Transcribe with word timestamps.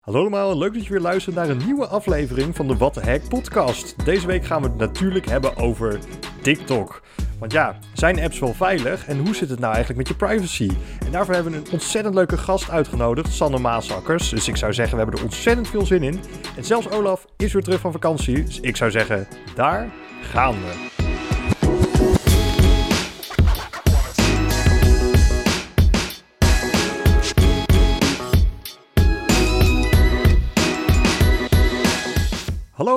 Hallo 0.00 0.20
allemaal, 0.20 0.58
leuk 0.58 0.74
dat 0.74 0.84
je 0.84 0.90
weer 0.90 1.00
luistert 1.00 1.36
naar 1.36 1.48
een 1.48 1.64
nieuwe 1.64 1.86
aflevering 1.86 2.56
van 2.56 2.68
de 2.68 2.76
What 2.76 2.92
the 2.92 3.00
Heck 3.00 3.28
podcast. 3.28 4.04
Deze 4.04 4.26
week 4.26 4.44
gaan 4.44 4.62
we 4.62 4.68
het 4.68 4.76
natuurlijk 4.76 5.26
hebben 5.26 5.56
over 5.56 5.98
TikTok. 6.42 7.02
Want 7.38 7.52
ja, 7.52 7.78
zijn 7.92 8.20
apps 8.20 8.38
wel 8.38 8.54
veilig 8.54 9.06
en 9.06 9.18
hoe 9.18 9.34
zit 9.34 9.50
het 9.50 9.58
nou 9.58 9.74
eigenlijk 9.74 10.08
met 10.08 10.08
je 10.08 10.26
privacy? 10.26 10.70
En 11.04 11.12
daarvoor 11.12 11.34
hebben 11.34 11.52
we 11.52 11.58
een 11.58 11.72
ontzettend 11.72 12.14
leuke 12.14 12.36
gast 12.38 12.70
uitgenodigd, 12.70 13.32
Sanne 13.32 13.58
Maasakkers. 13.58 14.28
Dus 14.28 14.48
ik 14.48 14.56
zou 14.56 14.72
zeggen, 14.72 14.96
we 14.96 15.02
hebben 15.02 15.20
er 15.20 15.26
ontzettend 15.26 15.68
veel 15.68 15.86
zin 15.86 16.02
in. 16.02 16.20
En 16.56 16.64
zelfs 16.64 16.90
Olaf 16.90 17.26
is 17.36 17.52
weer 17.52 17.62
terug 17.62 17.80
van 17.80 17.92
vakantie, 17.92 18.44
dus 18.44 18.60
ik 18.60 18.76
zou 18.76 18.90
zeggen, 18.90 19.28
daar 19.54 19.90
gaan 20.22 20.54
we. 20.54 20.99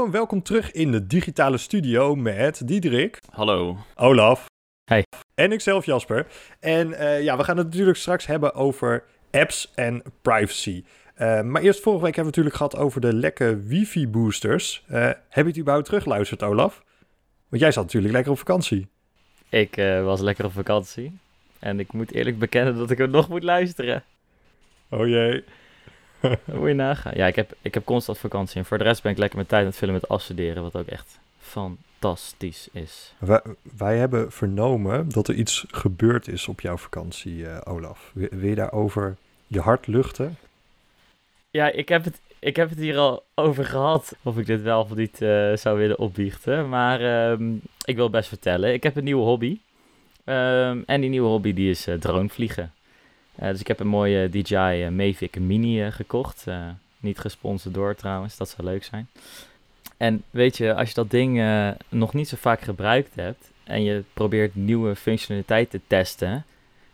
Hallo 0.04 0.16
en 0.16 0.22
welkom 0.22 0.44
terug 0.44 0.72
in 0.72 0.92
de 0.92 1.08
digitale 1.08 1.58
studio 1.58 2.16
met 2.16 2.68
Diederik, 2.68 3.20
Hallo. 3.30 3.78
Olaf 3.96 4.46
Hey. 4.84 5.04
en 5.36 5.52
ikzelf 5.52 5.86
Jasper. 5.86 6.28
En 6.60 6.94
eh, 6.94 7.24
ja, 7.24 7.38
we 7.38 7.44
gaan 7.44 7.58
het 7.58 7.66
natuurlijk 7.66 7.98
straks 7.98 8.26
hebben 8.26 8.54
over 8.54 9.04
apps 9.32 9.72
en 9.76 10.04
privacy. 10.22 10.84
Eh, 11.16 11.42
maar 11.42 11.62
eerst 11.62 11.80
vorige 11.82 12.04
week 12.04 12.16
hebben 12.16 12.34
we 12.34 12.40
het 12.40 12.50
natuurlijk 12.50 12.56
gehad 12.56 12.78
over 12.78 13.02
de 13.02 13.14
lekke 13.14 13.64
wifi 13.64 14.08
boosters. 14.08 14.84
Eh, 14.88 15.04
heb 15.06 15.44
je 15.44 15.44
het 15.44 15.58
überhaupt 15.58 15.86
teruggeluisterd 15.86 16.44
Olaf? 16.44 16.84
Want 17.50 17.62
jij 17.62 17.72
zat 17.72 17.84
natuurlijk 17.84 18.14
lekker 18.14 18.32
op 18.32 18.38
vakantie. 18.38 18.88
Ik 19.50 19.78
eh, 19.78 20.04
was 20.04 20.22
lekker 20.22 20.46
op 20.46 20.52
vakantie. 20.52 21.18
En 21.60 21.80
ik 21.80 21.94
moet 21.94 22.12
eerlijk 22.12 22.40
bekennen 22.40 22.78
dat 22.78 22.92
ik 22.92 23.00
er 23.00 23.10
nog 23.10 23.30
moet 23.30 23.44
luisteren. 23.44 24.04
Oh 24.90 25.08
jee. 25.08 25.44
Hoe 26.58 26.68
je 26.68 26.74
nagaan. 26.74 27.14
Ja, 27.16 27.28
ik 27.28 27.36
heb, 27.36 27.54
ik 27.62 27.74
heb 27.74 27.86
constant 27.86 28.18
vakantie. 28.18 28.58
En 28.58 28.66
voor 28.66 28.78
de 28.78 28.84
rest 28.84 29.02
ben 29.02 29.12
ik 29.12 29.18
lekker 29.18 29.38
mijn 29.38 29.50
tijd 29.50 29.62
aan 29.62 29.68
het 29.68 29.78
vullen 29.78 29.94
met 29.94 30.08
afstuderen. 30.08 30.64
Wat 30.64 30.76
ook 30.76 30.88
echt 30.88 31.20
fantastisch 31.40 32.68
is. 32.72 33.14
Wij, 33.18 33.42
wij 33.78 33.98
hebben 33.98 34.32
vernomen 34.32 35.10
dat 35.10 35.28
er 35.28 35.36
iets 35.36 35.66
gebeurd 35.72 36.28
is 36.28 36.48
op 36.48 36.62
jouw 36.62 36.78
vakantie, 36.78 37.48
eh, 37.48 37.74
Olaf. 37.74 38.12
Wil, 38.14 38.28
wil 38.32 38.50
je 38.50 38.56
daarover 38.56 39.16
je 39.48 39.60
hart 39.60 39.88
luchten? 39.88 40.38
Ja, 41.50 41.72
ik 41.72 41.90
heb 41.90 42.04
het, 42.04 42.20
ik 42.40 42.56
heb 42.56 42.70
het 42.70 42.78
hier 42.78 42.98
al 42.98 43.24
over 43.36 43.66
gehad. 43.66 44.16
Of 44.24 44.38
ik 44.38 44.46
dit 44.46 44.62
wel 44.62 44.82
of 44.82 44.96
niet 44.96 45.22
eh, 45.22 45.56
zou 45.56 45.78
willen 45.78 46.00
opbiechten. 46.00 46.70
Maar 46.70 47.02
ehm, 47.02 47.54
ik 47.86 47.96
wil 47.96 48.10
best 48.10 48.30
vertellen. 48.30 48.74
Ik 48.74 48.84
heb 48.84 48.96
een 48.96 49.04
nieuwe 49.04 49.24
hobby. 49.24 49.60
Ehm, 50.24 50.82
en 50.86 51.02
die 51.02 51.10
nieuwe 51.10 51.28
hobby 51.28 51.54
die 51.54 51.70
is 51.70 51.88
eh, 51.88 51.96
dronevliegen. 51.96 52.72
Eh, 53.36 53.50
dus 53.50 53.60
ik 53.60 53.68
heb 53.68 53.80
een 53.80 53.88
mooie 53.88 54.30
DJI 54.30 54.84
eh, 54.84 54.90
Mavic 54.90 55.40
Mini 55.40 55.84
eh, 55.84 55.92
gekocht. 55.92 56.46
Niet 57.00 57.20
gesponsord 57.20 57.74
door 57.74 57.96
trouwens, 57.96 58.38
dat 58.38 58.50
zou 58.50 58.68
leuk 58.68 58.84
zijn. 58.84 59.08
En 59.98 60.24
weet 60.30 60.58
je, 60.58 60.74
als 60.74 60.88
je 60.88 60.94
dat 60.94 61.12
ding 61.12 61.44
nog 61.90 62.14
niet 62.14 62.28
zo 62.28 62.36
vaak 62.40 62.62
gebruikt 62.62 63.16
hebt 63.16 63.52
en 63.64 63.84
je 63.84 64.04
probeert 64.14 64.56
nieuwe 64.56 64.96
functionaliteit 64.96 65.70
te 65.70 65.80
testen 65.88 66.46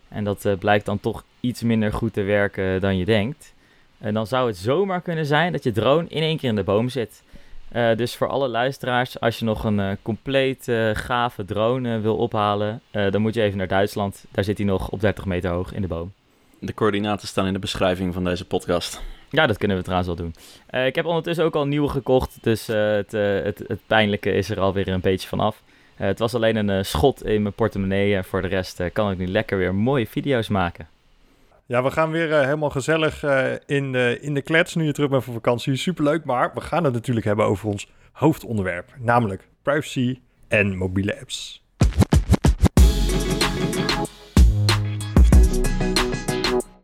en 0.08 0.24
dat 0.24 0.56
blijkt 0.58 0.86
dan 0.86 1.00
toch 1.00 1.24
iets 1.40 1.62
minder 1.62 1.92
goed 1.92 2.12
te 2.12 2.22
werken 2.22 2.80
dan 2.80 2.96
je 2.96 3.04
denkt, 3.04 3.54
en 3.98 4.14
dan 4.14 4.26
zou 4.26 4.46
het 4.46 4.56
zomaar 4.56 5.00
kunnen 5.00 5.26
zijn 5.26 5.52
dat 5.52 5.64
je 5.64 5.72
drone 5.72 6.08
in 6.08 6.22
één 6.22 6.36
keer 6.36 6.48
in 6.48 6.56
de 6.56 6.62
boom 6.62 6.88
zit. 6.88 7.22
Dus 7.96 8.16
voor 8.16 8.28
alle 8.28 8.48
luisteraars, 8.48 9.20
als 9.20 9.38
je 9.38 9.44
nog 9.44 9.64
een 9.64 9.80
eh, 9.80 9.90
compleet 10.02 10.64
gave 10.92 11.44
drone 11.44 12.00
wil 12.00 12.16
ophalen, 12.16 12.80
dan 12.90 13.20
moet 13.20 13.34
je 13.34 13.42
even 13.42 13.58
naar 13.58 13.68
Duitsland. 13.68 14.24
Daar 14.30 14.44
zit 14.44 14.58
hij 14.58 14.66
nog 14.66 14.88
op 14.88 15.00
30 15.00 15.24
meter 15.24 15.50
hoog 15.50 15.72
in 15.72 15.82
de 15.82 15.88
boom. 15.88 16.12
De 16.60 16.74
coördinaten 16.74 17.28
staan 17.28 17.46
in 17.46 17.52
de 17.52 17.58
beschrijving 17.58 18.14
van 18.14 18.24
deze 18.24 18.46
podcast. 18.46 19.02
Ja, 19.30 19.46
dat 19.46 19.58
kunnen 19.58 19.76
we 19.76 19.82
trouwens 19.82 20.08
wel 20.08 20.18
doen. 20.18 20.34
Eh, 20.66 20.86
ik 20.86 20.94
heb 20.94 21.04
ondertussen 21.04 21.44
ook 21.44 21.54
al 21.54 21.62
een 21.62 21.68
nieuwe 21.68 21.88
gekocht, 21.88 22.38
dus 22.40 22.68
eh, 22.68 22.90
het, 22.90 23.14
eh, 23.14 23.42
het, 23.42 23.62
het 23.66 23.80
pijnlijke 23.86 24.32
is 24.32 24.50
er 24.50 24.60
alweer 24.60 24.88
een 24.88 25.00
beetje 25.00 25.28
vanaf. 25.28 25.62
Eh 25.96 26.06
het 26.06 26.18
was 26.18 26.34
alleen 26.34 26.56
een 26.56 26.84
schot 26.84 27.24
in 27.24 27.42
mijn 27.42 27.54
portemonnee 27.54 28.16
en 28.16 28.24
voor 28.24 28.42
de 28.42 28.48
rest 28.48 28.82
kan 28.92 29.10
ik 29.10 29.18
nu 29.18 29.26
lekker 29.26 29.58
weer 29.58 29.74
mooie 29.74 30.06
video's 30.06 30.48
maken. 30.48 30.88
Ja, 31.70 31.82
we 31.82 31.90
gaan 31.90 32.10
weer 32.10 32.44
helemaal 32.44 32.70
gezellig 32.70 33.22
eh, 33.22 33.52
in, 33.66 33.92
de, 33.92 34.18
in 34.20 34.34
de 34.34 34.42
klets 34.42 34.74
nu 34.74 34.84
je 34.84 34.92
terug 34.92 35.10
bent 35.10 35.24
van 35.24 35.32
vakantie. 35.32 35.76
Superleuk, 35.76 36.24
maar 36.24 36.50
we 36.54 36.60
gaan 36.60 36.84
het 36.84 36.92
natuurlijk 36.92 37.26
hebben 37.26 37.44
over 37.44 37.68
ons 37.68 37.88
hoofdonderwerp. 38.12 38.94
Namelijk 38.98 39.48
privacy 39.62 40.20
en 40.48 40.76
mobiele 40.76 41.20
apps. 41.20 41.62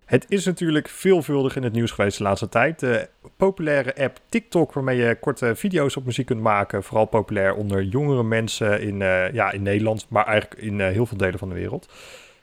Het 0.06 0.24
is 0.28 0.44
natuurlijk 0.44 0.88
veelvuldig 0.88 1.56
in 1.56 1.62
het 1.62 1.72
nieuws 1.72 1.90
geweest 1.90 2.18
de 2.18 2.24
laatste 2.24 2.48
tijd. 2.48 2.80
De 2.80 3.08
populaire 3.36 3.94
app 3.96 4.20
TikTok, 4.28 4.72
waarmee 4.72 4.96
je 4.96 5.18
korte 5.20 5.54
video's 5.56 5.96
op 5.96 6.04
muziek 6.04 6.26
kunt 6.26 6.40
maken. 6.40 6.82
Vooral 6.82 7.04
populair 7.04 7.54
onder 7.54 7.82
jongere 7.82 8.22
mensen 8.22 8.80
in, 8.80 9.02
eh, 9.02 9.32
ja, 9.32 9.50
in 9.50 9.62
Nederland, 9.62 10.06
maar 10.08 10.26
eigenlijk 10.26 10.60
in 10.60 10.80
eh, 10.80 10.88
heel 10.88 11.06
veel 11.06 11.16
delen 11.16 11.38
van 11.38 11.48
de 11.48 11.54
wereld. 11.54 11.88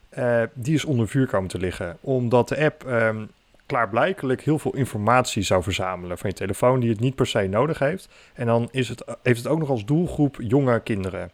Eh, 0.10 0.42
die 0.54 0.74
is 0.74 0.86
onder 0.86 1.08
vuur 1.08 1.28
komen 1.28 1.50
te 1.50 1.58
liggen. 1.58 1.98
Omdat 2.02 2.48
de 2.48 2.64
app 2.64 2.84
ehm, 2.84 3.26
klaarblijkelijk 3.66 4.42
heel 4.42 4.60
veel 4.60 4.76
informatie 4.76 5.44
zou 5.44 5.64
verzamelen 5.64 6.18
van 6.18 6.30
je 6.30 6.36
telefoon 6.36 6.80
die 6.80 6.90
het 6.90 7.00
niet 7.00 7.16
per 7.16 7.28
se 7.28 7.48
nodig 7.48 7.80
heeft. 7.80 8.10
En 8.34 8.46
dan 8.46 8.70
is 8.72 8.90
het, 8.90 9.04
heeft 9.22 9.44
het 9.44 9.48
ook 9.48 9.60
nog 9.60 9.70
als 9.70 9.86
doelgroep 9.86 10.38
jonge 10.40 10.80
kinderen. 10.80 11.32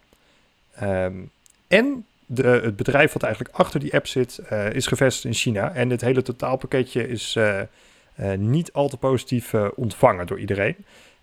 Ehm, 0.76 1.16
en 1.68 2.06
de, 2.32 2.48
het 2.48 2.76
bedrijf 2.76 3.14
wat 3.14 3.24
eigenlijk 3.24 3.56
achter 3.56 3.80
die 3.80 3.94
app 3.94 4.08
zit, 4.08 4.38
eh, 4.38 4.74
is 4.74 4.88
gevestigd 4.88 5.26
in 5.26 5.34
China. 5.34 5.74
En 5.74 5.90
dit 5.90 6.02
hele 6.02 6.22
totaalpakketje 6.22 7.08
is 7.08 7.36
eh, 7.36 7.60
eh, 7.60 7.68
niet 8.38 8.74
al 8.74 8.90
te 8.90 8.98
positief 8.98 9.54
ontvangen 9.76 10.28
door 10.28 10.40
iedereen. 10.40 10.76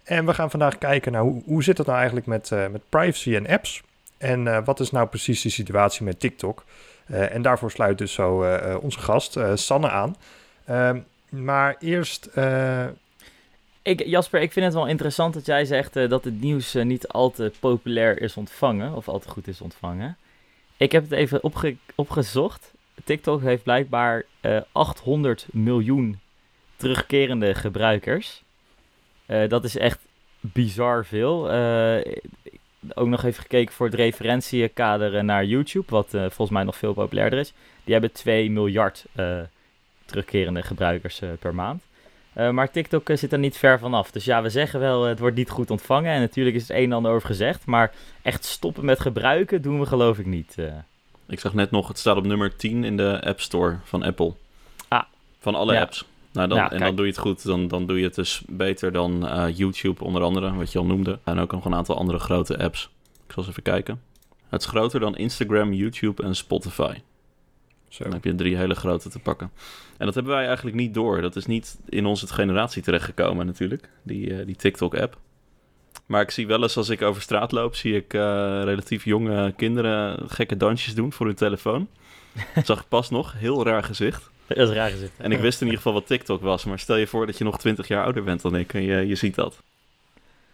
En 0.04 0.26
we 0.26 0.34
gaan 0.34 0.50
vandaag 0.50 0.78
kijken 0.78 1.12
naar 1.12 1.22
hoe, 1.22 1.42
hoe 1.44 1.62
zit 1.62 1.78
het 1.78 1.86
nou 1.86 1.98
eigenlijk 1.98 2.26
met, 2.26 2.50
met 2.50 2.88
privacy 2.88 3.34
en 3.34 3.46
apps. 3.46 3.82
En 4.18 4.64
wat 4.64 4.80
is 4.80 4.90
nou 4.90 5.06
precies 5.08 5.42
de 5.42 5.48
situatie 5.48 6.04
met 6.04 6.20
TikTok? 6.20 6.64
En 7.06 7.42
daarvoor 7.42 7.70
sluit 7.70 7.98
dus 7.98 8.12
zo 8.12 8.58
onze 8.80 8.98
gast 8.98 9.38
Sanne 9.54 9.90
aan. 9.90 10.16
Ehm, 10.64 10.98
maar 11.28 11.76
eerst, 11.80 12.30
Ik, 13.82 14.06
Jasper, 14.06 14.40
ik 14.40 14.52
vind 14.52 14.64
het 14.64 14.74
wel 14.74 14.86
interessant 14.86 15.34
dat 15.34 15.46
jij 15.46 15.64
zegt 15.64 15.94
dat 15.94 16.24
het 16.24 16.40
nieuws 16.40 16.74
niet 16.74 17.08
al 17.08 17.30
te 17.30 17.52
populair 17.60 18.20
is 18.20 18.36
ontvangen, 18.36 18.94
of 18.94 19.08
al 19.08 19.18
te 19.18 19.28
goed 19.28 19.48
is 19.48 19.60
ontvangen. 19.60 20.16
Ik 20.76 20.92
heb 20.92 21.02
het 21.02 21.12
even 21.12 21.42
opge- 21.42 21.76
opgezocht. 21.94 22.72
TikTok 23.04 23.42
heeft 23.42 23.62
blijkbaar 23.62 24.24
eh, 24.40 24.60
800 24.72 25.46
miljoen 25.52 26.18
terugkerende 26.76 27.54
gebruikers. 27.54 28.42
Eh, 29.26 29.48
dat 29.48 29.64
is 29.64 29.76
echt 29.76 29.98
bizar 30.40 31.04
veel. 31.06 31.50
Eh, 31.50 32.12
ook 32.94 33.06
nog 33.08 33.24
even 33.24 33.42
gekeken 33.42 33.74
voor 33.74 33.86
het 33.86 33.94
referentiekader 33.94 35.16
eh, 35.16 35.22
naar 35.22 35.44
YouTube, 35.44 35.90
wat 35.90 36.14
eh, 36.14 36.20
volgens 36.20 36.50
mij 36.50 36.62
nog 36.62 36.76
veel 36.76 36.92
populairder 36.92 37.38
is. 37.38 37.52
Die 37.84 37.92
hebben 37.92 38.12
2 38.12 38.50
miljard 38.50 39.04
eh, 39.12 39.40
terugkerende 40.04 40.62
gebruikers 40.62 41.20
eh, 41.20 41.28
per 41.38 41.54
maand. 41.54 41.82
Eh, 42.36 42.50
maar 42.50 42.70
TikTok 42.70 43.08
eh, 43.08 43.16
zit 43.16 43.32
er 43.32 43.38
niet 43.38 43.56
ver 43.56 43.78
vanaf. 43.78 44.10
Dus 44.10 44.24
ja, 44.24 44.42
we 44.42 44.48
zeggen 44.48 44.80
wel, 44.80 45.02
eh, 45.02 45.08
het 45.08 45.18
wordt 45.18 45.36
niet 45.36 45.50
goed 45.50 45.70
ontvangen. 45.70 46.12
En 46.12 46.20
natuurlijk 46.20 46.56
is 46.56 46.62
het 46.68 46.76
een 46.76 46.84
en 46.84 46.92
ander 46.92 47.12
over 47.12 47.28
gezegd. 47.28 47.66
Maar 47.66 47.94
echt 48.22 48.44
stoppen 48.44 48.84
met 48.84 49.00
gebruiken 49.00 49.62
doen 49.62 49.80
we 49.80 49.86
geloof 49.86 50.18
ik 50.18 50.26
niet. 50.26 50.56
Ik 51.26 51.40
zag 51.40 51.54
net 51.54 51.70
nog, 51.70 51.88
het 51.88 51.98
staat 51.98 52.16
op 52.16 52.26
nummer 52.26 52.56
10 52.56 52.84
in 52.84 52.96
de 52.96 53.20
App 53.24 53.40
Store 53.40 53.76
van 53.84 54.02
Apple. 54.02 54.32
Ah. 54.88 55.02
Van 55.38 55.54
alle 55.54 55.72
Ja. 55.72 55.80
apps. 55.80 56.04
Nou, 56.32 56.48
dan, 56.48 56.58
Ja, 56.58 56.70
en 56.70 56.78
dan 56.80 56.96
doe 56.96 57.04
je 57.04 57.10
het 57.10 57.20
goed. 57.20 57.44
Dan, 57.44 57.68
dan 57.68 57.86
doe 57.86 57.98
je 57.98 58.04
het 58.04 58.14
dus 58.14 58.42
beter 58.46 58.92
dan 58.92 59.28
YouTube 59.54 60.04
onder 60.04 60.22
andere, 60.22 60.54
wat 60.54 60.72
je 60.72 60.78
al 60.78 60.84
noemde. 60.84 61.18
En 61.24 61.38
ook 61.38 61.52
nog 61.52 61.64
een 61.64 61.74
aantal 61.74 61.96
andere 61.96 62.18
grote 62.18 62.58
apps. 62.58 62.90
Ik 63.26 63.32
zal 63.32 63.42
eens 63.42 63.50
even 63.50 63.62
kijken. 63.62 64.00
Het 64.48 64.60
is 64.60 64.66
groter 64.66 65.00
dan 65.00 65.16
Instagram, 65.16 65.72
YouTube 65.72 66.22
en 66.22 66.34
Spotify. 66.34 66.94
Zo. 67.88 68.04
Dan 68.04 68.12
heb 68.12 68.24
je 68.24 68.34
drie 68.34 68.56
hele 68.56 68.74
grote 68.74 69.08
te 69.08 69.18
pakken. 69.18 69.50
En 69.96 70.06
dat 70.06 70.14
hebben 70.14 70.32
wij 70.32 70.46
eigenlijk 70.46 70.76
niet 70.76 70.94
door. 70.94 71.20
Dat 71.20 71.36
is 71.36 71.46
niet 71.46 71.78
in 71.88 72.06
onze 72.06 72.26
generatie 72.26 72.82
terechtgekomen 72.82 73.46
natuurlijk, 73.46 73.88
die, 74.02 74.38
eh, 74.38 74.46
die 74.46 74.56
TikTok-app. 74.56 75.16
Maar 76.06 76.22
ik 76.22 76.30
zie 76.30 76.46
wel 76.46 76.62
eens 76.62 76.76
als 76.76 76.88
ik 76.88 77.02
over 77.02 77.22
straat 77.22 77.52
loop, 77.52 77.74
zie 77.74 77.96
ik 77.96 78.14
eh, 78.14 78.20
relatief 78.64 79.04
jonge 79.04 79.52
kinderen 79.56 80.28
gekke 80.28 80.56
dansjes 80.56 80.94
doen 80.94 81.12
voor 81.12 81.26
hun 81.26 81.34
telefoon. 81.34 81.88
Dat 82.54 82.66
zag 82.70 82.80
ik 82.80 82.88
pas 82.88 83.10
nog, 83.10 83.34
heel 83.36 83.64
raar 83.64 83.82
gezicht. 83.82 84.30
Dat 84.46 84.68
is 84.68 84.74
raar 84.74 84.90
gezegd. 84.90 85.12
En 85.16 85.32
ik 85.32 85.40
wist 85.40 85.60
in 85.60 85.66
ieder 85.66 85.82
geval 85.82 85.98
wat 85.98 86.06
TikTok 86.06 86.42
was. 86.42 86.64
Maar 86.64 86.78
stel 86.78 86.96
je 86.96 87.06
voor 87.06 87.26
dat 87.26 87.38
je 87.38 87.44
nog 87.44 87.58
20 87.58 87.88
jaar 87.88 88.04
ouder 88.04 88.24
bent 88.24 88.42
dan 88.42 88.56
ik 88.56 88.74
en 88.74 88.82
je, 88.82 89.06
je 89.06 89.14
ziet 89.14 89.34
dat. 89.34 89.62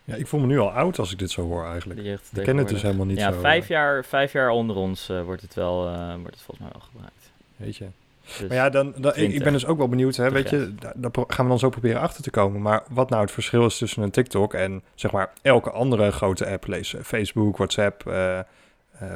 Ja, 0.04 0.14
ik 0.14 0.26
voel 0.26 0.40
me 0.40 0.46
nu 0.46 0.58
al 0.58 0.70
oud 0.70 0.98
als 0.98 1.12
ik 1.12 1.18
dit 1.18 1.30
zo 1.30 1.42
hoor 1.42 1.66
eigenlijk. 1.66 2.00
Ik 2.00 2.42
ken 2.42 2.56
het 2.56 2.68
dus 2.68 2.82
helemaal 2.82 3.06
niet 3.06 3.18
ja, 3.18 3.32
zo. 3.32 3.40
vijf 3.40 3.62
eh, 3.62 3.68
jaar, 3.68 4.04
vijf 4.04 4.32
jaar 4.32 4.50
onder 4.50 4.76
ons 4.76 5.06
wordt, 5.24 5.42
het 5.42 5.54
wel, 5.54 5.88
eh, 5.88 6.14
wordt 6.14 6.34
het 6.34 6.42
volgens 6.42 6.58
mij 6.58 6.68
wel 6.72 6.80
gebruikt. 6.80 7.21
Weet 7.64 7.76
je. 7.76 7.86
Dus, 8.26 8.48
Maar 8.48 8.56
ja, 8.56 8.70
dan, 8.70 8.92
dan, 8.96 9.10
ik, 9.10 9.16
ik 9.16 9.28
20. 9.28 9.42
ben 9.42 9.52
dus 9.52 9.66
ook 9.66 9.78
wel 9.78 9.88
benieuwd, 9.88 10.16
hè, 10.16 10.30
weet 10.30 10.50
je, 10.50 10.74
daar, 10.78 11.10
gaan 11.12 11.44
we 11.44 11.50
dan 11.50 11.58
zo 11.58 11.68
proberen 11.68 12.00
achter 12.00 12.22
te 12.22 12.30
komen. 12.30 12.62
Maar 12.62 12.82
wat 12.90 13.10
nou 13.10 13.22
het 13.22 13.30
verschil 13.30 13.66
is 13.66 13.78
tussen 13.78 14.02
een 14.02 14.10
TikTok 14.10 14.54
en 14.54 14.82
zeg 14.94 15.10
maar 15.10 15.32
elke 15.42 15.70
andere 15.70 16.12
grote 16.12 16.46
app, 16.46 16.66
lees 16.66 16.94
Facebook, 17.02 17.56
WhatsApp. 17.56 18.06
eh, 18.06 18.38
eh, 18.38 18.44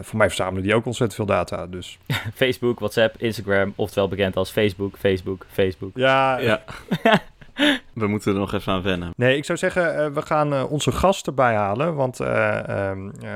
voor 0.02 0.18
mij 0.18 0.26
verzamelen 0.26 0.62
die 0.62 0.74
ook 0.74 0.86
ontzettend 0.86 1.14
veel 1.14 1.36
data, 1.36 1.66
dus... 1.66 1.98
Facebook, 2.34 2.78
WhatsApp, 2.78 3.14
Instagram, 3.18 3.72
oftewel 3.76 4.08
bekend 4.08 4.36
als 4.36 4.50
Facebook, 4.50 4.96
Facebook, 4.98 5.46
Facebook. 5.52 5.96
Ja, 5.96 6.38
Ja, 6.38 6.62
We 7.94 8.06
moeten 8.06 8.32
er 8.32 8.38
nog 8.38 8.52
even 8.52 8.72
aan 8.72 8.82
wennen. 8.82 9.12
Nee, 9.16 9.36
ik 9.36 9.44
zou 9.44 9.58
zeggen, 9.58 9.94
uh, 9.94 10.14
we 10.14 10.22
gaan 10.22 10.52
uh, 10.52 10.70
onze 10.72 10.92
gast 10.92 11.26
erbij 11.26 11.54
halen. 11.54 11.94
Want 11.94 12.20
uh, 12.20 12.90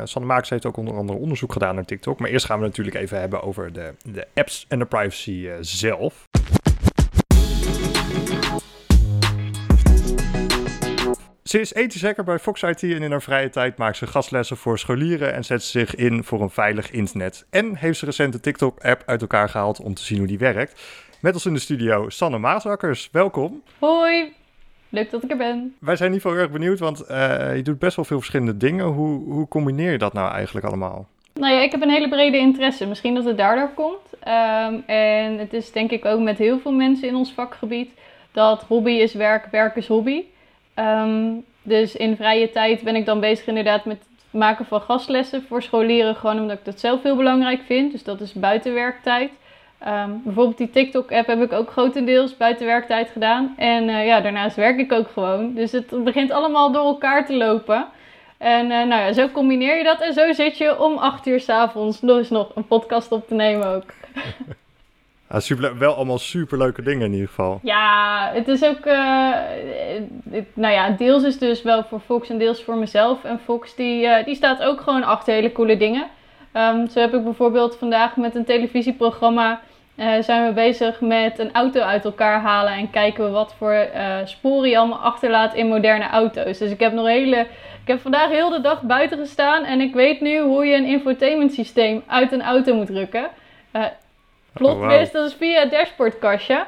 Sanne 0.04 0.28
Maaks 0.28 0.50
heeft 0.50 0.66
ook 0.66 0.76
onder 0.76 0.94
andere 0.94 1.18
onderzoek 1.18 1.52
gedaan 1.52 1.74
naar 1.74 1.84
TikTok. 1.84 2.18
Maar 2.18 2.30
eerst 2.30 2.46
gaan 2.46 2.58
we 2.58 2.66
natuurlijk 2.66 2.96
even 2.96 3.20
hebben 3.20 3.42
over 3.42 3.72
de, 3.72 3.94
de 4.02 4.26
apps 4.34 4.64
en 4.68 4.78
de 4.78 4.84
privacy 4.84 5.48
zelf. 5.60 6.28
Ze 11.42 11.60
is 11.60 11.74
ethisch 11.74 12.02
hacker 12.02 12.24
bij 12.24 12.38
Fox 12.38 12.62
IT 12.62 12.82
en 12.82 13.02
in 13.02 13.10
haar 13.10 13.22
vrije 13.22 13.50
tijd 13.50 13.76
maakt 13.76 13.96
ze 13.96 14.06
gastlessen 14.06 14.56
voor 14.56 14.78
scholieren 14.78 15.34
en 15.34 15.44
zet 15.44 15.62
ze 15.62 15.78
zich 15.78 15.94
in 15.94 16.24
voor 16.24 16.40
een 16.40 16.50
veilig 16.50 16.90
internet. 16.90 17.46
En 17.50 17.76
heeft 17.76 17.98
ze 17.98 18.04
recent 18.04 18.32
de 18.32 18.40
TikTok-app 18.40 19.02
uit 19.06 19.20
elkaar 19.20 19.48
gehaald 19.48 19.80
om 19.80 19.94
te 19.94 20.04
zien 20.04 20.18
hoe 20.18 20.26
die 20.26 20.38
werkt. 20.38 20.80
Met 21.20 21.34
ons 21.34 21.46
in 21.46 21.54
de 21.54 21.60
studio 21.60 22.08
Sanne 22.08 22.38
Maasakkers, 22.38 23.08
welkom. 23.12 23.62
Hoi, 23.78 24.32
leuk 24.88 25.10
dat 25.10 25.22
ik 25.22 25.30
er 25.30 25.36
ben. 25.36 25.76
Wij 25.78 25.96
zijn 25.96 26.08
in 26.08 26.14
ieder 26.14 26.30
geval 26.30 26.44
erg 26.44 26.52
benieuwd, 26.52 26.78
want 26.78 27.10
uh, 27.10 27.56
je 27.56 27.62
doet 27.62 27.78
best 27.78 27.96
wel 27.96 28.04
veel 28.04 28.16
verschillende 28.16 28.56
dingen. 28.56 28.86
Hoe, 28.86 29.32
hoe 29.32 29.48
combineer 29.48 29.92
je 29.92 29.98
dat 29.98 30.12
nou 30.12 30.32
eigenlijk 30.32 30.66
allemaal? 30.66 31.06
Nou 31.34 31.54
ja, 31.54 31.60
ik 31.60 31.70
heb 31.70 31.82
een 31.82 31.90
hele 31.90 32.08
brede 32.08 32.36
interesse. 32.36 32.86
Misschien 32.86 33.14
dat 33.14 33.24
het 33.24 33.36
daardoor 33.36 33.70
komt. 33.74 34.12
Um, 34.12 34.82
en 34.86 35.38
het 35.38 35.52
is 35.52 35.72
denk 35.72 35.90
ik 35.90 36.04
ook 36.04 36.20
met 36.20 36.38
heel 36.38 36.58
veel 36.58 36.72
mensen 36.72 37.08
in 37.08 37.14
ons 37.14 37.32
vakgebied 37.32 37.90
dat 38.32 38.62
hobby 38.62 38.90
is 38.90 39.14
werk, 39.14 39.46
werk 39.50 39.76
is 39.76 39.86
hobby. 39.86 40.24
Um, 40.74 41.44
dus 41.62 41.96
in 41.96 42.16
vrije 42.16 42.50
tijd 42.50 42.82
ben 42.82 42.96
ik 42.96 43.06
dan 43.06 43.20
bezig 43.20 43.46
inderdaad 43.46 43.84
met 43.84 43.98
het 43.98 44.40
maken 44.40 44.64
van 44.64 44.80
gastlessen 44.80 45.42
voor 45.48 45.62
scholieren. 45.62 46.16
Gewoon 46.16 46.40
omdat 46.40 46.58
ik 46.58 46.64
dat 46.64 46.80
zelf 46.80 47.02
heel 47.02 47.16
belangrijk 47.16 47.60
vind. 47.66 47.92
Dus 47.92 48.04
dat 48.04 48.20
is 48.20 48.32
buitenwerktijd. 48.32 49.30
Um, 49.88 50.20
bijvoorbeeld 50.24 50.58
die 50.58 50.70
TikTok-app 50.70 51.26
heb 51.26 51.42
ik 51.42 51.52
ook 51.52 51.70
grotendeels 51.70 52.36
buiten 52.36 52.66
werktijd 52.66 53.10
gedaan. 53.10 53.54
En 53.56 53.88
uh, 53.88 54.06
ja, 54.06 54.20
daarnaast 54.20 54.56
werk 54.56 54.78
ik 54.78 54.92
ook 54.92 55.08
gewoon. 55.08 55.54
Dus 55.54 55.72
het 55.72 56.04
begint 56.04 56.30
allemaal 56.30 56.72
door 56.72 56.84
elkaar 56.84 57.26
te 57.26 57.36
lopen. 57.36 57.86
En 58.38 58.64
uh, 58.64 58.70
nou 58.70 59.02
ja, 59.02 59.12
zo 59.12 59.28
combineer 59.28 59.76
je 59.76 59.84
dat. 59.84 60.00
En 60.00 60.12
zo 60.12 60.32
zit 60.32 60.58
je 60.58 60.82
om 60.82 60.96
acht 60.96 61.26
uur 61.26 61.40
s'avonds 61.40 62.00
dus 62.00 62.30
nog 62.30 62.50
een 62.54 62.66
podcast 62.66 63.12
op 63.12 63.28
te 63.28 63.34
nemen 63.34 63.66
ook. 63.66 63.84
Ja, 65.30 65.40
super, 65.40 65.78
wel 65.78 65.94
allemaal 65.94 66.18
superleuke 66.18 66.82
dingen 66.82 67.06
in 67.06 67.12
ieder 67.12 67.28
geval. 67.28 67.60
Ja, 67.62 68.30
het 68.34 68.48
is 68.48 68.64
ook... 68.64 68.86
Uh, 68.86 69.30
het, 70.30 70.46
nou 70.54 70.74
ja, 70.74 70.90
deels 70.90 71.22
is 71.22 71.38
dus 71.38 71.62
wel 71.62 71.84
voor 71.84 72.00
Fox 72.00 72.28
en 72.28 72.38
deels 72.38 72.62
voor 72.62 72.76
mezelf. 72.76 73.24
En 73.24 73.40
Fox 73.44 73.74
die, 73.74 74.24
die 74.24 74.34
staat 74.34 74.62
ook 74.62 74.80
gewoon 74.80 75.04
achter 75.04 75.34
hele 75.34 75.52
coole 75.52 75.76
dingen. 75.76 76.06
Um, 76.54 76.88
zo 76.88 77.00
heb 77.00 77.14
ik 77.14 77.24
bijvoorbeeld 77.24 77.76
vandaag 77.76 78.16
met 78.16 78.34
een 78.34 78.44
televisieprogramma 78.44 79.60
uh, 80.00 80.22
zijn 80.22 80.46
we 80.46 80.52
bezig 80.52 81.00
met 81.00 81.38
een 81.38 81.52
auto 81.52 81.80
uit 81.80 82.04
elkaar 82.04 82.40
halen 82.40 82.72
en 82.72 82.90
kijken 82.90 83.24
we 83.24 83.30
wat 83.30 83.54
voor 83.58 83.86
uh, 83.94 84.16
sporen 84.24 84.68
je 84.68 84.78
allemaal 84.78 84.98
achterlaat 84.98 85.54
in 85.54 85.68
moderne 85.68 86.08
auto's. 86.08 86.58
Dus 86.58 86.70
ik 86.70 86.80
heb 86.80 86.92
nog 86.92 87.06
hele. 87.06 87.46
Ik 87.82 87.86
heb 87.96 88.00
vandaag 88.00 88.28
heel 88.28 88.50
de 88.50 88.60
dag 88.60 88.82
buiten 88.82 89.18
gestaan 89.18 89.64
en 89.64 89.80
ik 89.80 89.94
weet 89.94 90.20
nu 90.20 90.40
hoe 90.40 90.66
je 90.66 90.76
een 90.76 90.86
infotainment 90.86 91.52
systeem 91.52 92.02
uit 92.06 92.32
een 92.32 92.42
auto 92.42 92.74
moet 92.74 92.86
drukken. 92.86 93.28
Uh, 93.72 93.84
plot 94.52 94.74
oh, 94.74 94.78
wow. 94.78 95.12
dat 95.12 95.26
is 95.26 95.34
via 95.34 95.60
het 95.60 95.70
dashboardkastje. 95.70 96.64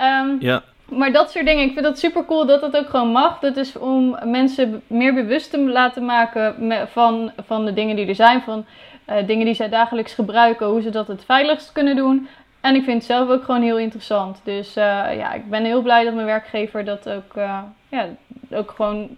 Um, 0.00 0.36
ja. 0.40 0.62
Maar 0.88 1.12
dat 1.12 1.30
soort 1.30 1.46
dingen, 1.46 1.64
ik 1.64 1.72
vind 1.72 1.84
dat 1.84 1.98
super 1.98 2.24
cool 2.24 2.46
dat 2.46 2.60
dat 2.60 2.76
ook 2.76 2.88
gewoon 2.88 3.08
mag. 3.08 3.38
Dat 3.38 3.56
is 3.56 3.78
om 3.78 4.18
mensen 4.24 4.82
meer 4.86 5.14
bewust 5.14 5.50
te 5.50 5.58
laten 5.58 6.04
maken 6.04 6.54
van, 6.92 7.32
van 7.46 7.64
de 7.64 7.72
dingen 7.72 7.96
die 7.96 8.06
er 8.06 8.14
zijn. 8.14 8.42
Van 8.42 8.64
uh, 9.10 9.26
dingen 9.26 9.44
die 9.44 9.54
zij 9.54 9.68
dagelijks 9.68 10.14
gebruiken, 10.14 10.66
hoe 10.66 10.82
ze 10.82 10.90
dat 10.90 11.06
het 11.06 11.24
veiligst 11.24 11.72
kunnen 11.72 11.96
doen. 11.96 12.28
En 12.64 12.74
ik 12.74 12.84
vind 12.84 12.96
het 12.96 13.04
zelf 13.04 13.28
ook 13.28 13.44
gewoon 13.44 13.62
heel 13.62 13.78
interessant. 13.78 14.40
Dus 14.44 14.68
uh, 14.68 14.84
ja, 15.16 15.32
ik 15.32 15.50
ben 15.50 15.64
heel 15.64 15.82
blij 15.82 16.04
dat 16.04 16.14
mijn 16.14 16.26
werkgever 16.26 16.84
dat 16.84 17.08
ook, 17.08 17.36
uh, 17.36 17.58
ja, 17.88 18.08
ook 18.50 18.70
gewoon 18.70 19.16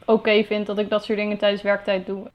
oké 0.00 0.12
okay 0.12 0.44
vindt 0.44 0.66
dat 0.66 0.78
ik 0.78 0.90
dat 0.90 1.04
soort 1.04 1.18
dingen 1.18 1.38
tijdens 1.38 1.62
werktijd 1.62 2.06
doe. 2.06 2.30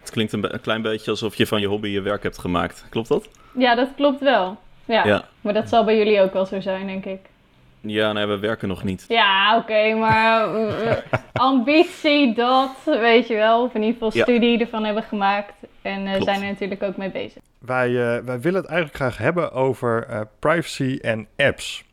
Het 0.00 0.10
klinkt 0.10 0.32
een, 0.32 0.54
een, 0.54 0.60
klein 0.60 0.82
beetje 0.82 1.10
alsof 1.10 1.34
je 1.34 1.46
van 1.46 1.60
je 1.60 1.66
hobby 1.66 1.88
je 1.88 2.00
werk 2.00 2.22
hebt 2.22 2.38
gemaakt. 2.38 2.84
Klopt 2.88 3.08
dat? 3.08 3.28
Ja, 3.54 3.74
dat 3.74 3.88
klopt 3.96 4.20
wel. 4.20 4.56
Ja, 4.84 5.06
ja. 5.06 5.24
maar 5.40 5.52
dat 5.52 5.68
zal 5.68 5.84
bij 5.84 5.96
jullie 5.96 6.20
ook 6.20 6.32
wel 6.32 6.46
zo 6.46 6.60
zijn, 6.60 6.86
denk 6.86 7.04
ik. 7.04 7.20
Ja, 7.80 8.12
nee, 8.12 8.26
we 8.26 8.38
werken 8.38 8.68
nog 8.68 8.84
niet. 8.84 9.04
Ja, 9.08 9.56
oké, 9.56 9.62
okay, 9.62 9.92
maar 9.92 10.48
ambitie, 11.32 12.34
dat, 12.34 12.76
weet 12.84 13.28
je 13.28 13.34
wel. 13.34 13.62
Of 13.62 13.74
in 13.74 13.82
ieder 13.82 14.02
geval 14.02 14.22
studie 14.22 14.58
ja. 14.58 14.58
ervan 14.58 14.84
hebben 14.84 15.02
gemaakt. 15.02 15.54
En 15.82 16.06
uh, 16.06 16.22
zijn 16.22 16.42
er 16.42 16.48
natuurlijk 16.48 16.82
ook 16.82 16.96
mee 16.96 17.10
bezig. 17.10 17.42
Wij, 17.64 17.90
uh, 17.90 18.24
wij 18.24 18.40
willen 18.40 18.60
het 18.60 18.70
eigenlijk 18.70 18.96
graag 18.96 19.18
hebben 19.18 19.52
over 19.52 20.06
uh, 20.10 20.20
privacy 20.38 20.98
en 21.02 21.26
apps. 21.36 21.84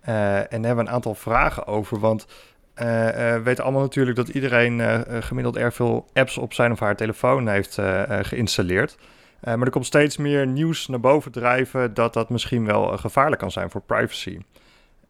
en 0.00 0.14
daar 0.14 0.48
hebben 0.50 0.76
we 0.76 0.80
een 0.80 0.90
aantal 0.90 1.14
vragen 1.14 1.66
over, 1.66 1.98
want 1.98 2.26
we 2.74 3.40
weten 3.44 3.64
allemaal 3.64 3.82
natuurlijk 3.82 4.16
dat 4.16 4.28
iedereen 4.28 5.04
gemiddeld 5.22 5.56
erg 5.56 5.74
veel 5.74 6.08
apps 6.12 6.38
op 6.38 6.52
zijn 6.52 6.72
of 6.72 6.78
haar 6.78 6.96
telefoon 6.96 7.48
heeft 7.48 7.78
geïnstalleerd. 8.22 8.98
maar 9.40 9.60
er 9.60 9.70
komt 9.70 9.86
steeds 9.86 10.16
meer 10.16 10.46
nieuws 10.46 10.86
naar 10.86 11.00
boven 11.00 11.32
drijven 11.32 11.94
dat 11.94 12.12
dat 12.12 12.28
misschien 12.28 12.64
wel 12.64 12.98
gevaarlijk 12.98 13.40
kan 13.40 13.50
zijn 13.50 13.70
voor 13.70 13.80
privacy. 13.80 14.38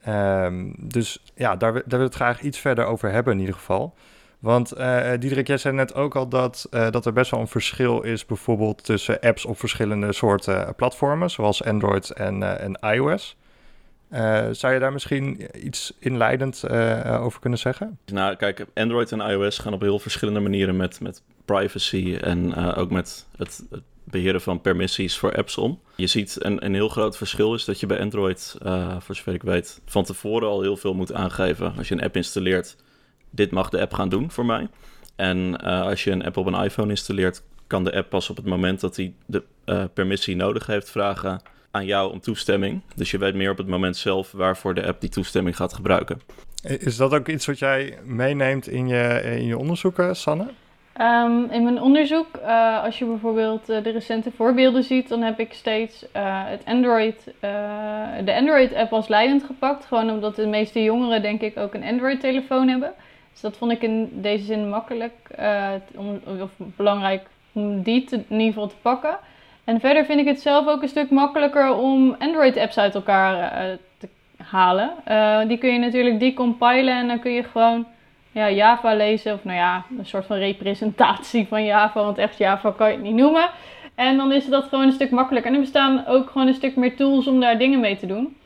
Um, 0.08 0.74
dus 0.78 1.22
ja, 1.34 1.56
daar, 1.56 1.72
daar 1.72 1.82
wil 1.98 2.00
het 2.00 2.14
graag 2.14 2.40
iets 2.40 2.58
verder 2.58 2.84
over 2.84 3.10
hebben 3.10 3.32
in 3.32 3.40
ieder 3.40 3.54
geval. 3.54 3.94
Want 4.38 4.78
uh, 4.78 5.10
Diederik, 5.18 5.46
jij 5.46 5.58
zei 5.58 5.74
net 5.74 5.94
ook 5.94 6.16
al 6.16 6.28
dat, 6.28 6.68
uh, 6.70 6.90
dat 6.90 7.06
er 7.06 7.12
best 7.12 7.30
wel 7.30 7.40
een 7.40 7.48
verschil 7.48 8.02
is 8.02 8.26
bijvoorbeeld 8.26 8.84
tussen 8.84 9.20
apps 9.20 9.44
op 9.44 9.58
verschillende 9.58 10.12
soorten 10.12 10.74
platformen, 10.74 11.30
zoals 11.30 11.64
Android 11.64 12.10
en, 12.10 12.60
en 12.60 12.78
iOS. 12.94 13.36
zou 14.50 14.72
je 14.72 14.78
daar 14.78 14.92
misschien 14.92 15.48
iets 15.66 15.92
inleidend 15.98 16.70
over 17.20 17.40
kunnen 17.40 17.58
zeggen? 17.58 17.98
Nou, 18.06 18.36
kijk, 18.36 18.66
Android 18.74 19.12
en 19.12 19.20
iOS 19.20 19.58
gaan 19.58 19.72
op 19.72 19.80
heel 19.80 19.98
verschillende 19.98 20.40
manieren 20.40 20.76
met, 20.76 21.00
met 21.00 21.22
privacy 21.44 22.16
en 22.20 22.54
ook 22.54 22.90
met 22.90 23.26
het, 23.36 23.64
beheren 24.04 24.40
van 24.40 24.60
permissies 24.60 25.18
voor 25.18 25.36
apps 25.36 25.58
om. 25.58 25.80
Je 25.96 26.06
ziet 26.06 26.44
een, 26.44 26.64
een 26.64 26.74
heel 26.74 26.88
groot 26.88 27.16
verschil 27.16 27.54
is 27.54 27.64
dat 27.64 27.80
je 27.80 27.86
bij 27.86 28.00
Android, 28.00 28.56
voor 28.98 29.14
zover 29.14 29.34
ik 29.34 29.42
weet, 29.42 29.80
van 29.86 30.04
tevoren 30.04 30.48
al 30.48 30.62
heel 30.62 30.76
veel 30.76 30.94
moet 30.94 31.12
aangeven. 31.12 31.74
Als 31.76 31.88
je 31.88 31.94
een 31.94 32.02
app 32.02 32.16
installeert, 32.16 32.76
dit 33.30 33.50
mag 33.50 33.68
de 33.68 33.80
app 33.80 33.92
gaan 33.92 34.08
doen 34.08 34.30
voor 34.30 34.46
mij. 34.46 34.68
En 35.16 35.60
uh, 35.64 35.82
als 35.82 36.04
je 36.04 36.10
een 36.10 36.24
app 36.24 36.36
op 36.36 36.46
een 36.46 36.64
iPhone 36.64 36.88
installeert, 36.88 37.42
kan 37.66 37.84
de 37.84 37.94
app 37.94 38.10
pas 38.10 38.30
op 38.30 38.36
het 38.36 38.46
moment 38.46 38.80
dat 38.80 38.96
hij 38.96 39.12
de 39.26 39.42
uh, 39.66 39.84
permissie 39.94 40.36
nodig 40.36 40.66
heeft 40.66 40.90
vragen 40.90 41.40
aan 41.70 41.84
jou 41.86 42.12
om 42.12 42.20
toestemming. 42.20 42.82
Dus 42.96 43.10
je 43.10 43.18
weet 43.18 43.34
meer 43.34 43.50
op 43.50 43.58
het 43.58 43.66
moment 43.66 43.96
zelf 43.96 44.32
waarvoor 44.32 44.74
de 44.74 44.86
app 44.86 45.00
die 45.00 45.10
toestemming 45.10 45.56
gaat 45.56 45.74
gebruiken. 45.74 46.20
Is 46.62 46.96
dat 46.96 47.14
ook 47.14 47.28
iets 47.28 47.46
wat 47.46 47.58
jij 47.58 47.98
meeneemt 48.04 48.68
in 48.68 48.88
je, 48.88 49.20
in 49.22 49.46
je 49.46 49.58
onderzoeken, 49.58 50.16
Sanne? 50.16 50.46
Um, 51.00 51.50
in 51.50 51.62
mijn 51.62 51.80
onderzoek, 51.80 52.26
uh, 52.36 52.84
als 52.84 52.98
je 52.98 53.04
bijvoorbeeld 53.04 53.70
uh, 53.70 53.82
de 53.82 53.90
recente 53.90 54.30
voorbeelden 54.36 54.82
ziet, 54.82 55.08
dan 55.08 55.22
heb 55.22 55.38
ik 55.40 55.52
steeds 55.52 56.02
uh, 56.02 56.08
het 56.44 56.62
Android, 56.64 57.32
de 58.24 58.34
Android-app 58.34 58.92
als 58.92 59.08
leidend 59.08 59.44
gepakt. 59.44 59.84
Gewoon 59.84 60.10
omdat 60.10 60.36
de 60.36 60.46
meeste 60.46 60.82
jongeren, 60.82 61.22
denk 61.22 61.40
ik, 61.40 61.58
ook 61.58 61.74
een 61.74 61.84
Android-telefoon 61.84 62.68
hebben. 62.68 62.92
Dus 63.40 63.50
dat 63.50 63.58
vond 63.58 63.72
ik 63.72 63.82
in 63.82 64.10
deze 64.12 64.44
zin 64.44 64.68
makkelijk, 64.68 65.12
om, 65.94 66.20
of 66.40 66.50
belangrijk 66.56 67.26
om 67.52 67.82
die 67.82 68.04
te, 68.04 68.16
in 68.16 68.38
ieder 68.38 68.46
geval 68.46 68.68
te 68.68 68.74
pakken. 68.82 69.18
En 69.64 69.80
verder 69.80 70.04
vind 70.04 70.20
ik 70.20 70.26
het 70.26 70.40
zelf 70.40 70.66
ook 70.66 70.82
een 70.82 70.88
stuk 70.88 71.10
makkelijker 71.10 71.74
om 71.74 72.16
Android-apps 72.18 72.78
uit 72.78 72.94
elkaar 72.94 73.52
te 73.98 74.08
halen. 74.36 74.90
die 75.48 75.58
kun 75.58 75.72
je 75.72 75.78
natuurlijk 75.78 76.20
decompilen 76.20 76.96
en 76.96 77.08
dan 77.08 77.18
kun 77.18 77.32
je 77.32 77.42
gewoon 77.42 77.86
ja, 78.32 78.50
Java 78.50 78.94
lezen. 78.94 79.34
Of 79.34 79.44
nou 79.44 79.56
ja, 79.56 79.84
een 79.98 80.06
soort 80.06 80.26
van 80.26 80.36
representatie 80.36 81.46
van 81.46 81.64
Java. 81.64 82.02
Want 82.02 82.18
echt 82.18 82.38
Java 82.38 82.70
kan 82.70 82.88
je 82.88 82.94
het 82.94 83.02
niet 83.02 83.14
noemen. 83.14 83.50
En 83.94 84.16
dan 84.16 84.32
is 84.32 84.46
dat 84.46 84.64
gewoon 84.64 84.84
een 84.84 84.92
stuk 84.92 85.10
makkelijker. 85.10 85.50
En 85.50 85.56
er 85.56 85.62
bestaan 85.64 86.06
ook 86.06 86.30
gewoon 86.30 86.46
een 86.46 86.54
stuk 86.54 86.76
meer 86.76 86.96
tools 86.96 87.26
om 87.26 87.40
daar 87.40 87.58
dingen 87.58 87.80
mee 87.80 87.96
te 87.96 88.06
doen. 88.06 88.36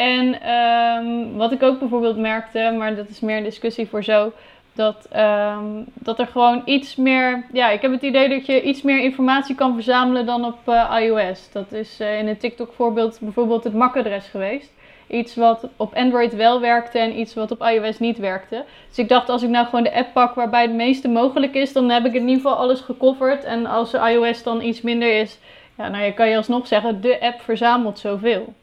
En 0.00 0.50
um, 0.50 1.36
wat 1.36 1.52
ik 1.52 1.62
ook 1.62 1.78
bijvoorbeeld 1.78 2.16
merkte, 2.16 2.74
maar 2.78 2.94
dat 2.96 3.08
is 3.08 3.20
meer 3.20 3.36
een 3.36 3.42
discussie 3.42 3.88
voor 3.88 4.04
zo. 4.04 4.32
Dat, 4.72 5.08
um, 5.16 5.84
dat 5.94 6.18
er 6.18 6.26
gewoon 6.26 6.62
iets 6.64 6.96
meer. 6.96 7.46
Ja, 7.52 7.70
ik 7.70 7.82
heb 7.82 7.92
het 7.92 8.02
idee 8.02 8.28
dat 8.28 8.46
je 8.46 8.62
iets 8.62 8.82
meer 8.82 9.00
informatie 9.00 9.54
kan 9.54 9.74
verzamelen 9.74 10.26
dan 10.26 10.44
op 10.44 10.58
uh, 10.66 10.96
iOS. 11.00 11.52
Dat 11.52 11.72
is 11.72 12.00
uh, 12.00 12.18
in 12.18 12.28
een 12.28 12.36
TikTok-voorbeeld 12.36 13.18
bijvoorbeeld 13.20 13.64
het 13.64 13.74
MAC-adres 13.74 14.26
geweest. 14.26 14.72
Iets 15.06 15.34
wat 15.34 15.68
op 15.76 15.94
Android 15.94 16.34
wel 16.34 16.60
werkte 16.60 16.98
en 16.98 17.18
iets 17.18 17.34
wat 17.34 17.50
op 17.50 17.62
iOS 17.62 17.98
niet 17.98 18.18
werkte. 18.18 18.64
Dus 18.88 18.98
ik 18.98 19.08
dacht, 19.08 19.28
als 19.28 19.42
ik 19.42 19.48
nou 19.48 19.64
gewoon 19.66 19.84
de 19.84 19.94
app 19.94 20.12
pak 20.12 20.34
waarbij 20.34 20.62
het 20.62 20.74
meeste 20.74 21.08
mogelijk 21.08 21.54
is, 21.54 21.72
dan 21.72 21.90
heb 21.90 22.04
ik 22.04 22.14
in 22.14 22.28
ieder 22.28 22.34
geval 22.34 22.56
alles 22.56 22.80
gecoverd. 22.80 23.44
En 23.44 23.66
als 23.66 23.94
iOS 23.94 24.42
dan 24.42 24.62
iets 24.62 24.80
minder 24.80 25.20
is, 25.20 25.38
ja, 25.76 25.88
nou, 25.88 26.04
je 26.04 26.14
kan 26.14 26.28
je 26.28 26.36
alsnog 26.36 26.66
zeggen, 26.66 27.00
de 27.00 27.20
app 27.20 27.40
verzamelt 27.40 27.98
zoveel. 27.98 28.54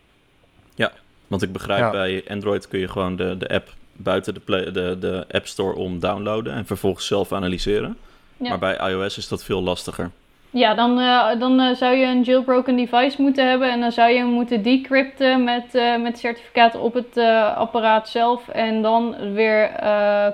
Want 1.27 1.41
ik 1.41 1.51
begrijp 1.51 1.91
bij 1.91 2.24
Android 2.29 2.67
kun 2.67 2.79
je 2.79 2.88
gewoon 2.88 3.15
de, 3.15 3.38
de 3.38 3.50
app 3.50 3.67
buiten 3.93 4.34
de, 4.34 4.39
play, 4.39 4.72
de, 4.72 4.98
de 5.00 5.25
App 5.31 5.48
Store 5.48 5.75
om 5.75 6.00
downloaden 6.00 6.53
en 6.53 6.65
vervolgens 6.65 7.07
zelf 7.07 7.31
analyseren. 7.31 7.98
Ja. 8.38 8.50
Maar 8.50 8.60
bij 8.60 8.89
iOS 8.89 9.17
is 9.17 9.27
dat 9.27 9.43
veel 9.43 9.63
lastiger. 9.63 10.12
Ja, 10.50 10.74
dan, 10.74 11.00
uh, 11.00 11.39
dan 11.39 11.60
uh, 11.60 11.75
zou 11.75 11.96
je 11.96 12.05
een 12.05 12.24
jailbroken 12.24 12.75
device 12.75 13.22
moeten 13.22 13.50
hebben 13.50 13.72
en 13.72 13.79
dan 13.79 13.91
zou 13.91 14.12
je 14.12 14.17
hem 14.17 14.27
moeten 14.27 14.63
decrypten 14.63 15.43
met, 15.43 15.65
uh, 15.74 16.01
met 16.01 16.19
certificaten 16.19 16.81
op 16.81 16.93
het 16.93 17.17
apparaat 17.55 18.10
zelf 18.10 18.48
en 18.48 18.81
dan 18.81 19.34
weer 19.34 19.72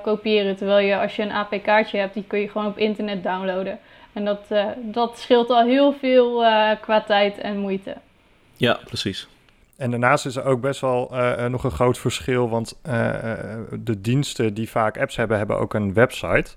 kopiëren. 0.04 0.56
Terwijl 0.56 0.88
je 0.88 1.00
als 1.00 1.16
je 1.16 1.22
een 1.22 1.32
APK-kaartje 1.32 1.98
hebt, 1.98 2.14
die 2.14 2.24
kun 2.28 2.40
je 2.40 2.50
gewoon 2.50 2.68
op 2.68 2.78
internet 2.78 3.24
downloaden. 3.24 3.80
En 4.14 4.26
dat, 4.26 4.46
dat 4.78 5.20
scheelt 5.20 5.50
al 5.50 5.64
heel 5.64 5.94
veel 5.94 6.46
qua 6.82 7.02
tijd 7.02 7.38
en 7.38 7.58
moeite. 7.58 7.96
Ja, 8.58 8.80
precies. 8.86 9.28
En 9.78 9.92
daarnaast 9.92 10.26
is 10.26 10.36
er 10.36 10.46
ook 10.46 10.62
best 10.62 10.82
wel 10.82 11.12
nog 11.50 11.64
een 11.64 11.72
groot 11.72 11.98
verschil, 11.98 12.50
want 12.50 12.80
de 13.84 14.02
diensten 14.02 14.54
die 14.54 14.70
vaak 14.70 14.98
apps 14.98 15.16
hebben, 15.16 15.38
hebben 15.38 15.60
ook 15.60 15.74
een 15.74 15.94
website. 15.94 16.56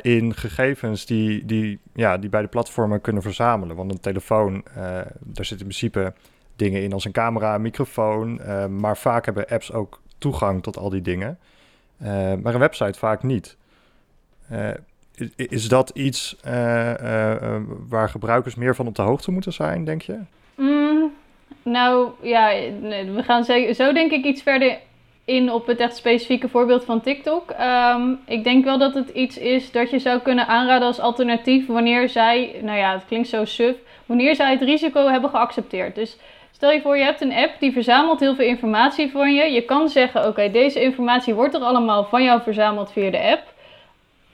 In 0.00 0.34
gegevens 0.34 1.06
die, 1.06 1.44
die, 1.44 1.78
ja, 1.94 2.18
die 2.18 2.30
bij 2.30 2.42
de 2.42 2.48
platformen 2.48 3.00
kunnen 3.00 3.22
verzamelen. 3.22 3.76
Want 3.76 3.92
een 3.92 4.00
telefoon, 4.00 4.64
daar 4.74 5.44
zitten 5.44 5.58
in 5.58 5.64
principe 5.64 6.12
dingen 6.56 6.82
in 6.82 6.92
als 6.92 7.04
een 7.04 7.12
camera, 7.12 7.54
een 7.54 7.62
microfoon. 7.62 8.40
Maar 8.80 8.96
vaak 8.96 9.24
hebben 9.24 9.46
apps 9.48 9.72
ook 9.72 10.00
toegang 10.18 10.62
tot 10.62 10.76
al 10.76 10.90
die 10.90 11.02
dingen. 11.02 11.38
maar 12.42 12.54
een 12.54 12.58
website 12.58 12.98
vaak 12.98 13.22
niet. 13.22 13.56
Is, 15.36 15.68
dat 15.68 15.90
iets 15.90 16.36
waar 17.88 18.08
gebruikers 18.08 18.54
meer 18.54 18.74
van 18.74 18.86
op 18.86 18.94
de 18.94 19.02
hoogte 19.02 19.30
moeten 19.30 19.52
zijn, 19.52 19.84
denk 19.84 20.02
je? 20.02 20.18
Nou 21.68 22.10
ja, 22.22 22.48
we 23.14 23.22
gaan 23.22 23.44
zo 23.74 23.92
denk 23.92 24.10
ik 24.10 24.24
iets 24.24 24.42
verder 24.42 24.78
in 25.24 25.52
op 25.52 25.66
het 25.66 25.80
echt 25.80 25.96
specifieke 25.96 26.48
voorbeeld 26.48 26.84
van 26.84 27.00
TikTok. 27.00 27.50
Ehm, 27.50 28.12
ik 28.26 28.44
denk 28.44 28.64
wel 28.64 28.78
dat 28.78 28.94
het 28.94 29.08
iets 29.08 29.38
is 29.38 29.70
dat 29.70 29.90
je 29.90 29.98
zou 29.98 30.20
kunnen 30.20 30.46
aanraden 30.46 30.86
als 30.86 31.00
alternatief 31.00 31.66
wanneer 31.66 32.08
zij, 32.08 32.54
nou 32.62 32.78
ja, 32.78 32.92
het 32.92 33.04
klinkt 33.06 33.28
zo 33.28 33.44
suf, 33.44 33.76
wanneer 34.06 34.34
zij 34.34 34.50
het 34.50 34.62
risico 34.62 35.06
hebben 35.06 35.30
geaccepteerd. 35.30 35.94
Dus 35.94 36.16
stel 36.52 36.70
je 36.70 36.80
voor, 36.80 36.96
je 36.96 37.04
hebt 37.04 37.20
een 37.20 37.34
app 37.34 37.54
die 37.60 37.72
verzamelt 37.72 38.20
heel 38.20 38.34
veel 38.34 38.46
informatie 38.46 39.10
van 39.10 39.34
je. 39.34 39.52
Je 39.52 39.62
kan 39.62 39.88
zeggen, 39.88 40.26
oké, 40.26 40.50
deze 40.50 40.82
informatie 40.82 41.34
wordt 41.34 41.54
er 41.54 41.60
allemaal 41.60 42.04
van 42.04 42.22
jou 42.22 42.42
verzameld 42.42 42.92
via 42.92 43.10
de 43.10 43.30
app. 43.30 43.42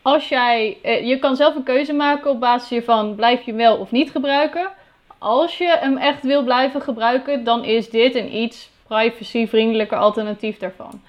Als 0.02 0.28
jij, 0.28 0.76
eh, 0.82 1.06
je 1.06 1.18
kan 1.18 1.36
zelf 1.36 1.54
een 1.54 1.62
keuze 1.62 1.92
maken 1.92 2.30
op 2.30 2.40
basis 2.40 2.68
hiervan, 2.68 3.14
blijf 3.14 3.42
je 3.42 3.52
wel 3.52 3.76
of 3.76 3.90
niet 3.90 4.10
gebruiken. 4.10 4.80
Als 5.22 5.58
je 5.58 5.76
hem 5.80 5.96
echt 5.96 6.22
wil 6.22 6.42
blijven 6.42 6.82
gebruiken, 6.82 7.44
dan 7.44 7.64
is 7.64 7.90
dit 7.90 8.14
een 8.14 8.36
iets 8.36 8.70
privacyvriendelijke 8.86 9.96
alternatief 9.96 10.58
daarvan. 10.58 11.00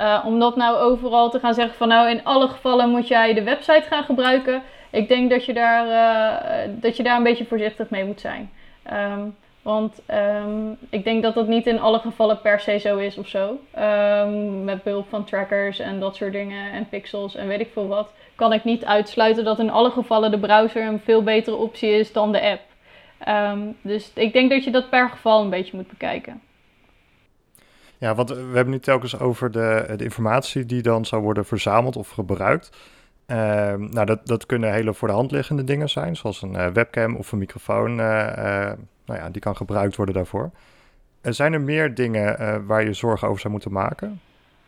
Uh, 0.00 0.22
om 0.26 0.38
dat 0.38 0.56
nou 0.56 0.76
overal 0.76 1.30
te 1.30 1.38
gaan 1.38 1.54
zeggen 1.54 1.74
van 1.74 1.88
nou 1.88 2.08
in 2.08 2.24
alle 2.24 2.48
gevallen 2.48 2.90
moet 2.90 3.08
jij 3.08 3.34
de 3.34 3.42
website 3.42 3.86
gaan 3.88 4.04
gebruiken. 4.04 4.62
Ik 4.90 5.08
denk 5.08 5.30
dat 5.30 5.44
je 5.44 5.52
daar, 5.52 5.86
uh, 5.86 6.72
dat 6.80 6.96
je 6.96 7.02
daar 7.02 7.16
een 7.16 7.22
beetje 7.22 7.44
voorzichtig 7.44 7.90
mee 7.90 8.04
moet 8.04 8.20
zijn. 8.20 8.50
Um, 8.92 9.36
want 9.62 10.02
um, 10.44 10.78
ik 10.90 11.04
denk 11.04 11.22
dat 11.22 11.34
dat 11.34 11.48
niet 11.48 11.66
in 11.66 11.80
alle 11.80 11.98
gevallen 11.98 12.40
per 12.40 12.60
se 12.60 12.78
zo 12.78 12.96
is 12.96 13.18
of 13.18 13.28
zo. 13.28 13.58
Um, 13.78 14.64
met 14.64 14.82
behulp 14.82 15.08
van 15.08 15.24
trackers 15.24 15.78
en 15.78 16.00
dat 16.00 16.16
soort 16.16 16.32
dingen 16.32 16.72
en 16.72 16.88
pixels 16.88 17.34
en 17.34 17.48
weet 17.48 17.60
ik 17.60 17.70
veel 17.72 17.86
wat. 17.86 18.12
Kan 18.34 18.52
ik 18.52 18.64
niet 18.64 18.84
uitsluiten 18.84 19.44
dat 19.44 19.58
in 19.58 19.70
alle 19.70 19.90
gevallen 19.90 20.30
de 20.30 20.38
browser 20.38 20.86
een 20.86 21.00
veel 21.00 21.22
betere 21.22 21.56
optie 21.56 21.90
is 21.90 22.12
dan 22.12 22.32
de 22.32 22.42
app. 22.42 22.60
Dus 23.82 24.10
ik 24.14 24.32
denk 24.32 24.50
dat 24.50 24.64
je 24.64 24.70
dat 24.70 24.90
per 24.90 25.08
geval 25.08 25.42
een 25.42 25.50
beetje 25.50 25.76
moet 25.76 25.88
bekijken. 25.88 26.40
Ja, 27.98 28.14
want 28.14 28.28
we 28.28 28.34
hebben 28.54 28.70
nu 28.70 28.78
telkens 28.78 29.18
over 29.18 29.50
de, 29.50 29.94
de 29.96 30.04
informatie 30.04 30.66
die 30.66 30.82
dan 30.82 31.04
zou 31.04 31.22
worden 31.22 31.44
verzameld 31.44 31.96
of 31.96 32.08
gebruikt. 32.08 32.70
Uh, 33.26 33.36
nou, 33.74 34.04
dat, 34.04 34.26
dat 34.26 34.46
kunnen 34.46 34.72
hele 34.72 34.94
voor 34.94 35.08
de 35.08 35.14
hand 35.14 35.30
liggende 35.30 35.64
dingen 35.64 35.88
zijn, 35.88 36.16
zoals 36.16 36.42
een 36.42 36.54
uh, 36.54 36.66
webcam 36.66 37.16
of 37.16 37.32
een 37.32 37.38
microfoon. 37.38 37.90
Uh, 37.90 38.06
nou 39.06 39.20
ja, 39.20 39.30
die 39.30 39.40
kan 39.40 39.56
gebruikt 39.56 39.96
worden 39.96 40.14
daarvoor. 40.14 40.50
zijn 41.20 41.52
er 41.52 41.60
meer 41.60 41.94
dingen 41.94 42.66
waar 42.66 42.84
je 42.84 42.92
zorgen 42.92 43.28
over 43.28 43.40
zou 43.40 43.52
moeten 43.52 43.72
maken? 43.72 44.20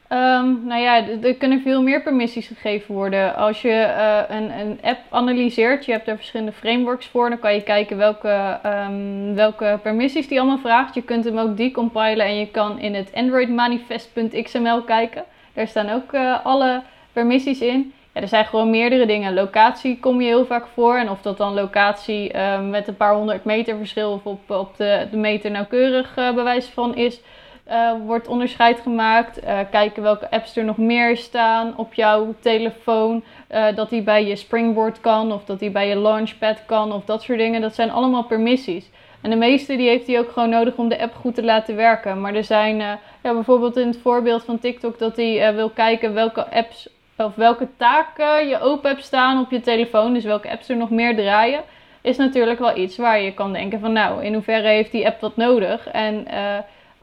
Um, 0.09 0.67
nou 0.67 0.81
ja, 0.81 1.09
er 1.23 1.35
kunnen 1.35 1.61
veel 1.61 1.83
meer 1.83 2.03
permissies 2.03 2.47
gegeven 2.47 2.95
worden. 2.95 3.37
Als 3.37 3.63
je 3.63 3.69
uh, 3.69 4.37
een, 4.37 4.59
een, 4.59 4.79
app 4.83 4.99
analyseert, 5.11 5.85
je 5.85 5.93
hebt 5.93 6.09
er 6.09 6.17
verschillende 6.17 6.53
frameworks 6.53 7.07
voor, 7.07 7.29
dan 7.29 7.39
kan 7.39 7.55
je 7.55 7.63
kijken 7.63 7.97
welke, 7.97 8.59
um, 8.67 9.35
welke 9.35 9.79
permissies 9.83 10.29
die 10.29 10.41
allemaal 10.41 10.59
vraagt. 10.59 10.95
Je 10.95 11.03
kunt 11.03 11.25
hem 11.25 11.39
ook 11.39 11.57
decompilen 11.57 12.27
en 12.27 12.39
je 12.39 12.51
kan 12.51 12.79
in 12.79 12.95
het 12.95 13.11
Android 13.15 13.49
manifest.xml 13.49 14.83
kijken. 14.83 15.25
Daar 15.53 15.69
staan 15.69 15.91
ook 15.91 16.13
uh, 16.13 16.45
alle 16.45 16.83
permissies 17.13 17.61
in. 17.61 17.93
Ja, 18.13 18.21
er 18.21 18.29
zijn 18.29 18.45
gewoon 18.45 18.71
meerdere 18.71 19.07
dingen. 19.07 19.35
Locatie 19.35 19.99
kom 20.01 20.21
je 20.21 20.27
heel 20.27 20.47
vaak 20.47 20.67
voor. 20.75 20.97
En 20.97 21.11
of 21.11 21.23
dat 21.23 21.37
dan 21.37 21.55
locatie 21.55 22.35
uh, 22.35 22.69
met 22.69 22.89
een 22.89 22.97
paar 22.97 23.15
honderd 23.15 23.45
meter 23.45 23.77
verschil 23.77 24.13
of 24.13 24.25
op, 24.25 24.51
op 24.51 24.77
de, 24.77 25.07
de 25.11 25.17
meter 25.17 25.51
nauwkeurig 25.51 26.15
bewijs 26.15 26.67
van 26.67 26.97
is 26.97 27.21
uh, 27.69 27.93
wordt 28.07 28.29
onderscheid 28.29 28.81
gemaakt. 28.81 29.45
Uh, 29.45 29.59
kijken 29.71 30.03
welke 30.03 30.31
apps 30.31 30.57
er 30.57 30.65
nog 30.65 30.77
meer 30.77 31.17
staan 31.17 31.77
op 31.77 31.95
jouw 31.95 32.35
telefoon. 32.41 33.25
Uh, 33.51 33.67
dat 33.75 33.91
die 33.91 34.03
bij 34.03 34.27
je 34.27 34.37
Springboard 34.37 35.01
kan 35.01 35.33
of 35.33 35.45
dat 35.45 35.59
die 35.59 35.71
bij 35.71 35.89
je 35.89 35.97
Launchpad 35.97 36.67
kan 36.67 36.93
of 36.93 37.05
dat 37.05 37.23
soort 37.23 37.39
dingen. 37.39 37.61
Dat 37.61 37.75
zijn 37.75 37.91
allemaal 37.91 38.25
permissies. 38.25 38.91
En 39.21 39.31
de 39.31 39.37
meeste 39.37 39.77
die 39.77 39.89
heeft 39.89 40.07
hij 40.07 40.19
ook 40.19 40.31
gewoon 40.31 40.49
nodig 40.49 40.77
om 40.77 40.89
de 40.89 41.01
app 41.01 41.15
goed 41.15 41.35
te 41.35 41.45
laten 41.45 41.77
werken. 41.77 42.21
Maar 42.21 42.35
er 42.35 42.45
zijn 42.45 42.77
ja, 42.77 42.99
bijvoorbeeld 43.23 43.77
in 43.77 43.87
het 43.87 43.99
voorbeeld 44.03 44.45
van 44.45 44.59
TikTok 44.59 44.99
dat 44.99 45.17
hij 45.17 45.55
wil 45.55 45.71
kijken 45.71 46.15
welke 46.15 46.51
apps 46.51 46.89
of 47.17 47.35
welke 47.35 47.69
taken 47.77 48.49
je 48.49 48.61
open 48.61 48.91
hebt 48.91 49.05
staan 49.05 49.41
op 49.41 49.51
je 49.51 49.61
telefoon. 49.61 50.15
Dus 50.15 50.25
welke 50.25 50.51
apps 50.51 50.69
er 50.69 50.77
nog 50.77 50.91
meer 50.91 51.17
draaien. 51.17 51.61
Is 52.01 52.17
natuurlijk 52.17 52.59
wel 52.59 52.77
iets 52.77 52.97
waar 52.97 53.21
je 53.21 53.35
kan 53.35 53.53
denken 53.53 53.81
van 53.81 53.93
nou, 53.93 54.25
in 54.25 54.35
hoeverre 54.35 54.69
heeft 54.69 54.93
die 54.93 55.07
app 55.07 55.21
wat 55.21 55.37
nodig? 55.37 55.89
En 55.89 56.27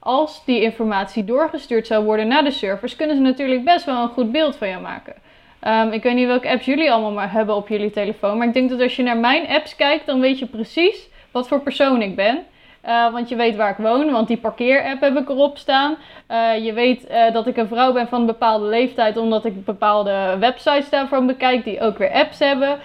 als 0.03 0.45
die 0.45 0.61
informatie 0.61 1.23
doorgestuurd 1.23 1.87
zou 1.87 2.05
worden 2.05 2.27
naar 2.27 2.43
de 2.43 2.51
servers, 2.51 2.95
kunnen 2.95 3.15
ze 3.15 3.21
natuurlijk 3.21 3.63
best 3.63 3.85
wel 3.85 4.03
een 4.03 4.09
goed 4.09 4.31
beeld 4.31 4.55
van 4.55 4.69
jou 4.69 4.81
maken. 4.81 5.13
Um, 5.67 5.91
ik 5.91 6.03
weet 6.03 6.15
niet 6.15 6.27
welke 6.27 6.49
apps 6.49 6.65
jullie 6.65 6.91
allemaal 6.91 7.11
maar 7.11 7.31
hebben 7.31 7.55
op 7.55 7.67
jullie 7.67 7.91
telefoon, 7.91 8.37
maar 8.37 8.47
ik 8.47 8.53
denk 8.53 8.69
dat 8.69 8.81
als 8.81 8.95
je 8.95 9.03
naar 9.03 9.17
mijn 9.17 9.47
apps 9.47 9.75
kijkt, 9.75 10.05
dan 10.05 10.19
weet 10.19 10.39
je 10.39 10.45
precies 10.45 11.09
wat 11.31 11.47
voor 11.47 11.61
persoon 11.61 12.01
ik 12.01 12.15
ben. 12.15 12.43
Uh, 12.85 13.11
want 13.11 13.29
je 13.29 13.35
weet 13.35 13.55
waar 13.55 13.69
ik 13.69 13.77
woon, 13.77 14.11
want 14.11 14.27
die 14.27 14.37
parkeerapp 14.37 15.01
heb 15.01 15.17
ik 15.17 15.29
erop 15.29 15.57
staan. 15.57 15.95
Uh, 16.31 16.65
je 16.65 16.73
weet 16.73 17.09
uh, 17.09 17.33
dat 17.33 17.47
ik 17.47 17.57
een 17.57 17.67
vrouw 17.67 17.93
ben 17.93 18.07
van 18.07 18.19
een 18.19 18.25
bepaalde 18.25 18.65
leeftijd, 18.65 19.17
omdat 19.17 19.45
ik 19.45 19.65
bepaalde 19.65 20.37
websites 20.39 20.89
daarvan 20.89 21.27
bekijk, 21.27 21.63
die 21.63 21.81
ook 21.81 21.97
weer 21.97 22.11
apps 22.11 22.39
hebben. 22.39 22.79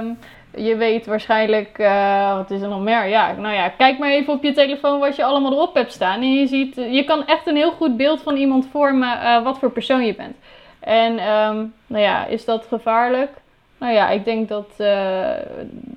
Um, 0.00 0.18
je 0.56 0.76
weet 0.76 1.06
waarschijnlijk, 1.06 1.78
uh, 1.78 2.36
wat 2.36 2.50
is 2.50 2.60
er 2.60 2.68
nog 2.68 2.82
meer? 2.82 3.06
Ja, 3.06 3.32
nou 3.32 3.54
ja, 3.54 3.68
kijk 3.68 3.98
maar 3.98 4.10
even 4.10 4.32
op 4.32 4.42
je 4.42 4.52
telefoon 4.52 5.00
wat 5.00 5.16
je 5.16 5.24
allemaal 5.24 5.52
erop 5.52 5.74
hebt 5.74 5.92
staan. 5.92 6.20
En 6.20 6.34
je 6.34 6.46
ziet, 6.46 6.74
je 6.74 7.04
kan 7.04 7.26
echt 7.26 7.46
een 7.46 7.56
heel 7.56 7.70
goed 7.70 7.96
beeld 7.96 8.22
van 8.22 8.36
iemand 8.36 8.66
vormen 8.70 9.18
uh, 9.18 9.42
wat 9.42 9.58
voor 9.58 9.70
persoon 9.70 10.04
je 10.04 10.14
bent. 10.14 10.36
En 10.80 11.12
um, 11.12 11.74
nou 11.86 12.02
ja, 12.02 12.26
is 12.26 12.44
dat 12.44 12.66
gevaarlijk? 12.66 13.30
Nou 13.78 13.92
ja, 13.92 14.10
ik 14.10 14.24
denk 14.24 14.48
dat, 14.48 14.68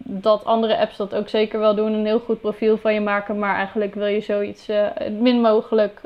dat 0.03 0.45
andere 0.45 0.77
apps 0.77 0.97
dat 0.97 1.15
ook 1.15 1.29
zeker 1.29 1.59
wel 1.59 1.75
doen. 1.75 1.93
Een 1.93 2.05
heel 2.05 2.19
goed 2.19 2.41
profiel 2.41 2.77
van 2.77 2.93
je 2.93 3.01
maken. 3.01 3.39
Maar 3.39 3.55
eigenlijk 3.55 3.93
wil 3.95 4.07
je 4.07 4.21
zoiets 4.21 4.67
min 5.19 5.41
mogelijk 5.41 6.01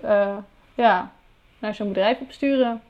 ja, 0.76 1.12
naar 1.60 1.76
zo'n 1.76 1.88
bedrijf 1.88 2.20
opsturen. 2.20 2.82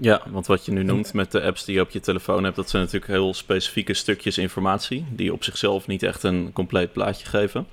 Ja, 0.00 0.20
want 0.26 0.46
wat 0.46 0.64
je 0.64 0.72
nu 0.72 0.82
noemt 0.82 1.12
met 1.12 1.32
de 1.32 1.42
apps 1.42 1.64
die 1.64 1.74
je 1.74 1.80
op 1.80 1.90
je 1.90 2.00
telefoon 2.00 2.44
hebt, 2.44 2.56
dat 2.56 2.70
zijn 2.70 2.82
natuurlijk 2.82 3.12
heel 3.12 3.34
specifieke 3.34 3.94
stukjes 3.94 4.38
informatie, 4.38 5.04
die 5.10 5.32
op 5.32 5.44
zichzelf 5.44 5.86
niet 5.86 6.02
echt 6.02 6.22
een 6.22 6.50
compleet 6.52 6.92
plaatje 6.92 7.26
geven. 7.26 7.66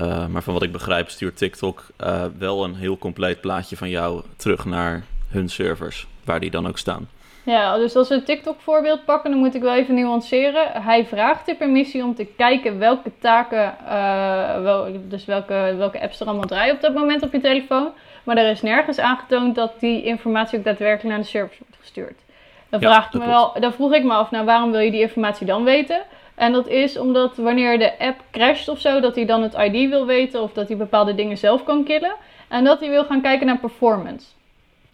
Uh, 0.00 0.26
maar 0.26 0.42
van 0.42 0.54
wat 0.54 0.62
ik 0.62 0.72
begrijp 0.72 1.08
stuurt 1.08 1.36
TikTok 1.36 1.86
uh, 2.00 2.24
wel 2.38 2.64
een 2.64 2.74
heel 2.74 2.98
compleet 2.98 3.40
plaatje 3.40 3.76
van 3.76 3.88
jou 3.88 4.22
terug 4.36 4.64
naar 4.64 5.04
hun 5.28 5.48
servers, 5.48 6.06
waar 6.24 6.40
die 6.40 6.50
dan 6.50 6.68
ook 6.68 6.78
staan. 6.78 7.08
Ja, 7.42 7.76
dus 7.76 7.96
als 7.96 8.08
we 8.08 8.14
het 8.14 8.26
TikTok-voorbeeld 8.26 9.04
pakken, 9.04 9.30
dan 9.30 9.40
moet 9.40 9.54
ik 9.54 9.62
wel 9.62 9.74
even 9.74 9.94
nuanceren. 9.94 10.82
Hij 10.82 11.06
vraagt 11.06 11.46
de 11.46 11.54
permissie 11.54 12.02
om 12.02 12.14
te 12.14 12.24
kijken 12.36 12.78
welke 12.78 13.10
taken, 13.18 13.74
uh, 13.84 14.62
wel, 14.62 15.00
dus 15.08 15.24
welke, 15.24 15.74
welke 15.76 16.00
apps 16.00 16.20
er 16.20 16.26
allemaal 16.26 16.46
draaien 16.46 16.74
op 16.74 16.80
dat 16.80 16.94
moment 16.94 17.22
op 17.22 17.32
je 17.32 17.40
telefoon. 17.40 17.92
Maar 18.28 18.36
er 18.36 18.50
is 18.50 18.62
nergens 18.62 18.98
aangetoond 18.98 19.54
dat 19.54 19.80
die 19.80 20.02
informatie 20.02 20.58
ook 20.58 20.64
daadwerkelijk 20.64 21.08
naar 21.14 21.24
de 21.24 21.30
servers 21.30 21.58
wordt 21.58 21.76
gestuurd. 21.80 22.20
Dan, 22.68 22.80
vraag 22.80 23.06
ik 23.06 23.20
me 23.20 23.26
wel, 23.26 23.52
dan 23.60 23.72
vroeg 23.72 23.94
ik 23.94 24.04
me 24.04 24.12
af, 24.12 24.30
nou 24.30 24.44
waarom 24.44 24.70
wil 24.70 24.80
je 24.80 24.90
die 24.90 25.00
informatie 25.00 25.46
dan 25.46 25.64
weten? 25.64 26.02
En 26.34 26.52
dat 26.52 26.68
is 26.68 26.98
omdat 26.98 27.36
wanneer 27.36 27.78
de 27.78 27.98
app 27.98 28.20
crasht 28.30 28.68
of 28.68 28.80
zo, 28.80 29.00
dat 29.00 29.14
hij 29.14 29.24
dan 29.24 29.42
het 29.42 29.54
ID 29.54 29.88
wil 29.88 30.06
weten 30.06 30.42
of 30.42 30.52
dat 30.52 30.68
hij 30.68 30.76
bepaalde 30.76 31.14
dingen 31.14 31.38
zelf 31.38 31.64
kan 31.64 31.84
killen. 31.84 32.14
En 32.48 32.64
dat 32.64 32.80
hij 32.80 32.88
wil 32.88 33.04
gaan 33.04 33.20
kijken 33.22 33.46
naar 33.46 33.58
performance. 33.58 34.26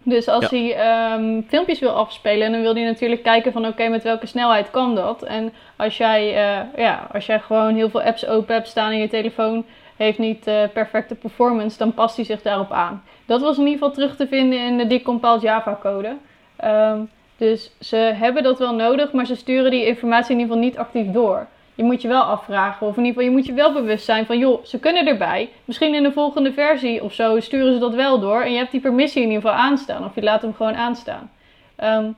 Dus 0.03 0.29
als 0.29 0.51
hij 0.51 0.77
um, 1.13 1.45
filmpjes 1.49 1.79
wil 1.79 1.91
afspelen, 1.91 2.53
dan 2.53 2.61
wil 2.61 2.75
hij 2.75 2.85
natuurlijk 2.85 3.23
kijken 3.23 3.53
van 3.53 3.67
oké, 3.67 3.89
met 3.89 4.03
welke 4.03 4.27
snelheid 4.27 4.71
kan 4.71 4.95
dat? 4.95 5.23
En 5.23 5.53
als 5.77 5.97
jij, 5.97 6.29
uh, 6.29 6.61
ja, 6.77 7.09
als 7.13 7.27
jij 7.27 7.41
gewoon 7.41 7.75
heel 7.75 7.91
veel 7.91 8.03
apps 8.03 8.27
open 8.27 8.55
hebt 8.55 8.69
staan 8.69 8.93
in 8.93 8.99
je 8.99 9.09
telefoon, 9.09 9.65
heeft 9.97 10.19
niet 10.19 10.47
uh, 10.47 10.63
perfecte 10.73 11.15
performance, 11.15 11.79
dan 11.79 11.95
past 11.95 12.17
hij 12.17 12.25
zich 12.25 12.43
daarop 12.43 12.73
aan. 12.73 13.03
Dat 13.27 13.41
was 13.41 13.59
in 13.59 13.67
ieder 13.67 13.79
geval 13.79 13.95
terug 13.95 14.17
te 14.17 14.27
vinden 14.27 14.59
in 14.59 14.77
de 14.77 14.87
decompiled 14.87 15.41
Java 15.41 15.79
code. 15.83 16.17
Um, 16.65 17.11
dus 17.37 17.71
ze 17.81 17.97
hebben 17.97 18.43
dat 18.43 18.59
wel 18.59 18.75
nodig, 18.75 19.13
maar 19.13 19.27
ze 19.27 19.35
sturen 19.35 19.71
die 19.71 19.87
informatie 19.87 20.33
in 20.33 20.41
ieder 20.41 20.55
geval 20.55 20.69
niet 20.69 20.79
actief 20.79 21.13
door. 21.13 21.47
je 21.75 21.85
moet 21.85 22.03
je 22.03 22.09
wel 22.09 22.23
afvragen. 22.23 22.87
Of 22.87 22.97
in 22.97 23.05
ieder 23.05 23.23
geval, 23.23 23.31
je 23.31 23.37
moet 23.37 23.47
je 23.47 23.53
wel 23.53 23.73
bewust 23.73 24.05
zijn 24.05 24.27
van, 24.27 24.39
joh, 24.39 24.65
ze 24.65 24.79
kunnen 24.79 25.07
erbij. 25.07 25.51
Misschien 25.65 25.95
in 25.95 26.03
de 26.03 26.13
volgende 26.13 26.53
versie 26.53 27.03
of 27.03 27.13
zo 27.13 27.41
sturen 27.41 27.73
ze 27.73 27.79
dat 27.79 27.95
wel 27.95 28.21
door. 28.21 28.43
En 28.43 28.53
je 28.53 28.59
hebt 28.59 28.71
die 28.71 28.81
permissie 28.81 29.23
in 29.23 29.29
ieder 29.29 29.43
geval 29.43 29.59
aanstaan. 29.59 30.05
Of 30.05 30.15
je 30.15 30.23
laat 30.23 30.43
hem 30.43 30.55
gewoon 30.55 30.75
aanstaan. 30.75 31.31
Ehm, 31.77 32.11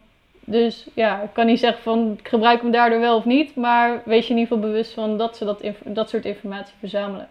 dus 0.45 0.87
ja, 0.95 1.23
ik 1.23 1.31
kan 1.33 1.47
niet 1.47 1.59
zeggen 1.59 1.83
van, 1.83 2.17
ik 2.19 2.29
gebruik 2.29 2.61
hem 2.61 2.71
daardoor 2.71 3.01
wel 3.01 3.17
of 3.17 3.25
niet. 3.25 3.55
Maar 3.55 4.03
wees 4.05 4.27
je 4.27 4.33
in 4.33 4.39
ieder 4.39 4.55
geval 4.55 4.71
bewust 4.71 4.93
van 4.93 5.19
dat 5.19 5.37
ze 5.37 5.45
dat, 5.45 5.63
dat 5.85 6.09
soort 6.09 6.25
informatie 6.25 6.75
verzamelen. 6.79 7.29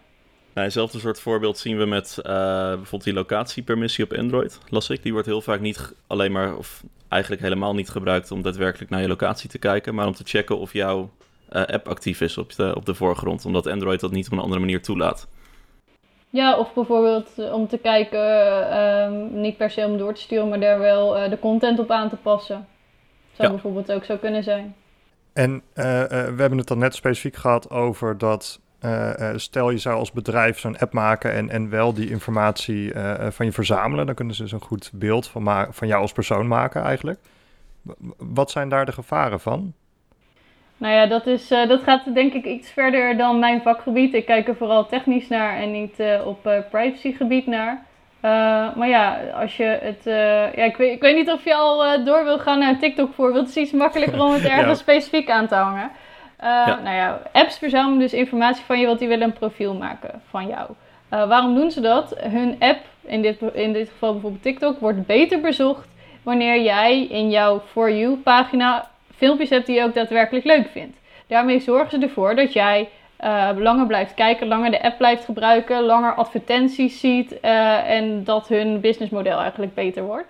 Nou, 0.56 0.68
hetzelfde 0.68 1.00
soort 1.00 1.20
voorbeeld 1.20 1.58
zien 1.58 1.78
we 1.78 1.86
met 1.86 2.18
uh, 2.18 2.26
bijvoorbeeld 2.26 3.04
die 3.04 3.14
locatiepermissie 3.14 4.04
op 4.04 4.14
Android, 4.14 4.60
las 4.70 4.90
ik. 4.90 5.04
Die 5.04 5.12
wordt 5.12 5.28
heel 5.28 5.42
vaak 5.42 5.60
niet 5.60 5.94
alleen 6.08 6.32
maar, 6.32 6.58
of 6.58 6.84
eigenlijk 7.10 7.42
helemaal 7.42 7.74
niet 7.74 7.90
gebruikt 7.90 8.32
om 8.32 8.42
daadwerkelijk 8.42 8.92
naar 8.92 9.02
je 9.02 9.08
locatie 9.08 9.50
te 9.50 9.58
kijken, 9.58 9.96
maar 9.96 10.08
om 10.08 10.14
te 10.14 10.24
checken 10.26 10.58
of 10.58 10.74
jouw 10.74 11.10
uh, 11.50 11.64
app 11.66 11.88
actief 11.88 12.22
is 12.22 12.38
op 12.38 12.56
de, 12.56 12.76
op 12.76 12.86
de 12.86 12.94
voorgrond, 12.94 13.46
omdat 13.46 13.68
Android 13.68 14.00
dat 14.00 14.12
niet 14.12 14.26
op 14.26 14.32
een 14.32 14.40
andere 14.40 14.60
manier 14.60 14.82
toelaat. 14.82 15.28
Ja, 16.30 16.58
of 16.58 16.74
bijvoorbeeld 16.74 17.30
eh, 17.38 17.54
om 17.54 17.68
te 17.68 17.78
kijken, 17.78 18.22
um, 18.80 19.42
niet 19.42 19.58
per 19.58 19.72
se 19.72 19.86
om 19.86 19.98
door 19.98 20.14
te 20.14 20.22
sturen, 20.22 20.50
maar 20.50 20.60
daar 20.60 20.80
wel 20.80 21.18
uh, 21.18 21.30
de 21.30 21.40
content 21.40 21.80
op 21.80 21.92
aan 21.92 22.10
te 22.10 22.16
passen. 22.18 22.68
Zou 23.32 23.48
ja. 23.48 23.54
bijvoorbeeld 23.54 23.92
ook 23.92 24.04
zo 24.06 24.18
kunnen 24.18 24.44
zijn. 24.44 24.76
En 25.34 25.62
we 25.74 25.82
hebben 26.38 26.58
het 26.58 26.68
dan 26.68 26.78
net 26.78 26.96
specifiek 26.96 27.36
gehad 27.36 27.70
over 27.70 28.18
dat 28.18 28.60
stel 29.36 29.70
je 29.70 29.78
zou 29.78 29.96
als 29.96 30.12
bedrijf 30.12 30.60
zo'n 30.60 30.78
app 30.78 30.94
maken 30.94 31.34
en, 31.34 31.50
en 31.50 31.70
wel 31.70 31.94
die 31.94 32.10
informatie 32.10 32.94
van 33.30 33.46
je 33.46 33.52
verzamelen, 33.52 34.06
dan 34.06 34.16
kunnen 34.16 34.36
ze 34.36 34.48
zo'n 34.48 34.62
goed 34.62 34.92
beeld 34.94 35.28
van, 35.28 35.68
van 35.70 35.88
jou 35.88 36.02
als 36.02 36.12
persoon 36.12 36.48
maken 36.48 36.84
eigenlijk. 36.84 37.20
Wat 38.18 38.52
zijn 38.52 38.70
daar 38.70 38.86
de 38.86 38.92
gevaren 38.92 39.40
van? 39.40 39.74
Nou 40.78 40.94
ja, 40.94 41.06
dat, 41.06 41.28
is, 41.28 41.52
uh, 41.52 41.68
dat 41.68 41.84
gaat 41.84 42.14
denk 42.14 42.34
ik 42.34 42.46
iets 42.46 42.72
verder 42.72 43.18
dan 43.18 43.40
mijn 43.40 43.62
vakgebied. 43.62 44.14
Ik 44.14 44.26
kijk 44.26 44.48
er 44.48 44.56
vooral 44.56 44.88
technisch 44.88 45.28
naar 45.28 45.58
en 45.58 45.72
niet 45.72 46.00
uh, 46.00 46.28
op 46.28 46.48
uh, 46.48 46.54
privacygebied 46.72 47.48
naar. 47.48 47.86
maar 48.76 48.88
ja, 48.88 49.20
als 49.34 49.58
je 49.58 49.80
het. 49.82 50.02
ja, 50.56 50.64
ik, 50.64 50.78
weet, 50.78 50.94
ik 50.94 51.02
weet 51.02 51.16
niet 51.16 51.32
of 51.32 51.44
je 51.44 51.56
al 51.56 52.04
door 52.04 52.24
wil 52.24 52.40
gaan 52.40 52.60
naar 52.60 52.70
een 52.70 52.80
TikTok 52.80 53.14
voorbeeld. 53.14 53.48
Het 53.48 53.56
is 53.56 53.64
iets 53.64 53.72
makkelijker 53.72 54.22
om 54.22 54.32
het 54.32 54.46
ergens 54.58 54.68
ja. 54.68 54.74
specifiek 54.74 55.30
aan 55.30 55.48
te 55.48 55.56
hangen. 55.56 55.92
Ja. 56.42 56.80
Nou 56.84 56.96
ja, 56.96 57.22
apps 57.32 57.58
verzamelen 57.58 58.00
dus 58.00 58.14
informatie 58.14 58.64
van 58.66 58.80
je, 58.80 58.86
want 58.86 59.00
die 59.00 59.08
willen 59.08 59.28
een 59.28 59.34
profiel 59.34 59.74
maken 59.74 60.22
van 60.30 60.48
jou. 60.48 60.70
waarom 61.10 61.56
doen 61.56 61.72
ze 61.72 61.82
dat? 61.82 62.16
Hun 62.18 62.56
app, 62.60 62.80
in 63.02 63.22
dit, 63.22 63.42
in 63.54 63.74
dit 63.74 63.90
geval 63.90 64.12
bijvoorbeeld 64.12 64.44
TikTok, 64.44 64.80
wordt 64.80 65.06
beter 65.06 65.42
bezocht 65.42 65.88
wanneer 66.24 66.62
jij 66.62 67.06
in 67.06 67.30
jouw 67.30 67.62
For 67.72 67.92
You 67.92 68.16
pagina 68.16 68.90
filmpjes 69.16 69.50
hebt 69.50 69.66
die 69.66 69.76
je 69.76 69.84
ook 69.84 69.94
daadwerkelijk 69.94 70.46
leuk 70.46 70.68
vindt. 70.72 70.98
Daarmee 71.28 71.60
zorgen 71.60 71.90
ze 71.90 72.06
ervoor 72.06 72.36
dat 72.36 72.54
jij 72.54 72.90
uh, 73.24 73.50
langer 73.56 73.88
blijft 73.88 74.14
kijken, 74.14 74.48
langer 74.48 74.72
de 74.72 74.84
app 74.84 74.98
blijft 74.98 75.26
gebruiken, 75.26 75.84
langer 75.84 76.14
advertenties 76.14 77.00
ziet 77.00 77.38
uh, 77.42 77.90
en 77.90 78.24
dat 78.24 78.48
hun 78.48 78.80
businessmodel 78.80 79.40
eigenlijk 79.40 79.74
beter 79.74 80.04
wordt. 80.04 80.28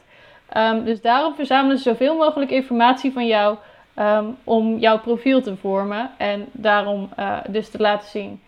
Um, 0.57 0.83
dus 0.83 1.01
daarom 1.01 1.35
verzamelen 1.35 1.77
ze 1.77 1.83
zoveel 1.83 2.15
mogelijk 2.15 2.51
informatie 2.51 3.11
van 3.13 3.27
jou 3.27 3.57
um, 3.99 4.37
om 4.43 4.77
jouw 4.77 4.99
profiel 4.99 5.41
te 5.41 5.55
vormen 5.55 6.11
en 6.17 6.45
daarom 6.51 7.09
uh, 7.19 7.37
dus 7.49 7.69
te 7.69 7.79
laten 7.79 8.09
zien. 8.09 8.41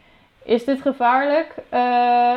Is 0.44 0.66
dit 0.66 0.82
gevaarlijk? 0.82 1.56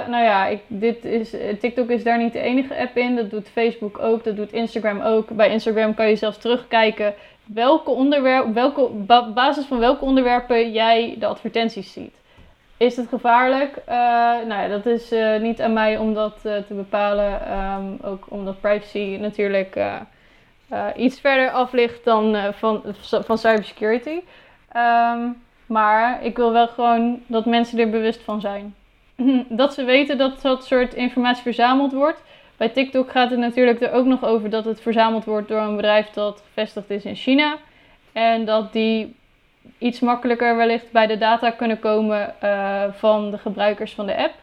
nou 0.09 0.25
ja, 0.25 0.47
ik, 0.47 0.61
dit 0.67 1.05
is, 1.05 1.35
TikTok 1.61 1.89
is 1.89 2.03
daar 2.03 2.19
niet 2.19 2.33
de 2.33 2.41
enige 2.41 2.79
app 2.79 2.97
in. 2.97 3.17
Dat 3.17 3.31
doet 3.31 3.49
Facebook 3.49 3.99
ook, 3.99 4.25
dat 4.25 4.37
doet 4.37 4.53
Instagram 4.53 5.01
ook. 5.01 5.29
Bij 5.29 5.51
Instagram 5.51 5.95
kan 5.95 6.09
je 6.09 6.17
zelfs 6.17 6.39
terugkijken 6.39 7.15
welke 7.45 7.91
onderwerp, 7.91 8.55
welke, 8.55 8.89
basis 9.35 9.65
van 9.65 9.79
welke 9.79 10.05
onderwerpen 10.05 10.73
jij 10.73 11.17
de 11.19 11.27
advertenties 11.27 11.93
ziet. 11.93 12.15
Is 12.77 12.97
het 12.97 13.09
gevaarlijk? 13.09 13.77
Uh, 13.77 13.95
nou 14.47 14.63
ja, 14.63 14.69
dat 14.69 14.87
is 14.87 15.15
niet 15.41 15.61
aan 15.61 15.73
mij 15.73 15.99
om 15.99 16.15
dat 16.15 16.41
te 16.41 16.75
bepalen. 16.75 17.59
Um, 17.59 17.99
ook 18.03 18.27
omdat 18.29 18.61
privacy 18.61 19.17
natuurlijk 19.21 19.77
iets 20.97 21.21
verder 21.21 21.51
af 21.51 21.73
ligt 21.73 22.05
dan 22.05 22.37
van, 22.53 22.83
van 23.25 23.39
cybersecurity. 23.39 24.21
Um, 24.77 25.37
maar 25.71 26.25
ik 26.25 26.37
wil 26.37 26.53
wel 26.53 26.69
gewoon 26.69 27.23
dat 27.27 27.47
mensen 27.47 27.79
er 27.79 27.91
bewust 27.91 28.23
van 28.23 28.41
zijn. 28.41 28.75
dat 29.61 29.75
ze 29.75 29.85
weten 29.85 30.19
dat 30.19 30.43
dat 30.43 30.65
soort 30.65 30.95
informatie 30.95 31.43
verzameld 31.43 31.93
wordt. 31.93 32.23
Bij 32.57 32.69
TikTok 32.69 33.11
gaat 33.11 33.31
het 33.31 33.39
natuurlijk 33.39 33.81
er 33.81 33.93
ook 33.93 34.07
nog 34.07 34.25
over 34.25 34.51
dat 34.51 34.65
het 34.65 34.81
verzameld 34.81 35.25
wordt 35.25 35.49
door 35.49 35.61
een 35.61 35.77
bedrijf 35.77 36.11
dat 36.11 36.43
gevestigd 36.47 36.91
is 36.91 37.05
in 37.05 37.15
China. 37.15 37.57
En 38.13 38.45
dat 38.45 38.73
die 38.73 39.17
iets 39.79 40.01
makkelijker 40.01 40.57
wellicht 40.57 40.93
bij 40.93 41.07
de 41.07 41.19
data 41.19 41.51
kunnen 41.51 41.79
komen 41.79 42.35
uh, 42.45 42.83
van 42.93 43.31
de 43.31 43.39
gebruikers 43.39 43.93
van 43.93 44.07
de 44.07 44.17
app. 44.17 44.35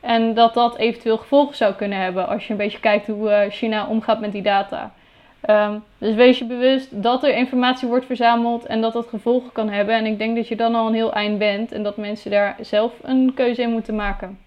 En 0.00 0.34
dat 0.34 0.54
dat 0.54 0.76
eventueel 0.76 1.18
gevolgen 1.18 1.56
zou 1.56 1.74
kunnen 1.74 1.98
hebben 1.98 2.28
als 2.28 2.46
je 2.46 2.50
een 2.50 2.58
beetje 2.58 2.80
kijkt 2.80 3.06
hoe 3.06 3.46
China 3.50 3.86
omgaat 3.86 4.20
met 4.20 4.32
die 4.32 4.42
data. 4.42 4.92
Um, 5.50 5.82
dus 5.98 6.14
wees 6.14 6.38
je 6.38 6.46
bewust 6.46 7.02
dat 7.02 7.22
er 7.22 7.36
informatie 7.36 7.88
wordt 7.88 8.06
verzameld 8.06 8.66
en 8.66 8.80
dat 8.80 8.92
dat 8.92 9.06
gevolgen 9.06 9.52
kan 9.52 9.68
hebben. 9.68 9.94
En 9.94 10.06
ik 10.06 10.18
denk 10.18 10.36
dat 10.36 10.48
je 10.48 10.56
dan 10.56 10.74
al 10.74 10.86
een 10.86 10.94
heel 10.94 11.12
eind 11.12 11.38
bent 11.38 11.72
en 11.72 11.82
dat 11.82 11.96
mensen 11.96 12.30
daar 12.30 12.56
zelf 12.60 12.92
een 13.02 13.32
keuze 13.34 13.62
in 13.62 13.70
moeten 13.70 13.94
maken. 13.94 14.38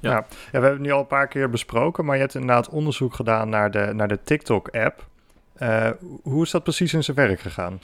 Ja. 0.00 0.10
ja. 0.10 0.26
we 0.28 0.48
hebben 0.50 0.70
het 0.70 0.80
nu 0.80 0.90
al 0.90 1.00
een 1.00 1.06
paar 1.06 1.28
keer 1.28 1.50
besproken, 1.50 2.04
maar 2.04 2.14
je 2.14 2.20
hebt 2.20 2.34
inderdaad 2.34 2.68
onderzoek 2.68 3.14
gedaan 3.14 3.48
naar 3.48 3.70
de, 3.70 3.90
naar 3.94 4.08
de 4.08 4.22
TikTok-app. 4.22 5.08
Uh, 5.58 5.90
hoe 6.22 6.42
is 6.42 6.50
dat 6.50 6.62
precies 6.62 6.94
in 6.94 7.04
zijn 7.04 7.16
werk 7.16 7.40
gegaan? 7.40 7.80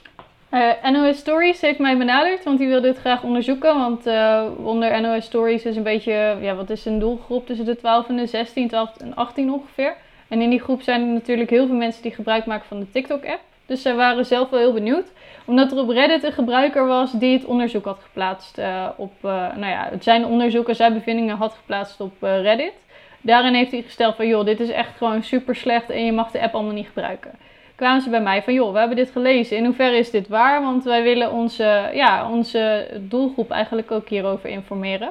Uh, 0.50 0.85
eh, 0.85 0.92
NOS 0.92 1.18
Stories 1.18 1.61
heeft 1.61 1.79
mij 1.79 1.96
benaderd, 1.98 2.44
want 2.44 2.59
die 2.59 2.68
wilde 2.68 2.88
het 2.88 2.98
graag 2.98 3.22
onderzoeken. 3.22 3.79
Want 3.79 4.07
uh, 4.07 4.44
onder 4.57 5.00
NOS 5.00 5.24
Stories 5.24 5.64
is 5.64 5.76
een 5.76 5.83
beetje, 5.83 6.37
ja, 6.40 6.55
wat 6.55 6.70
is 6.70 6.85
een 6.85 6.98
doelgroep 6.98 7.46
tussen 7.46 7.66
de 7.66 7.76
12 7.76 8.09
en 8.09 8.16
de 8.16 8.26
16, 8.26 8.68
12 8.68 8.96
en 8.96 9.14
18 9.14 9.52
ongeveer. 9.52 9.96
En 10.28 10.40
in 10.40 10.50
die 10.50 10.60
groep 10.60 10.82
zijn 10.82 11.00
er 11.00 11.06
natuurlijk 11.06 11.50
heel 11.50 11.66
veel 11.66 11.76
mensen 11.76 12.02
die 12.02 12.14
gebruik 12.14 12.46
maken 12.46 12.66
van 12.66 12.78
de 12.78 12.90
TikTok-app. 12.90 13.40
Dus 13.66 13.82
zij 13.82 13.94
waren 13.94 14.26
zelf 14.26 14.50
wel 14.50 14.60
heel 14.60 14.72
benieuwd. 14.72 15.12
Omdat 15.44 15.72
er 15.72 15.78
op 15.78 15.88
Reddit 15.88 16.22
een 16.22 16.32
gebruiker 16.32 16.86
was 16.86 17.12
die 17.12 17.32
het 17.32 17.44
onderzoek 17.44 17.84
had 17.84 17.98
geplaatst 18.02 18.58
uh, 18.58 18.88
op, 18.96 19.12
uh, 19.24 19.30
nou 19.30 19.66
ja, 19.66 19.90
zijn 20.00 20.24
onderzoek 20.24 20.68
en 20.68 20.76
zijn 20.76 20.94
bevindingen 20.94 21.36
had 21.36 21.54
geplaatst 21.54 22.00
op 22.00 22.12
uh, 22.22 22.40
Reddit. 22.40 22.72
Daarin 23.20 23.54
heeft 23.54 23.70
hij 23.70 23.82
gesteld 23.82 24.16
van, 24.16 24.26
joh, 24.26 24.44
dit 24.44 24.60
is 24.60 24.70
echt 24.70 24.96
gewoon 24.96 25.22
super 25.22 25.54
slecht 25.54 25.90
en 25.90 26.04
je 26.04 26.12
mag 26.12 26.30
de 26.30 26.40
app 26.40 26.54
allemaal 26.54 26.72
niet 26.72 26.86
gebruiken. 26.86 27.30
Kwamen 27.74 28.02
ze 28.02 28.10
bij 28.10 28.20
mij 28.20 28.42
van, 28.42 28.54
joh, 28.54 28.72
we 28.72 28.78
hebben 28.78 28.96
dit 28.96 29.10
gelezen. 29.10 29.56
In 29.56 29.64
hoeverre 29.64 29.96
is 29.96 30.10
dit 30.10 30.28
waar? 30.28 30.62
Want 30.62 30.84
wij 30.84 31.02
willen 31.02 31.32
onze, 31.32 31.90
ja, 31.92 32.30
onze 32.30 32.88
doelgroep 33.00 33.50
eigenlijk 33.50 33.90
ook 33.90 34.08
hierover 34.08 34.48
informeren. 34.48 35.10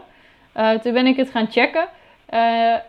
toen 0.82 0.94
ben 0.94 1.08
ik 1.08 1.16
het 1.18 1.30
gaan 1.30 1.52
checken. 1.52 1.88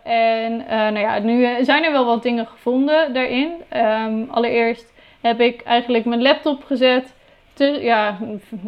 En 0.03 0.57
nou 0.67 0.99
ja, 0.99 1.19
nu 1.19 1.63
zijn 1.63 1.83
er 1.83 1.91
wel 1.91 2.05
wat 2.05 2.23
dingen 2.23 2.47
gevonden 2.47 3.13
daarin. 3.13 3.51
Um, 3.75 4.27
allereerst 4.29 4.93
heb 5.21 5.39
ik 5.39 5.61
eigenlijk 5.61 6.05
mijn 6.05 6.21
laptop 6.21 6.63
gezet. 6.63 7.13
Te, 7.53 7.65
ja, 7.81 8.17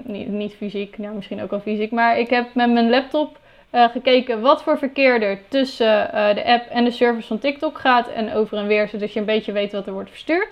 niet, 0.04 0.28
niet 0.28 0.56
fysiek, 0.56 0.96
ja, 0.98 1.12
misschien 1.12 1.42
ook 1.42 1.50
wel 1.50 1.60
fysiek. 1.60 1.92
Maar 1.92 2.20
ik 2.20 2.30
heb 2.30 2.54
met 2.54 2.72
mijn 2.72 2.90
laptop 2.90 3.38
gekeken 3.72 4.42
wat 4.42 4.64
voor 4.64 4.78
verkeer 4.78 5.22
er 5.22 5.40
tussen 5.48 6.10
de 6.36 6.46
app 6.46 6.70
en 6.70 6.84
de 6.84 6.92
servers 6.92 7.26
van 7.26 7.40
TikTok 7.40 7.78
gaat. 7.78 8.10
En 8.10 8.34
over 8.34 8.58
en 8.58 8.68
weer, 8.68 8.88
zodat 8.88 9.14
je 9.14 9.20
een 9.20 9.26
beetje 9.26 9.52
weet 9.52 9.72
wat 9.72 9.88
er 9.88 9.94
wordt 9.94 10.10
verstuurd. 10.10 10.50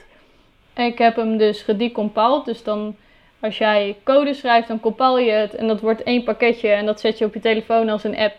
Ik 0.76 0.98
heb 0.98 1.16
hem 1.16 1.38
dus 1.38 1.62
gedecompiled. 1.62 2.46
Dus 2.46 2.64
dan 2.64 2.96
als 3.40 3.58
jij 3.58 3.96
code 4.04 4.34
schrijft, 4.34 4.68
dan 4.68 4.80
compile 4.80 5.22
je 5.22 5.32
het. 5.32 5.56
En 5.56 5.68
dat 5.68 5.82
wordt 5.82 6.04
één 6.04 6.24
pakketje 6.24 6.70
en 6.70 6.86
dat 6.86 7.00
zet 7.00 7.18
je 7.18 7.26
op 7.26 7.34
je 7.34 7.40
telefoon 7.40 7.90
als 7.90 8.04
een 8.04 8.18
app. 8.18 8.36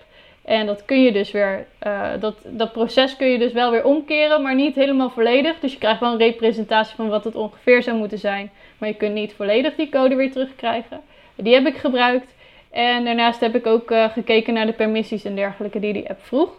En 0.48 0.66
dat 0.66 0.84
kun 0.84 1.02
je 1.02 1.12
dus 1.12 1.30
weer, 1.30 1.66
uh, 1.86 2.10
dat, 2.20 2.36
dat 2.44 2.72
proces 2.72 3.16
kun 3.16 3.26
je 3.26 3.38
dus 3.38 3.52
wel 3.52 3.70
weer 3.70 3.84
omkeren, 3.84 4.42
maar 4.42 4.54
niet 4.54 4.74
helemaal 4.74 5.10
volledig. 5.10 5.60
Dus 5.60 5.72
je 5.72 5.78
krijgt 5.78 6.00
wel 6.00 6.12
een 6.12 6.18
representatie 6.18 6.96
van 6.96 7.08
wat 7.08 7.24
het 7.24 7.34
ongeveer 7.34 7.82
zou 7.82 7.96
moeten 7.96 8.18
zijn. 8.18 8.50
Maar 8.78 8.88
je 8.88 8.94
kunt 8.94 9.14
niet 9.14 9.32
volledig 9.32 9.74
die 9.74 9.88
code 9.88 10.14
weer 10.14 10.32
terugkrijgen. 10.32 11.00
Die 11.34 11.54
heb 11.54 11.66
ik 11.66 11.76
gebruikt. 11.76 12.34
En 12.70 13.04
daarnaast 13.04 13.40
heb 13.40 13.54
ik 13.54 13.66
ook 13.66 13.90
uh, 13.90 14.04
gekeken 14.08 14.54
naar 14.54 14.66
de 14.66 14.72
permissies 14.72 15.24
en 15.24 15.34
dergelijke 15.34 15.80
die 15.80 15.92
die 15.92 16.08
app 16.08 16.22
vroeg. 16.22 16.50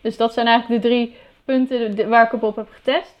Dus 0.00 0.16
dat 0.16 0.32
zijn 0.32 0.46
eigenlijk 0.46 0.82
de 0.82 0.88
drie 0.88 1.16
punten 1.44 2.08
waar 2.08 2.24
ik 2.24 2.32
op, 2.32 2.42
op 2.42 2.56
heb 2.56 2.68
getest. 2.70 3.14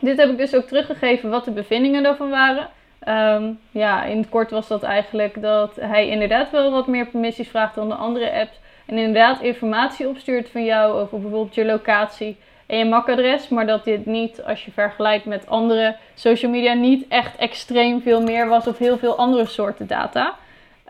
Dit 0.00 0.16
heb 0.16 0.30
ik 0.30 0.38
dus 0.38 0.54
ook 0.54 0.66
teruggegeven 0.66 1.30
wat 1.30 1.44
de 1.44 1.50
bevindingen 1.50 2.02
daarvan 2.02 2.30
waren. 2.30 2.68
Um, 3.08 3.58
ja, 3.70 4.04
in 4.04 4.16
het 4.16 4.28
kort 4.28 4.50
was 4.50 4.68
dat 4.68 4.82
eigenlijk 4.82 5.42
dat 5.42 5.76
hij 5.80 6.08
inderdaad 6.08 6.50
wel 6.50 6.70
wat 6.70 6.86
meer 6.86 7.06
permissies 7.06 7.48
vraagt 7.48 7.74
dan 7.74 7.88
de 7.88 7.94
andere 7.94 8.32
apps. 8.32 8.58
En 8.88 8.98
inderdaad 8.98 9.40
informatie 9.40 10.08
opstuurt 10.08 10.50
van 10.50 10.64
jou 10.64 10.92
over 10.92 11.20
bijvoorbeeld 11.20 11.54
je 11.54 11.64
locatie 11.64 12.36
en 12.66 12.78
je 12.78 12.84
MAC-adres. 12.84 13.48
Maar 13.48 13.66
dat 13.66 13.84
dit 13.84 14.06
niet, 14.06 14.42
als 14.44 14.64
je 14.64 14.70
vergelijkt 14.70 15.24
met 15.24 15.46
andere 15.46 15.96
social 16.14 16.50
media, 16.50 16.72
niet 16.72 17.08
echt 17.08 17.36
extreem 17.36 18.02
veel 18.02 18.22
meer 18.22 18.48
was 18.48 18.66
of 18.66 18.78
heel 18.78 18.98
veel 18.98 19.16
andere 19.16 19.46
soorten 19.46 19.86
data. 19.86 20.34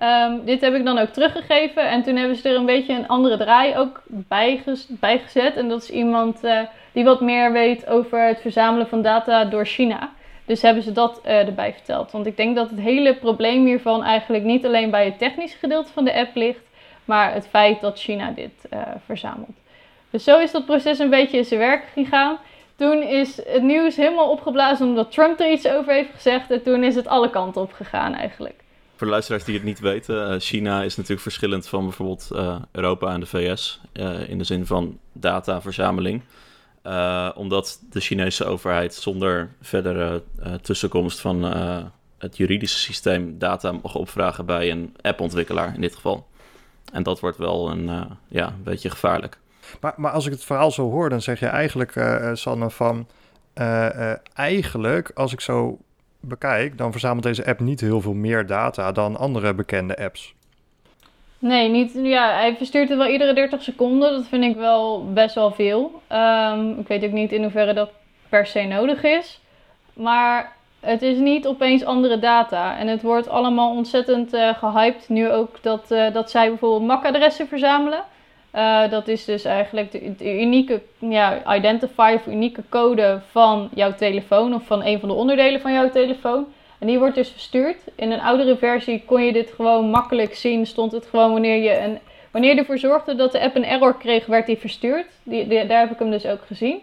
Um, 0.02 0.44
dit 0.44 0.60
heb 0.60 0.74
ik 0.74 0.84
dan 0.84 0.98
ook 0.98 1.08
teruggegeven 1.08 1.88
en 1.88 2.02
toen 2.02 2.16
hebben 2.16 2.36
ze 2.36 2.48
er 2.48 2.56
een 2.56 2.66
beetje 2.66 2.94
een 2.94 3.08
andere 3.08 3.36
draai 3.36 3.76
ook 3.76 4.02
bij, 4.06 4.62
gezet. 5.00 5.56
En 5.56 5.68
dat 5.68 5.82
is 5.82 5.90
iemand 5.90 6.44
uh, 6.44 6.60
die 6.92 7.04
wat 7.04 7.20
meer 7.20 7.52
weet 7.52 7.86
over 7.86 8.26
het 8.26 8.40
verzamelen 8.40 8.88
van 8.88 9.02
data 9.02 9.44
door 9.44 9.66
China. 9.66 10.10
Dus 10.44 10.62
hebben 10.62 10.82
ze 10.82 10.92
dat 10.92 11.20
uh, 11.26 11.46
erbij 11.46 11.72
verteld. 11.72 12.10
Want 12.10 12.26
ik 12.26 12.36
denk 12.36 12.56
dat 12.56 12.70
het 12.70 12.80
hele 12.80 13.14
probleem 13.14 13.64
hiervan 13.66 14.04
eigenlijk 14.04 14.44
niet 14.44 14.66
alleen 14.66 14.90
bij 14.90 15.04
het 15.04 15.18
technische 15.18 15.58
gedeelte 15.58 15.92
van 15.92 16.04
de 16.04 16.14
app 16.14 16.34
ligt, 16.34 16.67
maar 17.08 17.34
het 17.34 17.46
feit 17.46 17.80
dat 17.80 17.98
China 17.98 18.30
dit 18.30 18.52
uh, 18.72 18.82
verzamelt. 19.04 19.56
Dus 20.10 20.24
zo 20.24 20.38
is 20.38 20.52
dat 20.52 20.66
proces 20.66 20.98
een 20.98 21.10
beetje 21.10 21.36
in 21.36 21.44
zijn 21.44 21.60
werk 21.60 21.84
gegaan. 21.92 22.38
Toen 22.76 23.02
is 23.02 23.36
het 23.46 23.62
nieuws 23.62 23.96
helemaal 23.96 24.30
opgeblazen 24.30 24.86
omdat 24.86 25.12
Trump 25.12 25.40
er 25.40 25.52
iets 25.52 25.68
over 25.68 25.92
heeft 25.92 26.10
gezegd. 26.14 26.50
En 26.50 26.62
toen 26.62 26.84
is 26.84 26.94
het 26.94 27.06
alle 27.06 27.30
kanten 27.30 27.62
op 27.62 27.72
gegaan 27.72 28.14
eigenlijk. 28.14 28.54
Voor 28.96 29.06
de 29.06 29.12
luisteraars 29.12 29.44
die 29.44 29.54
het 29.54 29.64
niet 29.64 29.80
weten, 29.80 30.32
uh, 30.32 30.40
China 30.40 30.82
is 30.82 30.96
natuurlijk 30.96 31.22
verschillend 31.22 31.68
van 31.68 31.82
bijvoorbeeld 31.84 32.28
uh, 32.32 32.56
Europa 32.72 33.12
en 33.12 33.20
de 33.20 33.26
VS. 33.26 33.80
In 34.28 34.38
de 34.38 34.44
zin 34.44 34.66
van 34.66 34.98
dataverzameling. 35.12 36.22
omdat 37.34 37.80
de 37.90 38.00
Chinese 38.00 38.44
overheid 38.44 38.94
zonder 38.94 39.50
verdere 39.60 40.22
tussenkomst 40.62 41.20
van 41.20 41.42
het 42.18 42.36
juridische 42.36 42.78
systeem 42.78 43.38
data 43.38 43.72
mag 43.72 43.94
opvragen 43.94 44.46
bij 44.46 44.70
een 44.70 44.96
appontwikkelaar 45.00 45.74
in 45.74 45.80
dit 45.80 45.94
geval. 45.94 46.26
En 46.92 47.02
dat 47.02 47.20
wordt 47.20 47.36
wel 47.36 47.70
een, 47.70 48.08
ja, 48.28 48.46
een 48.46 48.62
beetje 48.62 48.90
gevaarlijk. 48.90 49.38
Maar, 49.80 49.94
maar 49.96 50.12
als 50.12 50.26
ik 50.26 50.32
het 50.32 50.44
verhaal 50.44 50.70
zo 50.70 50.90
hoor, 50.90 51.08
dan 51.08 51.22
zeg 51.22 51.40
je 51.40 51.46
eigenlijk, 51.46 51.94
uh, 51.94 52.30
Sanne, 52.32 52.70
van... 52.70 53.06
Uh, 53.54 54.12
eigenlijk, 54.34 55.10
als 55.14 55.32
ik 55.32 55.40
zo 55.40 55.78
bekijk, 56.20 56.78
dan 56.78 56.92
verzamelt 56.92 57.22
deze 57.22 57.46
app 57.46 57.60
niet 57.60 57.80
heel 57.80 58.00
veel 58.00 58.14
meer 58.14 58.46
data 58.46 58.92
dan 58.92 59.16
andere 59.16 59.54
bekende 59.54 59.96
apps. 59.96 60.34
Nee, 61.38 61.68
niet, 61.68 61.92
ja, 61.94 62.34
hij 62.34 62.56
verstuurt 62.56 62.88
het 62.88 62.98
wel 62.98 63.08
iedere 63.08 63.34
30 63.34 63.62
seconden. 63.62 64.12
Dat 64.12 64.26
vind 64.26 64.44
ik 64.44 64.56
wel 64.56 65.12
best 65.12 65.34
wel 65.34 65.52
veel. 65.52 66.02
Um, 66.12 66.78
ik 66.78 66.88
weet 66.88 67.04
ook 67.04 67.12
niet 67.12 67.32
in 67.32 67.42
hoeverre 67.42 67.74
dat 67.74 67.90
per 68.28 68.46
se 68.46 68.62
nodig 68.62 69.02
is. 69.02 69.40
Maar 69.92 70.56
het 70.80 71.02
is 71.02 71.18
niet 71.18 71.46
opeens 71.46 71.84
andere 71.84 72.18
data. 72.18 72.78
En 72.78 72.86
het 72.88 73.02
wordt 73.02 73.28
allemaal 73.28 73.70
ontzettend 73.70 74.34
uh, 74.34 74.54
gehyped. 74.54 75.08
Nu 75.08 75.30
ook 75.30 75.62
dat, 75.62 75.86
uh, 75.90 76.12
dat 76.12 76.30
zij 76.30 76.48
bijvoorbeeld 76.48 76.86
MAC-adressen 76.86 77.48
verzamelen. 77.48 78.02
Uh, 78.54 78.90
dat 78.90 79.08
is 79.08 79.24
dus 79.24 79.44
eigenlijk 79.44 79.92
de, 80.18 80.40
unieke 80.40 80.82
ja, 80.98 81.56
identifier 81.56 82.14
of 82.14 82.26
unieke 82.26 82.62
code 82.68 83.20
van 83.30 83.68
jouw 83.74 83.94
telefoon 83.94 84.54
of 84.54 84.66
van 84.66 84.84
een 84.84 85.00
van 85.00 85.08
de 85.08 85.14
onderdelen 85.14 85.60
van 85.60 85.72
jouw 85.72 85.90
telefoon. 85.90 86.46
En 86.78 86.86
die 86.86 86.98
wordt 86.98 87.14
dus 87.14 87.28
verstuurd. 87.28 87.76
In 87.94 88.10
een 88.10 88.20
oudere 88.20 88.56
versie 88.56 89.02
kon 89.06 89.22
je 89.22 89.32
dit 89.32 89.50
gewoon 89.50 89.90
makkelijk 89.90 90.34
zien. 90.34 90.66
Stond 90.66 90.92
het 90.92 91.06
gewoon 91.06 91.32
wanneer 91.32 91.62
je, 91.62 91.78
een, 91.78 91.98
wanneer 92.30 92.54
je 92.54 92.58
ervoor 92.58 92.78
zorgde 92.78 93.14
dat 93.14 93.32
de 93.32 93.40
app 93.40 93.56
een 93.56 93.64
error 93.64 93.96
kreeg, 93.96 94.26
werd 94.26 94.46
die 94.46 94.58
verstuurd. 94.58 95.06
Die, 95.22 95.66
daar 95.66 95.80
heb 95.80 95.90
ik 95.90 95.98
hem 95.98 96.10
dus 96.10 96.26
ook 96.26 96.42
gezien. 96.46 96.80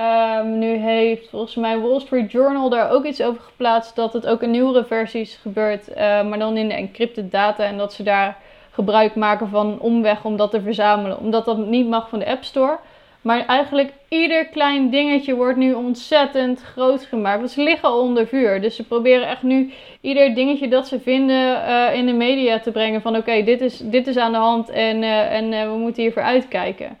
Um, 0.00 0.58
nu 0.58 0.76
heeft 0.76 1.28
volgens 1.28 1.54
mij 1.54 1.78
Wall 1.78 2.00
Street 2.00 2.32
Journal 2.32 2.68
daar 2.68 2.90
ook 2.90 3.04
iets 3.04 3.22
over 3.22 3.42
geplaatst 3.42 3.96
dat 3.96 4.12
het 4.12 4.26
ook 4.26 4.42
in 4.42 4.50
nieuwere 4.50 4.84
versies 4.84 5.38
gebeurt, 5.42 5.88
uh, 5.88 5.96
maar 5.96 6.38
dan 6.38 6.56
in 6.56 6.68
de 6.68 6.74
encrypted 6.74 7.30
data 7.32 7.64
en 7.64 7.76
dat 7.76 7.92
ze 7.92 8.02
daar 8.02 8.36
gebruik 8.70 9.14
maken 9.14 9.48
van 9.48 9.80
omweg 9.80 10.24
om 10.24 10.36
dat 10.36 10.50
te 10.50 10.60
verzamelen. 10.60 11.18
Omdat 11.18 11.44
dat 11.44 11.58
niet 11.58 11.88
mag 11.88 12.08
van 12.08 12.18
de 12.18 12.26
App 12.26 12.44
Store. 12.44 12.78
Maar 13.20 13.46
eigenlijk 13.46 13.92
ieder 14.08 14.46
klein 14.46 14.90
dingetje 14.90 15.34
wordt 15.34 15.58
nu 15.58 15.72
ontzettend 15.72 16.62
groot 16.62 17.04
gemaakt. 17.04 17.38
Want 17.38 17.50
ze 17.50 17.62
liggen 17.62 17.88
al 17.88 18.00
onder 18.00 18.26
vuur. 18.26 18.60
Dus 18.60 18.76
ze 18.76 18.86
proberen 18.86 19.28
echt 19.28 19.42
nu 19.42 19.72
ieder 20.00 20.34
dingetje 20.34 20.68
dat 20.68 20.88
ze 20.88 21.00
vinden 21.00 21.62
uh, 21.68 21.94
in 21.94 22.06
de 22.06 22.12
media 22.12 22.58
te 22.58 22.70
brengen. 22.70 23.00
Van 23.02 23.16
oké, 23.16 23.42
dit, 23.42 23.60
is, 23.60 23.78
dit 23.78 24.06
is 24.06 24.16
aan 24.16 24.32
de 24.32 24.38
hand 24.38 24.70
en, 24.70 25.02
uh, 25.02 25.32
en 25.32 25.52
uh, 25.52 25.62
we 25.62 25.76
moeten 25.76 26.02
hiervoor 26.02 26.22
uitkijken. 26.22 26.98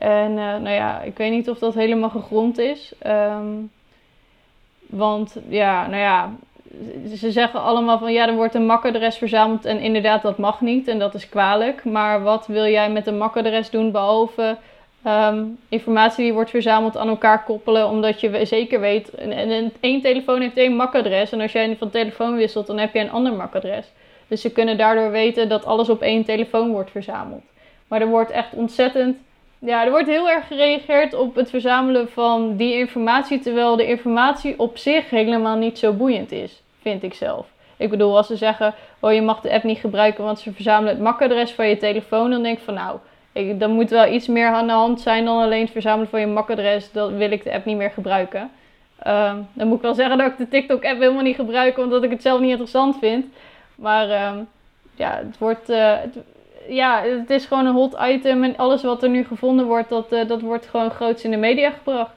En 0.00 0.34
nou 0.34 0.70
ja, 0.70 1.00
ik 1.00 1.16
weet 1.16 1.30
niet 1.30 1.50
of 1.50 1.58
dat 1.58 1.74
helemaal 1.74 2.10
gegrond 2.10 2.58
is. 2.58 2.92
Um, 3.06 3.70
want 4.86 5.36
ja, 5.48 5.86
nou 5.86 6.00
ja, 6.00 6.32
ze 7.16 7.30
zeggen 7.30 7.62
allemaal 7.62 7.98
van 7.98 8.12
ja, 8.12 8.28
er 8.28 8.34
wordt 8.34 8.54
een 8.54 8.66
MAC-adres 8.66 9.16
verzameld 9.16 9.64
en 9.64 9.80
inderdaad, 9.80 10.22
dat 10.22 10.38
mag 10.38 10.60
niet 10.60 10.88
en 10.88 10.98
dat 10.98 11.14
is 11.14 11.28
kwalijk. 11.28 11.84
Maar 11.84 12.22
wat 12.22 12.46
wil 12.46 12.66
jij 12.66 12.90
met 12.90 13.06
een 13.06 13.18
MAC-adres 13.18 13.70
doen 13.70 13.90
behalve 13.90 14.56
um, 15.06 15.58
informatie 15.68 16.24
die 16.24 16.32
wordt 16.32 16.50
verzameld 16.50 16.96
aan 16.96 17.08
elkaar 17.08 17.44
koppelen, 17.44 17.88
omdat 17.88 18.20
je 18.20 18.44
zeker 18.44 18.80
weet, 18.80 19.10
en, 19.14 19.32
en 19.80 20.00
telefoon 20.00 20.40
heeft 20.40 20.56
één 20.56 20.76
MAC-adres 20.76 21.32
en 21.32 21.40
als 21.40 21.52
jij 21.52 21.76
van 21.76 21.90
telefoon 21.90 22.36
wisselt, 22.36 22.66
dan 22.66 22.78
heb 22.78 22.94
je 22.94 23.00
een 23.00 23.10
ander 23.10 23.32
MAC-adres. 23.32 23.86
Dus 24.28 24.40
ze 24.40 24.52
kunnen 24.52 24.78
daardoor 24.78 25.10
weten 25.10 25.48
dat 25.48 25.64
alles 25.64 25.88
op 25.88 26.02
één 26.02 26.24
telefoon 26.24 26.70
wordt 26.70 26.90
verzameld. 26.90 27.42
Maar 27.88 28.00
er 28.00 28.08
wordt 28.08 28.30
echt 28.30 28.54
ontzettend 28.54 29.16
ja, 29.60 29.84
er 29.84 29.90
wordt 29.90 30.06
heel 30.06 30.28
erg 30.28 30.46
gereageerd 30.46 31.14
op 31.14 31.34
het 31.34 31.50
verzamelen 31.50 32.08
van 32.08 32.56
die 32.56 32.74
informatie, 32.74 33.38
terwijl 33.38 33.76
de 33.76 33.86
informatie 33.86 34.58
op 34.58 34.78
zich 34.78 35.10
helemaal 35.10 35.56
niet 35.56 35.78
zo 35.78 35.92
boeiend 35.92 36.32
is, 36.32 36.62
vind 36.82 37.02
ik 37.02 37.14
zelf. 37.14 37.46
Ik 37.76 37.90
bedoel, 37.90 38.16
als 38.16 38.26
ze 38.26 38.36
zeggen, 38.36 38.74
oh 39.00 39.12
je 39.12 39.22
mag 39.22 39.40
de 39.40 39.52
app 39.52 39.62
niet 39.62 39.78
gebruiken, 39.78 40.24
want 40.24 40.40
ze 40.40 40.52
verzamelen 40.52 40.94
het 40.94 41.02
MAC-adres 41.02 41.52
van 41.52 41.68
je 41.68 41.76
telefoon, 41.76 42.30
dan 42.30 42.42
denk 42.42 42.58
ik 42.58 42.64
van 42.64 42.74
nou, 42.74 42.98
ik, 43.32 43.60
dan 43.60 43.70
moet 43.70 43.90
wel 43.90 44.12
iets 44.12 44.26
meer 44.26 44.46
aan 44.46 44.66
de 44.66 44.72
hand 44.72 45.00
zijn 45.00 45.24
dan 45.24 45.42
alleen 45.42 45.62
het 45.62 45.70
verzamelen 45.70 46.08
van 46.08 46.20
je 46.20 46.26
MAC-adres, 46.26 46.92
dan 46.92 47.16
wil 47.16 47.30
ik 47.30 47.44
de 47.44 47.52
app 47.52 47.64
niet 47.64 47.76
meer 47.76 47.90
gebruiken. 47.90 48.50
Um, 49.06 49.48
dan 49.52 49.68
moet 49.68 49.76
ik 49.76 49.82
wel 49.82 49.94
zeggen 49.94 50.18
dat 50.18 50.26
ik 50.26 50.36
de 50.36 50.48
TikTok-app 50.48 51.00
helemaal 51.00 51.22
niet 51.22 51.36
gebruik, 51.36 51.78
omdat 51.78 52.02
ik 52.02 52.10
het 52.10 52.22
zelf 52.22 52.40
niet 52.40 52.50
interessant 52.50 52.98
vind. 52.98 53.26
Maar 53.74 54.28
um, 54.28 54.48
ja, 54.94 55.22
het 55.26 55.38
wordt, 55.38 55.70
uh, 55.70 55.92
het, 56.00 56.16
ja, 56.70 57.02
het 57.02 57.30
is 57.30 57.46
gewoon 57.46 57.66
een 57.66 57.74
hot 57.74 57.96
item. 58.00 58.44
En 58.44 58.56
alles 58.56 58.82
wat 58.82 59.02
er 59.02 59.08
nu 59.08 59.24
gevonden 59.24 59.66
wordt, 59.66 59.88
dat, 59.88 60.12
uh, 60.12 60.28
dat 60.28 60.40
wordt 60.40 60.66
gewoon 60.66 60.90
groots 60.90 61.24
in 61.24 61.30
de 61.30 61.36
media 61.36 61.70
gebracht. 61.70 62.12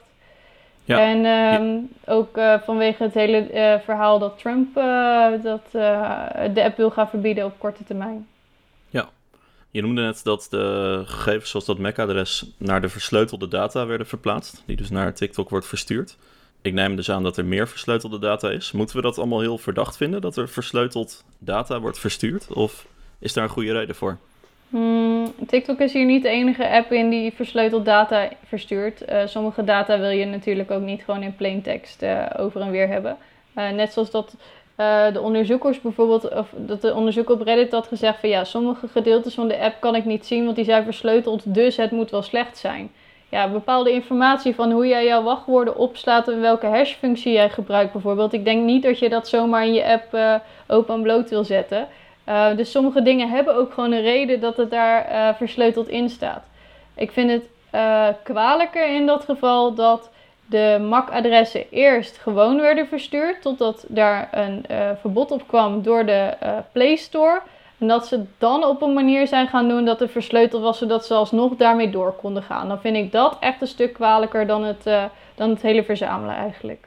Ja. 0.84 0.98
En 0.98 1.16
um, 1.16 1.90
ja. 2.04 2.12
ook 2.12 2.36
uh, 2.36 2.54
vanwege 2.64 3.02
het 3.02 3.14
hele 3.14 3.52
uh, 3.52 3.84
verhaal 3.84 4.18
dat 4.18 4.38
Trump 4.38 4.74
dat, 5.42 5.62
de 6.54 6.64
app 6.64 6.76
wil 6.76 6.90
gaan 6.90 7.08
verbieden 7.08 7.44
op 7.44 7.58
korte 7.58 7.84
termijn. 7.84 8.26
Ja, 8.88 9.08
je 9.70 9.82
noemde 9.82 10.02
net 10.02 10.20
dat 10.24 10.46
de 10.50 11.02
gegevens 11.06 11.50
zoals 11.50 11.66
dat 11.66 11.78
MAC-adres 11.78 12.46
naar 12.56 12.80
de 12.80 12.88
versleutelde 12.88 13.48
data 13.48 13.86
werden 13.86 14.06
verplaatst. 14.06 14.62
Die 14.66 14.76
dus 14.76 14.90
naar 14.90 15.14
TikTok 15.14 15.50
wordt 15.50 15.66
verstuurd. 15.66 16.16
Ik 16.62 16.72
neem 16.72 16.96
dus 16.96 17.10
aan 17.10 17.22
dat 17.22 17.36
er 17.36 17.44
meer 17.44 17.68
versleutelde 17.68 18.18
data 18.18 18.50
is. 18.50 18.72
Moeten 18.72 18.96
we 18.96 19.02
dat 19.02 19.18
allemaal 19.18 19.40
heel 19.40 19.58
verdacht 19.58 19.96
vinden, 19.96 20.20
dat 20.20 20.36
er 20.36 20.48
versleuteld 20.48 21.24
data 21.38 21.80
wordt 21.80 21.98
verstuurd? 21.98 22.52
Of 22.52 22.86
is 23.18 23.32
daar 23.32 23.44
een 23.44 23.50
goede 23.50 23.72
reden 23.72 23.94
voor? 23.94 24.18
Hmm, 24.68 25.32
TikTok 25.46 25.80
is 25.80 25.92
hier 25.92 26.04
niet 26.04 26.22
de 26.22 26.28
enige 26.28 26.68
app 26.68 26.92
in 26.92 27.10
die 27.10 27.32
versleuteld 27.32 27.84
data 27.84 28.28
verstuurt. 28.44 29.02
Uh, 29.08 29.26
sommige 29.26 29.64
data 29.64 29.98
wil 29.98 30.10
je 30.10 30.24
natuurlijk 30.24 30.70
ook 30.70 30.82
niet 30.82 31.04
gewoon 31.04 31.22
in 31.22 31.36
plain 31.36 31.62
text 31.62 32.02
uh, 32.02 32.26
over 32.36 32.60
en 32.60 32.70
weer 32.70 32.88
hebben. 32.88 33.16
Uh, 33.56 33.70
net 33.70 33.92
zoals 33.92 34.10
dat 34.10 34.36
de 35.12 35.20
onderzoekers 35.20 35.80
bijvoorbeeld, 35.80 36.34
of 36.34 36.48
dat 36.56 36.82
de 36.82 36.94
onderzoeker 36.94 37.34
op 37.34 37.40
Reddit 37.40 37.72
had 37.72 37.86
gezegd 37.86 38.20
van 38.20 38.28
ja, 38.28 38.44
sommige 38.44 38.88
gedeeltes 38.88 39.34
van 39.34 39.48
de 39.48 39.58
app 39.58 39.80
kan 39.80 39.94
ik 39.94 40.04
niet 40.04 40.26
zien, 40.26 40.44
want 40.44 40.56
die 40.56 40.64
zijn 40.64 40.84
versleuteld, 40.84 41.54
dus 41.54 41.76
het 41.76 41.90
moet 41.90 42.10
wel 42.10 42.22
slecht 42.22 42.58
zijn. 42.58 42.90
Ja, 43.28 43.48
bepaalde 43.48 43.92
informatie 43.92 44.54
van 44.54 44.72
hoe 44.72 44.86
jij 44.86 45.04
jouw 45.04 45.22
wachtwoorden 45.22 45.76
opslaat 45.76 46.28
en 46.28 46.40
welke 46.40 46.66
hashfunctie 46.66 47.32
jij 47.32 47.50
gebruikt 47.50 47.92
bijvoorbeeld. 47.92 48.32
Ik 48.32 48.44
denk 48.44 48.64
niet 48.64 48.82
dat 48.82 48.98
je 48.98 49.08
dat 49.08 49.28
zomaar 49.28 49.66
in 49.66 49.74
je 49.74 49.84
app 49.84 50.40
open 50.66 50.94
en 50.94 51.02
bloot 51.02 51.30
wil 51.30 51.44
zetten. 51.44 51.88
Uh, 52.28 52.56
dus 52.56 52.70
sommige 52.70 53.02
dingen 53.02 53.30
hebben 53.30 53.56
ook 53.56 53.72
gewoon 53.72 53.92
een 53.92 54.02
reden 54.02 54.40
dat 54.40 54.56
het 54.56 54.70
daar 54.70 55.10
uh, 55.10 55.34
versleuteld 55.34 55.88
in 55.88 56.08
staat. 56.08 56.44
Ik 56.94 57.12
vind 57.12 57.30
het 57.30 57.44
uh, 57.74 58.08
kwalijker 58.22 58.94
in 58.94 59.06
dat 59.06 59.24
geval 59.24 59.74
dat 59.74 60.10
de 60.46 60.86
MAC-adressen 60.88 61.70
eerst 61.70 62.18
gewoon 62.18 62.60
werden 62.60 62.86
verstuurd, 62.86 63.42
totdat 63.42 63.84
daar 63.88 64.28
een 64.30 64.64
verbod 65.00 65.30
op 65.30 65.46
kwam 65.46 65.82
door 65.82 66.06
de 66.06 66.36
Play 66.72 66.96
Store. 66.96 67.40
En 67.78 67.88
dat 67.88 68.06
ze 68.06 68.24
dan 68.38 68.64
op 68.64 68.82
een 68.82 68.92
manier 68.92 69.26
zijn 69.26 69.48
gaan 69.48 69.68
doen 69.68 69.84
dat 69.84 70.00
het 70.00 70.10
versleuteld 70.10 70.62
was, 70.62 70.78
zodat 70.78 71.06
ze 71.06 71.14
alsnog 71.14 71.56
daarmee 71.56 71.90
door 71.90 72.12
konden 72.12 72.42
gaan. 72.42 72.68
Dan 72.68 72.80
vind 72.80 72.96
ik 72.96 73.12
dat 73.12 73.36
echt 73.40 73.60
een 73.60 73.66
stuk 73.66 73.92
kwalijker 73.92 74.46
dan 74.46 74.64
het, 74.64 74.82
dan 75.34 75.50
het 75.50 75.62
hele 75.62 75.84
verzamelen 75.84 76.36
eigenlijk. 76.36 76.86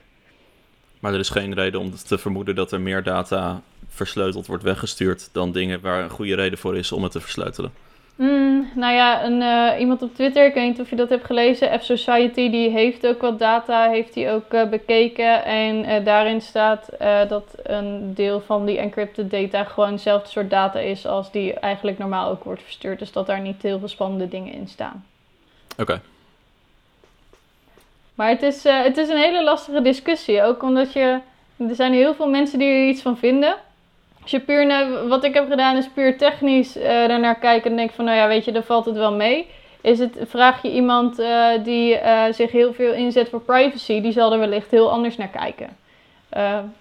Maar 0.99 1.13
er 1.13 1.19
is 1.19 1.29
geen 1.29 1.53
reden 1.53 1.79
om 1.79 1.91
te 1.95 2.17
vermoeden 2.17 2.55
dat 2.55 2.71
er 2.71 2.81
meer 2.81 3.03
data 3.03 3.61
versleuteld 3.97 4.47
wordt 4.47 4.63
weggestuurd 4.63 5.29
dan 5.31 5.51
dingen 5.51 5.81
waar 5.81 6.03
een 6.03 6.09
goede 6.09 6.35
reden 6.35 6.59
voor 6.59 6.77
is 6.77 6.91
om 6.91 7.03
het 7.03 7.11
te 7.11 7.21
versleutelen? 7.21 7.71
Mm, 8.17 8.69
nou 8.75 8.93
ja, 8.93 9.23
een, 9.25 9.41
uh, 9.41 9.79
iemand 9.79 10.01
op 10.01 10.15
Twitter, 10.15 10.45
ik 10.45 10.53
weet 10.53 10.67
niet 10.67 10.79
of 10.79 10.89
je 10.89 10.95
dat 10.95 11.09
hebt 11.09 11.25
gelezen, 11.25 11.79
F-Society, 11.79 12.49
die 12.49 12.69
heeft 12.69 13.07
ook 13.07 13.21
wat 13.21 13.39
data, 13.39 13.89
heeft 13.89 14.15
hij 14.15 14.33
ook 14.33 14.53
uh, 14.53 14.69
bekeken. 14.69 15.45
En 15.45 15.85
uh, 15.85 16.05
daarin 16.05 16.41
staat 16.41 16.89
dat 17.27 17.55
een 17.63 18.13
deel 18.13 18.41
van 18.41 18.65
die 18.65 18.77
encrypted 18.77 19.31
data 19.31 19.63
gewoon 19.63 19.91
hetzelfde 19.91 20.29
soort 20.29 20.49
data 20.49 20.79
is 20.79 21.05
als 21.05 21.31
die 21.31 21.53
eigenlijk 21.53 21.97
normaal 21.97 22.29
ook 22.29 22.43
wordt 22.43 22.63
verstuurd. 22.63 22.99
Dus 22.99 23.11
dat 23.11 23.27
daar 23.27 23.41
niet 23.41 23.61
heel 23.61 23.79
veel 23.79 23.87
spannende 23.87 24.27
dingen 24.27 24.53
in 24.53 24.67
staan. 24.67 25.05
Oké. 25.71 25.81
Okay. 25.81 25.99
Maar 28.15 28.29
het 28.29 28.41
is, 28.41 28.63
het 28.63 28.97
is 28.97 29.09
een 29.09 29.17
hele 29.17 29.43
lastige 29.43 29.81
discussie, 29.81 30.43
ook 30.43 30.63
omdat 30.63 30.93
je, 30.93 31.19
er 31.57 31.75
zijn 31.75 31.93
heel 31.93 32.15
veel 32.15 32.29
mensen 32.29 32.59
die 32.59 32.67
er 32.67 32.87
iets 32.87 33.01
van 33.01 33.17
vinden. 33.17 33.57
Als 34.27 34.35
je 34.35 34.41
puur 34.41 34.65
naar, 34.65 35.07
wat 35.07 35.23
ik 35.23 35.33
heb 35.33 35.49
gedaan 35.49 35.77
is 35.77 35.89
puur 35.93 36.17
technisch 36.17 36.73
daarnaar 36.83 37.39
kijken 37.39 37.71
en 37.71 37.77
denk 37.77 37.91
van, 37.91 38.05
nou 38.05 38.17
ja, 38.17 38.27
weet 38.27 38.45
je, 38.45 38.51
dan 38.51 38.63
valt 38.63 38.85
het 38.85 38.95
wel 38.95 39.15
mee. 39.15 39.47
Is 39.81 39.99
het, 39.99 40.17
vraag 40.27 40.61
je 40.61 40.71
iemand 40.71 41.19
uh, 41.19 41.49
die 41.63 41.93
uh, 41.93 42.23
zich 42.31 42.51
heel 42.51 42.73
veel 42.73 42.93
inzet 42.93 43.29
voor 43.29 43.41
privacy, 43.41 44.01
die 44.01 44.11
zal 44.11 44.33
er 44.33 44.39
wellicht 44.39 44.71
heel 44.71 44.91
anders 44.91 45.17
naar 45.17 45.27
kijken. 45.27 45.77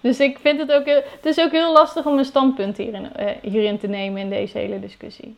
Dus 0.01 0.19
ik 0.19 0.37
vind 0.39 0.59
het 0.59 0.71
ook, 0.71 0.85
heel, 0.85 1.01
het 1.15 1.25
is 1.25 1.39
ook 1.39 1.51
heel 1.51 1.73
lastig 1.73 2.05
om 2.05 2.17
een 2.17 2.25
standpunt 2.25 2.77
hierin, 2.77 3.07
hierin 3.41 3.77
te 3.77 3.87
nemen 3.87 4.21
in 4.21 4.29
deze 4.29 4.57
hele 4.57 4.79
discussie. 4.79 5.35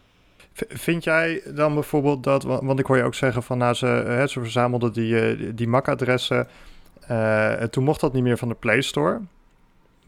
Vind 0.53 1.03
jij 1.03 1.41
dan 1.55 1.73
bijvoorbeeld 1.73 2.23
dat, 2.23 2.43
want 2.43 2.79
ik 2.79 2.85
hoor 2.85 2.97
je 2.97 3.03
ook 3.03 3.15
zeggen 3.15 3.43
van 3.43 3.57
nou, 3.57 3.73
ze, 3.73 3.85
hè, 3.85 4.27
ze 4.27 4.39
verzamelden 4.39 4.93
die, 4.93 5.53
die 5.53 5.67
MAC-adressen. 5.67 6.47
Toen 7.69 7.83
mocht 7.83 8.01
dat 8.01 8.13
niet 8.13 8.23
meer 8.23 8.37
van 8.37 8.47
de 8.47 8.55
Play 8.55 8.81
Store. 8.81 9.19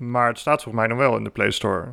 Maar 0.02 0.28
het 0.28 0.40
staat 0.40 0.64
volgens 0.64 0.86
mij 0.86 0.96
nog 0.96 1.08
wel 1.08 1.18
in 1.18 1.24
de 1.24 1.30
Play 1.30 1.52
Store. 1.52 1.86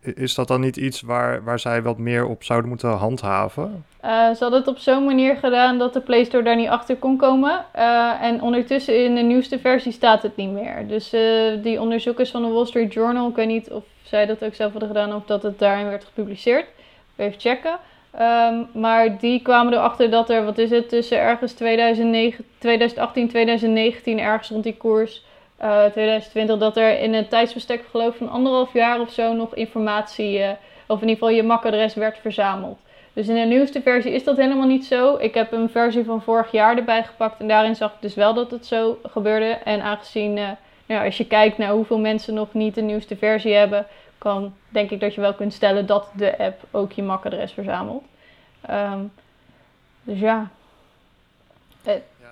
Is 0.00 0.34
dat 0.34 0.48
dan 0.48 0.60
niet 0.60 0.76
iets 0.76 1.00
waar, 1.00 1.44
waar 1.44 1.58
zij 1.58 1.82
wat 1.82 1.98
meer 1.98 2.26
op 2.26 2.44
zouden 2.44 2.68
moeten 2.68 2.90
handhaven? 2.90 3.84
Uh, 4.04 4.10
ze 4.10 4.36
hadden 4.38 4.58
het 4.58 4.68
op 4.68 4.78
zo'n 4.78 5.04
manier 5.04 5.36
gedaan 5.36 5.78
dat 5.78 5.92
de 5.92 6.00
Play 6.00 6.24
Store 6.24 6.42
daar 6.42 6.56
niet 6.56 6.68
achter 6.68 6.96
kon 6.96 7.16
komen. 7.16 7.64
Uh, 7.76 8.22
en 8.22 8.42
ondertussen 8.42 9.04
in 9.04 9.14
de 9.14 9.20
nieuwste 9.20 9.58
versie 9.58 9.92
staat 9.92 10.22
het 10.22 10.36
niet 10.36 10.50
meer. 10.50 10.88
Dus 10.88 11.14
uh, 11.14 11.62
die 11.62 11.80
onderzoekers 11.80 12.30
van 12.30 12.42
de 12.42 12.48
Wall 12.48 12.66
Street 12.66 12.92
Journal, 12.92 13.28
ik 13.28 13.36
weet 13.36 13.46
niet 13.46 13.70
of 13.70 13.84
zij 14.02 14.26
dat 14.26 14.44
ook 14.44 14.54
zelf 14.54 14.70
hadden 14.70 14.88
gedaan 14.88 15.14
of 15.14 15.24
dat 15.24 15.42
het 15.42 15.58
daarin 15.58 15.88
werd 15.88 16.04
gepubliceerd. 16.04 16.66
Even 17.16 17.40
checken. 17.40 17.78
Um, 18.20 18.68
maar 18.80 19.18
die 19.18 19.42
kwamen 19.42 19.72
erachter 19.72 20.10
dat 20.10 20.30
er, 20.30 20.44
wat 20.44 20.58
is 20.58 20.70
het, 20.70 20.88
tussen 20.88 21.18
ergens 21.18 21.52
2009, 21.52 22.44
2018 22.58 23.28
2019, 23.28 24.18
ergens 24.18 24.48
rond 24.48 24.62
die 24.62 24.76
koers, 24.76 25.24
uh, 25.62 25.84
2020, 25.84 26.58
dat 26.58 26.76
er 26.76 27.00
in 27.00 27.14
een 27.14 27.28
tijdsbestek, 27.28 27.84
geloof 27.90 28.16
van 28.16 28.30
anderhalf 28.30 28.72
jaar 28.72 29.00
of 29.00 29.10
zo, 29.10 29.32
nog 29.32 29.54
informatie, 29.54 30.38
uh, 30.38 30.50
of 30.86 31.02
in 31.02 31.08
ieder 31.08 31.22
geval 31.22 31.28
je 31.28 31.42
MAC-adres 31.42 31.94
werd 31.94 32.18
verzameld. 32.18 32.78
Dus 33.12 33.28
in 33.28 33.34
de 33.34 33.40
nieuwste 33.40 33.82
versie 33.82 34.12
is 34.12 34.24
dat 34.24 34.36
helemaal 34.36 34.66
niet 34.66 34.84
zo. 34.84 35.16
Ik 35.16 35.34
heb 35.34 35.52
een 35.52 35.70
versie 35.70 36.04
van 36.04 36.22
vorig 36.22 36.52
jaar 36.52 36.76
erbij 36.76 37.04
gepakt 37.04 37.40
en 37.40 37.48
daarin 37.48 37.76
zag 37.76 37.92
ik 37.92 38.00
dus 38.00 38.14
wel 38.14 38.34
dat 38.34 38.50
het 38.50 38.66
zo 38.66 38.98
gebeurde. 39.02 39.46
En 39.46 39.82
aangezien, 39.82 40.36
uh, 40.36 40.48
nou, 40.86 41.04
als 41.04 41.16
je 41.16 41.26
kijkt 41.26 41.58
naar 41.58 41.70
hoeveel 41.70 41.98
mensen 41.98 42.34
nog 42.34 42.52
niet 42.52 42.74
de 42.74 42.80
nieuwste 42.80 43.16
versie 43.16 43.54
hebben, 43.54 43.86
kan 44.18 44.54
denk 44.68 44.90
ik 44.90 45.00
dat 45.00 45.14
je 45.14 45.20
wel 45.20 45.34
kunt 45.34 45.52
stellen 45.52 45.86
dat 45.86 46.10
de 46.16 46.38
app 46.38 46.60
ook 46.70 46.92
je 46.92 47.02
MAC-adres 47.02 47.52
verzamelt. 47.52 48.04
Um, 48.70 49.12
dus 50.02 50.18
ja. 50.18 50.50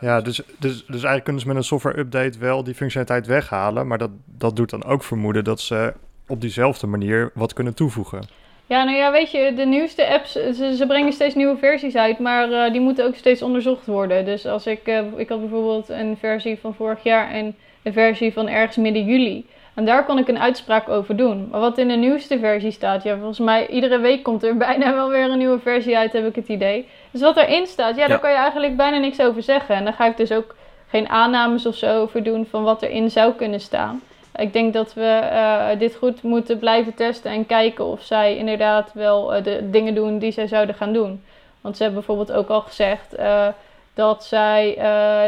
Ja, 0.01 0.21
dus, 0.21 0.43
dus, 0.59 0.77
dus 0.77 0.89
eigenlijk 0.89 1.25
kunnen 1.25 1.43
ze 1.43 1.49
met 1.49 1.57
een 1.57 1.65
software-update 1.65 2.39
wel 2.39 2.65
die 2.65 2.75
functionaliteit 2.75 3.27
weghalen. 3.27 3.87
Maar 3.87 3.99
dat, 3.99 4.11
dat 4.25 4.57
doet 4.57 4.71
dan 4.71 4.85
ook 4.85 5.03
vermoeden 5.03 5.45
dat 5.45 5.61
ze 5.61 5.93
op 6.27 6.41
diezelfde 6.41 6.87
manier 6.87 7.31
wat 7.35 7.53
kunnen 7.53 7.75
toevoegen. 7.75 8.21
Ja, 8.67 8.85
nou 8.85 8.97
ja, 8.97 9.13
weet 9.13 9.31
je, 9.31 9.53
de 9.57 9.67
nieuwste 9.67 10.09
apps, 10.09 10.33
ze, 10.33 10.85
brengen 10.89 11.13
steeds 11.13 11.35
nieuwe 11.35 11.57
versies 11.57 11.97
uit, 11.97 12.19
maar 12.19 12.51
uh, 12.51 12.73
die 12.73 12.81
moeten 12.81 13.07
ook 13.07 13.15
steeds 13.15 13.43
onderzocht 13.43 13.87
worden. 13.87 14.25
Dus 14.25 14.47
als 14.47 14.67
ik, 14.67 14.89
uh, 14.89 15.01
ik 15.17 15.29
had 15.29 15.41
bijvoorbeeld 15.41 15.89
een 15.89 16.17
versie 16.17 16.59
van 16.59 16.75
vorig 16.75 17.03
jaar 17.03 17.31
en 17.31 17.57
een 17.83 17.93
versie 17.93 18.33
van 18.33 18.49
ergens 18.49 18.77
midden 18.77 19.05
juli. 19.05 19.47
En 19.75 19.85
daar 19.85 20.05
kon 20.05 20.19
ik 20.19 20.29
een 20.29 20.39
uitspraak 20.39 20.89
over 20.89 21.17
doen. 21.17 21.49
Maar 21.51 21.61
wat 21.61 21.79
in 21.79 21.89
de 21.89 21.95
nieuwste 21.95 22.39
versie 22.39 22.71
staat, 22.71 23.03
ja, 23.03 23.17
volgens 23.17 23.39
mij 23.39 23.69
iedere 23.69 23.99
week 23.99 24.23
komt 24.23 24.43
er 24.43 24.57
bijna 24.67 24.95
wel 24.95 25.09
weer 25.09 25.31
een 25.31 25.39
nieuwe 25.39 25.59
versie 25.59 25.99
uit, 25.99 26.13
heb 26.13 26.27
ik 26.27 26.35
het 26.35 26.49
idee. 26.49 26.89
Dus 27.11 27.21
wat 27.21 27.37
erin 27.37 27.67
staat, 27.67 27.97
ja, 27.97 28.07
daar 28.07 28.21
kan 28.21 28.31
je 28.31 28.37
eigenlijk 28.37 28.77
bijna 28.77 28.99
niks 28.99 29.21
over 29.21 29.43
zeggen. 29.43 29.75
En 29.75 29.85
daar 29.85 29.93
ga 29.93 30.07
ik 30.07 30.17
dus 30.17 30.33
ook 30.33 30.55
geen 30.89 31.09
aannames 31.09 31.67
of 31.67 31.75
zo 31.75 32.01
over 32.01 32.23
doen 32.23 32.47
van 32.51 32.63
wat 32.63 32.83
erin 32.83 33.11
zou 33.11 33.33
kunnen 33.33 33.61
staan. 33.61 34.03
Ik 34.37 34.53
denk 34.53 34.73
dat 34.73 34.95
we 34.95 35.21
uh, 35.23 35.79
dit 35.79 35.97
goed 35.97 36.23
moeten 36.23 36.59
blijven 36.59 36.95
testen 36.95 37.31
en 37.31 37.47
kijken 37.47 37.85
of 37.85 38.03
zij 38.03 38.37
inderdaad 38.37 38.93
wel 38.95 39.37
uh, 39.37 39.45
de 39.45 39.71
dingen 39.71 39.95
doen 39.95 40.19
die 40.19 40.33
zij 40.33 40.47
zouden 40.47 40.75
gaan 40.75 40.93
doen. 40.93 41.23
Want 41.61 41.77
ze 41.77 41.83
hebben 41.83 42.05
bijvoorbeeld 42.05 42.39
ook 42.39 42.49
al 42.49 42.61
gezegd 42.61 43.19
uh, 43.19 43.47
dat 43.95 44.25
zij 44.25 44.75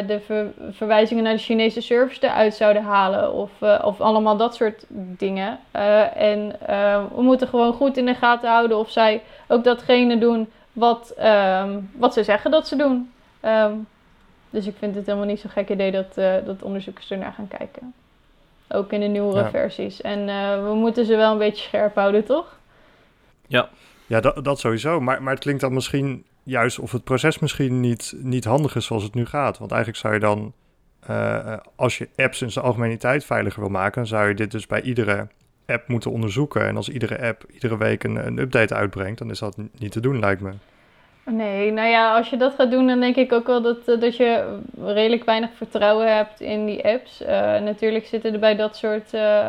de 0.06 0.20
ver 0.20 0.52
verwijzingen 0.70 1.24
naar 1.24 1.32
de 1.32 1.38
Chinese 1.38 1.80
service 1.80 2.24
eruit 2.24 2.54
zouden 2.54 2.82
halen. 2.82 3.32
Of, 3.32 3.50
of 3.82 4.00
allemaal 4.00 4.36
dat 4.36 4.54
soort 4.54 4.84
dingen. 5.18 5.58
En 6.14 6.56
we 7.14 7.22
moeten 7.22 7.48
gewoon 7.48 7.72
goed 7.72 7.96
in 7.96 8.06
de 8.06 8.14
gaten 8.14 8.50
houden 8.50 8.78
of 8.78 8.90
zij 8.90 9.22
ook 9.48 9.64
datgene 9.64 10.18
doen 10.18 10.52
wat, 10.72 11.14
um, 11.18 11.90
wat 11.96 12.12
ze 12.12 12.22
zeggen 12.22 12.50
dat 12.50 12.68
ze 12.68 12.76
doen. 12.76 13.12
Um, 13.44 13.86
dus 14.50 14.66
ik 14.66 14.74
vind 14.78 14.94
het 14.94 15.06
helemaal 15.06 15.26
niet 15.26 15.40
zo'n 15.40 15.50
gek 15.50 15.68
idee 15.68 15.90
dat, 15.90 16.14
dat 16.44 16.62
onderzoekers 16.62 17.10
ernaar 17.10 17.32
gaan 17.32 17.48
kijken. 17.48 17.94
Ook 18.68 18.92
in 18.92 19.00
de 19.00 19.06
nieuwere 19.06 19.42
ja. 19.42 19.50
versies. 19.50 20.00
En 20.00 20.26
we 20.64 20.74
moeten 20.74 21.06
ze 21.06 21.16
wel 21.16 21.32
een 21.32 21.38
beetje 21.38 21.64
scherp 21.64 21.94
houden, 21.94 22.24
toch? 22.24 22.58
Ja, 23.46 23.68
ja 24.06 24.20
dat, 24.20 24.44
dat 24.44 24.60
sowieso. 24.60 25.00
Maar, 25.00 25.22
maar 25.22 25.32
het 25.32 25.42
klinkt 25.42 25.60
dan 25.60 25.74
misschien 25.74 26.24
juist 26.42 26.78
of 26.78 26.92
het 26.92 27.04
proces 27.04 27.38
misschien 27.38 27.80
niet, 27.80 28.14
niet 28.16 28.44
handig 28.44 28.74
is 28.74 28.86
zoals 28.86 29.02
het 29.02 29.14
nu 29.14 29.26
gaat. 29.26 29.58
Want 29.58 29.70
eigenlijk 29.70 30.00
zou 30.00 30.14
je 30.14 30.20
dan, 30.20 30.52
uh, 31.10 31.56
als 31.76 31.98
je 31.98 32.08
apps 32.16 32.42
in 32.42 32.50
zijn 32.50 32.64
algemeniteit 32.64 33.24
veiliger 33.24 33.60
wil 33.60 33.70
maken, 33.70 33.94
dan 33.94 34.06
zou 34.06 34.28
je 34.28 34.34
dit 34.34 34.50
dus 34.50 34.66
bij 34.66 34.82
iedere 34.82 35.28
app 35.66 35.88
moeten 35.88 36.10
onderzoeken. 36.10 36.66
En 36.66 36.76
als 36.76 36.88
iedere 36.88 37.26
app 37.26 37.44
iedere 37.52 37.78
week 37.78 38.04
een, 38.04 38.26
een 38.26 38.38
update 38.38 38.74
uitbrengt, 38.74 39.18
dan 39.18 39.30
is 39.30 39.38
dat 39.38 39.56
niet 39.78 39.92
te 39.92 40.00
doen, 40.00 40.18
lijkt 40.18 40.40
me. 40.40 40.52
Nee, 41.24 41.72
nou 41.72 41.88
ja, 41.88 42.16
als 42.16 42.30
je 42.30 42.36
dat 42.36 42.54
gaat 42.54 42.70
doen, 42.70 42.86
dan 42.86 43.00
denk 43.00 43.16
ik 43.16 43.32
ook 43.32 43.46
wel 43.46 43.62
dat, 43.62 43.84
dat 43.84 44.16
je 44.16 44.58
redelijk 44.84 45.24
weinig 45.24 45.50
vertrouwen 45.54 46.16
hebt 46.16 46.40
in 46.40 46.66
die 46.66 46.84
apps. 46.84 47.22
Uh, 47.22 47.28
natuurlijk 47.60 48.06
zitten 48.06 48.32
er 48.32 48.38
bij 48.38 48.56
dat 48.56 48.76
soort 48.76 49.14
uh, 49.14 49.48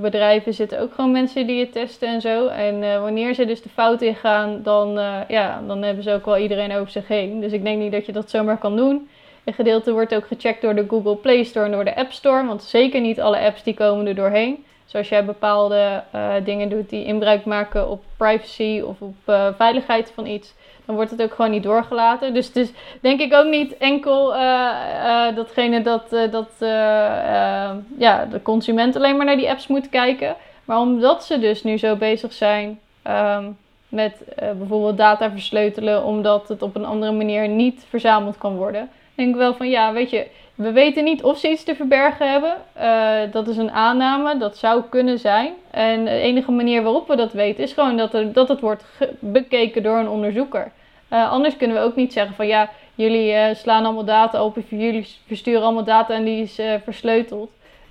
bedrijven 0.00 0.54
zitten 0.54 0.80
ook 0.80 0.94
gewoon 0.94 1.10
mensen 1.10 1.46
die 1.46 1.60
het 1.60 1.72
testen 1.72 2.08
en 2.08 2.20
zo. 2.20 2.46
En 2.46 3.00
wanneer 3.00 3.34
ze 3.34 3.44
dus 3.44 3.62
de 3.62 3.68
fout 3.68 4.02
ingaan, 4.02 4.62
dan, 4.62 4.92
ja, 5.28 5.62
dan 5.66 5.82
hebben 5.82 6.04
ze 6.04 6.12
ook 6.12 6.24
wel 6.24 6.38
iedereen 6.38 6.72
over 6.72 6.90
zich 6.90 7.08
heen. 7.08 7.40
Dus 7.40 7.52
ik 7.52 7.64
denk 7.64 7.78
niet 7.78 7.92
dat 7.92 8.06
je 8.06 8.12
dat 8.12 8.30
zomaar 8.30 8.58
kan 8.58 8.76
doen. 8.76 9.08
Een 9.44 9.54
gedeelte 9.54 9.92
wordt 9.92 10.14
ook 10.14 10.26
gecheckt 10.26 10.62
door 10.62 10.74
de 10.74 10.84
Google 10.88 11.16
Play 11.16 11.42
Store 11.42 11.66
en 11.66 11.72
door 11.72 11.84
de 11.84 11.96
App 11.96 12.12
Store. 12.12 12.46
Want 12.46 12.62
zeker 12.62 13.00
niet 13.00 13.20
alle 13.20 13.38
apps 13.38 13.62
die 13.62 13.74
komen 13.74 14.06
er 14.06 14.14
doorheen. 14.14 14.64
Zoals 14.90 15.08
jij 15.08 15.24
bepaalde 15.24 16.02
dingen 16.44 16.68
doet 16.68 16.90
die 16.90 17.04
inbruik 17.04 17.44
maken 17.44 17.88
op 17.88 18.02
privacy 18.16 18.82
of 18.84 19.00
op 19.00 19.14
veiligheid 19.56 20.12
van 20.14 20.26
iets 20.26 20.54
dan 20.90 20.98
wordt 20.98 21.10
het 21.10 21.22
ook 21.22 21.34
gewoon 21.34 21.50
niet 21.50 21.62
doorgelaten. 21.62 22.34
Dus 22.34 22.46
het 22.46 22.56
is 22.56 22.72
denk 23.00 23.20
ik 23.20 23.34
ook 23.34 23.46
niet 23.46 23.76
enkel 23.76 24.34
uh, 24.34 25.34
datgene 25.34 25.82
dat, 25.82 26.10
dat 26.30 26.50
ja, 27.98 28.26
de 28.30 28.42
consument 28.42 28.96
alleen 28.96 29.16
maar 29.16 29.26
naar 29.26 29.36
die 29.36 29.50
apps 29.50 29.66
moet 29.66 29.88
kijken. 29.88 30.36
Maar 30.64 30.78
omdat 30.78 31.24
ze 31.24 31.38
dus 31.38 31.62
nu 31.62 31.78
zo 31.78 31.96
bezig 31.96 32.32
zijn 32.32 32.78
um, 33.06 33.58
met 33.88 34.22
bijvoorbeeld 34.36 34.96
data 34.96 35.30
versleutelen, 35.30 36.04
omdat 36.04 36.48
het 36.48 36.62
op 36.62 36.76
een 36.76 36.84
andere 36.84 37.12
manier 37.12 37.48
niet 37.48 37.84
verzameld 37.88 38.38
kan 38.38 38.56
worden. 38.56 38.90
Denk 39.14 39.28
ik 39.28 39.36
wel 39.36 39.54
van 39.54 39.68
ja, 39.68 39.92
weet 39.92 40.10
je, 40.10 40.26
we 40.60 40.72
weten 40.72 41.04
niet 41.04 41.22
of 41.22 41.38
ze 41.38 41.50
iets 41.50 41.64
te 41.64 41.74
verbergen 41.74 42.30
hebben. 42.30 42.56
dat 43.32 43.48
is 43.48 43.56
een 43.56 43.70
aanname, 43.70 44.38
dat 44.38 44.56
zou 44.56 44.82
kunnen 44.90 45.18
zijn. 45.18 45.52
En 45.70 46.04
de 46.04 46.10
enige 46.10 46.50
manier 46.50 46.82
waarop 46.82 47.08
we 47.08 47.16
dat 47.16 47.32
weten 47.32 47.64
is 47.64 47.72
gewoon 47.72 47.96
dat, 47.96 48.14
er, 48.14 48.32
dat 48.32 48.48
het 48.48 48.60
wordt 48.60 48.84
bekeken 49.18 49.82
door 49.82 49.98
een 49.98 50.08
onderzoeker. 50.08 50.72
Uh, 51.12 51.30
anders 51.30 51.56
kunnen 51.56 51.76
we 51.76 51.82
ook 51.82 51.96
niet 51.96 52.12
zeggen 52.12 52.34
van 52.34 52.46
ja, 52.46 52.70
jullie 52.94 53.32
uh, 53.32 53.54
slaan 53.54 53.84
allemaal 53.84 54.04
data 54.04 54.44
op 54.44 54.56
of 54.56 54.64
jullie 54.68 55.06
versturen 55.26 55.62
allemaal 55.62 55.84
data 55.84 56.14
en 56.14 56.24
die 56.24 56.42
is 56.42 56.60
versleuteld. 56.84 57.50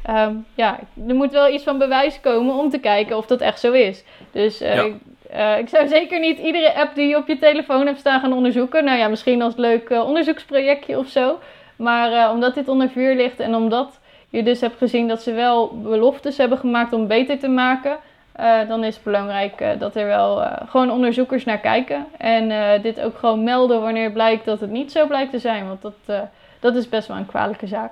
Um, 0.09 0.45
ja, 0.55 0.79
er 1.07 1.15
moet 1.15 1.31
wel 1.31 1.53
iets 1.53 1.63
van 1.63 1.77
bewijs 1.77 2.19
komen 2.21 2.55
om 2.55 2.69
te 2.69 2.79
kijken 2.79 3.17
of 3.17 3.25
dat 3.25 3.41
echt 3.41 3.59
zo 3.59 3.71
is. 3.71 4.03
Dus 4.31 4.57
ja. 4.57 5.55
ik 5.55 5.69
zou 5.69 5.87
zeker 5.87 6.19
niet 6.19 6.39
iedere 6.39 6.73
app 6.73 6.95
die 6.95 7.07
je 7.07 7.17
op 7.17 7.27
je 7.27 7.39
telefoon 7.39 7.85
hebt 7.85 7.99
staan 7.99 8.19
gaan 8.19 8.33
onderzoeken. 8.33 8.83
Nou 8.83 8.97
ja, 8.97 9.07
misschien 9.07 9.41
als 9.41 9.55
leuk 9.55 9.89
onderzoeksprojectje 9.89 10.97
of 10.97 11.07
zo. 11.07 11.39
Maar 11.79 12.31
omdat 12.31 12.55
dit 12.55 12.67
onder 12.67 12.89
vuur 12.89 13.15
ligt 13.15 13.39
en 13.39 13.55
omdat 13.55 13.99
je 14.29 14.43
dus 14.43 14.61
hebt 14.61 14.77
gezien 14.77 15.07
dat 15.07 15.21
ze 15.21 15.33
wel 15.33 15.81
beloftes 15.81 16.37
hebben 16.37 16.57
gemaakt 16.57 16.93
om 16.93 17.07
beter 17.07 17.39
te 17.39 17.47
maken 17.47 17.97
uh, 18.39 18.67
dan 18.67 18.83
is 18.83 18.95
het 18.95 19.03
belangrijk 19.03 19.61
uh, 19.61 19.79
dat 19.79 19.95
er 19.95 20.05
wel 20.05 20.41
uh, 20.41 20.53
gewoon 20.67 20.91
onderzoekers 20.91 21.43
naar 21.43 21.59
kijken. 21.59 22.05
En 22.17 22.81
dit 22.81 22.99
ook 22.99 23.17
gewoon 23.17 23.43
melden 23.43 23.81
wanneer 23.81 24.11
blijkt 24.11 24.45
dat 24.45 24.59
het 24.59 24.69
niet 24.69 24.91
zo 24.91 25.07
blijkt 25.07 25.31
te 25.31 25.39
zijn. 25.39 25.67
Want 25.67 25.81
dat, 25.81 26.29
dat 26.59 26.75
is 26.75 26.89
best 26.89 27.07
wel 27.07 27.17
een 27.17 27.25
kwalijke 27.25 27.67
zaak. 27.67 27.91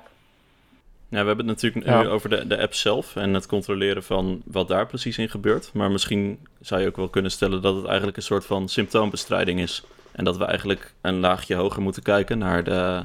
Ja, 1.09 1.21
we 1.21 1.27
hebben 1.27 1.47
het 1.47 1.61
natuurlijk 1.61 1.85
ja. 1.85 2.01
nu 2.01 2.07
over 2.07 2.29
de, 2.29 2.47
de 2.47 2.61
app 2.61 2.73
zelf 2.73 3.15
en 3.15 3.33
het 3.33 3.45
controleren 3.45 4.03
van 4.03 4.41
wat 4.45 4.67
daar 4.67 4.87
precies 4.87 5.17
in 5.17 5.29
gebeurt. 5.29 5.69
Maar 5.73 5.91
misschien 5.91 6.39
zou 6.61 6.81
je 6.81 6.87
ook 6.87 6.95
wel 6.95 7.09
kunnen 7.09 7.31
stellen 7.31 7.61
dat 7.61 7.75
het 7.75 7.85
eigenlijk 7.85 8.17
een 8.17 8.23
soort 8.23 8.45
van 8.45 8.69
symptoombestrijding 8.69 9.59
is. 9.59 9.83
En 10.11 10.23
dat 10.23 10.37
we 10.37 10.45
eigenlijk 10.45 10.93
een 11.01 11.19
laagje 11.19 11.55
hoger 11.55 11.81
moeten 11.81 12.03
kijken 12.03 12.37
naar 12.37 12.63
de, 12.63 13.03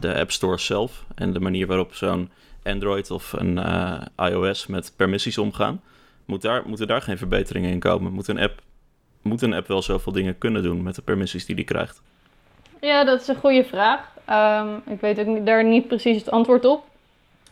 de 0.00 0.14
App 0.14 0.30
Store 0.30 0.58
zelf. 0.58 1.04
En 1.14 1.32
de 1.32 1.40
manier 1.40 1.66
waarop 1.66 1.94
zo'n 1.94 2.30
Android 2.64 3.10
of 3.10 3.32
een 3.32 3.60
iOS 4.16 4.66
met 4.66 4.92
permissies 4.96 5.38
omgaan. 5.38 5.80
Moet 6.24 6.42
daar, 6.42 6.62
moeten 6.66 6.86
daar 6.86 7.02
geen 7.02 7.18
verbeteringen 7.18 7.70
in 7.70 7.78
komen? 7.78 8.12
Moet 8.12 8.28
een, 8.28 8.38
app, 8.38 8.60
moet 9.22 9.42
een 9.42 9.54
app 9.54 9.66
wel 9.66 9.82
zoveel 9.82 10.12
dingen 10.12 10.38
kunnen 10.38 10.62
doen 10.62 10.82
met 10.82 10.94
de 10.94 11.02
permissies 11.02 11.46
die 11.46 11.56
die 11.56 11.64
krijgt? 11.64 12.02
Ja, 12.80 13.04
dat 13.04 13.20
is 13.20 13.28
een 13.28 13.36
goede 13.36 13.64
vraag. 13.64 14.14
Um, 14.30 14.82
ik 14.92 15.00
weet 15.00 15.18
ook 15.18 15.46
daar 15.46 15.64
niet 15.64 15.86
precies 15.86 16.16
het 16.16 16.30
antwoord 16.30 16.64
op. 16.64 16.84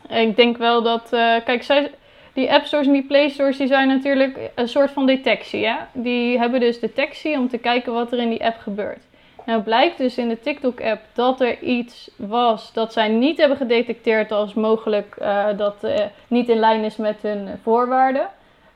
Ik 0.08 0.36
denk 0.36 0.56
wel 0.56 0.82
dat, 0.82 1.04
uh, 1.04 1.36
kijk, 1.44 1.62
zij, 1.62 1.90
die 2.32 2.52
app 2.52 2.64
stores 2.64 2.86
en 2.86 2.92
die 2.92 3.06
play 3.06 3.28
stores 3.28 3.56
die 3.56 3.66
zijn 3.66 3.88
natuurlijk 3.88 4.38
een 4.54 4.68
soort 4.68 4.90
van 4.90 5.06
detectie. 5.06 5.66
Hè? 5.66 5.76
Die 5.92 6.38
hebben 6.38 6.60
dus 6.60 6.80
detectie 6.80 7.38
om 7.38 7.48
te 7.48 7.58
kijken 7.58 7.92
wat 7.92 8.12
er 8.12 8.18
in 8.18 8.28
die 8.28 8.44
app 8.44 8.58
gebeurt. 8.60 9.02
Nou 9.46 9.62
blijkt 9.62 9.98
dus 9.98 10.18
in 10.18 10.28
de 10.28 10.40
TikTok-app 10.40 11.00
dat 11.12 11.40
er 11.40 11.58
iets 11.62 12.10
was 12.16 12.72
dat 12.72 12.92
zij 12.92 13.08
niet 13.08 13.38
hebben 13.38 13.56
gedetecteerd 13.56 14.32
als 14.32 14.54
mogelijk 14.54 15.16
uh, 15.22 15.46
dat 15.56 15.76
uh, 15.84 15.94
niet 16.28 16.48
in 16.48 16.58
lijn 16.58 16.84
is 16.84 16.96
met 16.96 17.16
hun 17.22 17.48
voorwaarden. 17.62 18.28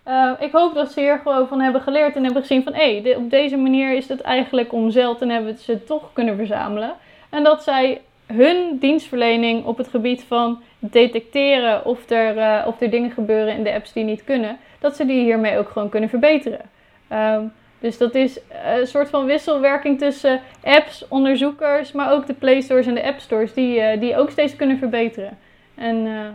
Uh, 0.08 0.32
ik 0.38 0.52
hoop 0.52 0.74
dat 0.74 0.92
ze 0.92 1.00
hier 1.00 1.18
gewoon 1.18 1.48
van 1.48 1.60
hebben 1.60 1.80
geleerd 1.80 2.16
en 2.16 2.24
hebben 2.24 2.42
gezien 2.42 2.62
van 2.62 2.74
hé, 2.74 3.14
op 3.16 3.30
deze 3.30 3.56
manier 3.56 3.94
is 3.94 4.08
het 4.08 4.20
eigenlijk 4.20 4.72
omzeild 4.72 5.22
en 5.22 5.28
hebben 5.28 5.58
ze 5.58 5.84
toch 5.84 6.12
kunnen 6.12 6.36
verzamelen. 6.36 6.94
En 7.30 7.42
dat 7.42 7.62
zij 7.62 8.00
hun 8.26 8.78
dienstverlening 8.78 9.64
op 9.64 9.76
het 9.76 9.88
gebied 9.88 10.24
van 10.24 10.62
detecteren 10.78 11.84
of 11.84 12.10
er, 12.10 12.66
of 12.66 12.80
er 12.80 12.90
dingen 12.90 13.10
gebeuren 13.10 13.54
in 13.54 13.64
de 13.64 13.72
apps 13.72 13.92
die 13.92 14.04
niet 14.04 14.24
kunnen, 14.24 14.58
dat 14.80 14.96
ze 14.96 15.06
die 15.06 15.22
hiermee 15.22 15.58
ook 15.58 15.68
gewoon 15.68 15.88
kunnen 15.88 16.08
verbeteren. 16.08 16.60
Um, 17.12 17.52
dus 17.80 17.98
dat 17.98 18.14
is 18.14 18.40
een 18.78 18.86
soort 18.86 19.08
van 19.08 19.26
wisselwerking 19.26 19.98
tussen 19.98 20.40
apps, 20.62 21.08
onderzoekers, 21.08 21.92
maar 21.92 22.12
ook 22.12 22.26
de 22.26 22.34
Play 22.34 22.60
Stores 22.60 22.86
en 22.86 22.94
de 22.94 23.06
App 23.06 23.20
Stores, 23.20 23.52
die, 23.54 23.78
uh, 23.78 24.00
die 24.00 24.16
ook 24.16 24.30
steeds 24.30 24.56
kunnen 24.56 24.78
verbeteren. 24.78 25.38
En 25.74 25.96
uh, 26.06 26.26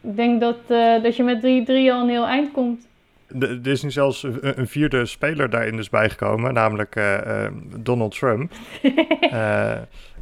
ik 0.00 0.16
denk 0.16 0.40
dat, 0.40 0.58
uh, 0.68 1.02
dat 1.02 1.16
je 1.16 1.22
met 1.22 1.38
3-3 1.38 1.42
al 1.44 2.02
een 2.02 2.08
heel 2.08 2.26
eind 2.26 2.52
komt. 2.52 2.88
er 3.40 3.66
is 3.66 3.82
nu 3.82 3.90
zelfs 3.90 4.22
een, 4.22 4.58
een, 4.58 4.68
vierde 4.68 5.06
speler 5.06 5.50
daarin 5.50 5.76
dus 5.76 5.90
bijgekomen, 5.90 6.54
namelijk 6.54 7.00
Donald 7.76 8.18
Trump. 8.18 8.52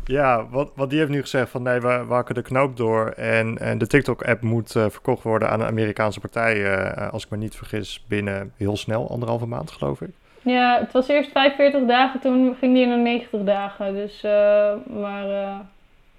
Ja, 0.07 0.47
wat, 0.49 0.71
wat 0.75 0.90
die 0.90 0.99
heeft 0.99 1.11
nu 1.11 1.21
gezegd 1.21 1.51
van 1.51 1.62
nee, 1.62 1.81
we, 1.81 2.05
wakken 2.05 2.35
de 2.35 2.42
knoop 2.42 2.77
door 2.77 3.09
en, 3.09 3.59
en 3.59 3.79
de 3.79 3.87
TikTok-app 3.87 4.42
moet 4.42 4.75
uh, 4.75 4.85
verkocht 4.88 5.23
worden 5.23 5.51
aan 5.51 5.61
een 5.61 5.66
Amerikaanse 5.66 6.21
partij, 6.21 6.57
uh, 6.57 7.12
als 7.12 7.25
ik 7.25 7.31
me 7.31 7.37
niet 7.37 7.57
vergis, 7.57 8.05
binnen 8.09 8.53
heel 8.57 8.77
snel, 8.77 9.11
anderhalve 9.11 9.47
maand 9.47 9.71
geloof 9.71 10.01
ik. 10.01 10.11
Ja, 10.42 10.79
het 10.81 10.92
was 10.92 11.09
eerst 11.09 11.31
45 11.31 11.87
dagen, 11.87 12.21
toen 12.21 12.57
ging 12.59 12.75
die 12.75 12.87
naar 12.87 12.99
90 12.99 13.42
dagen. 13.45 13.95
Dus, 13.95 14.25
uh, 14.25 14.73
maar 15.01 15.61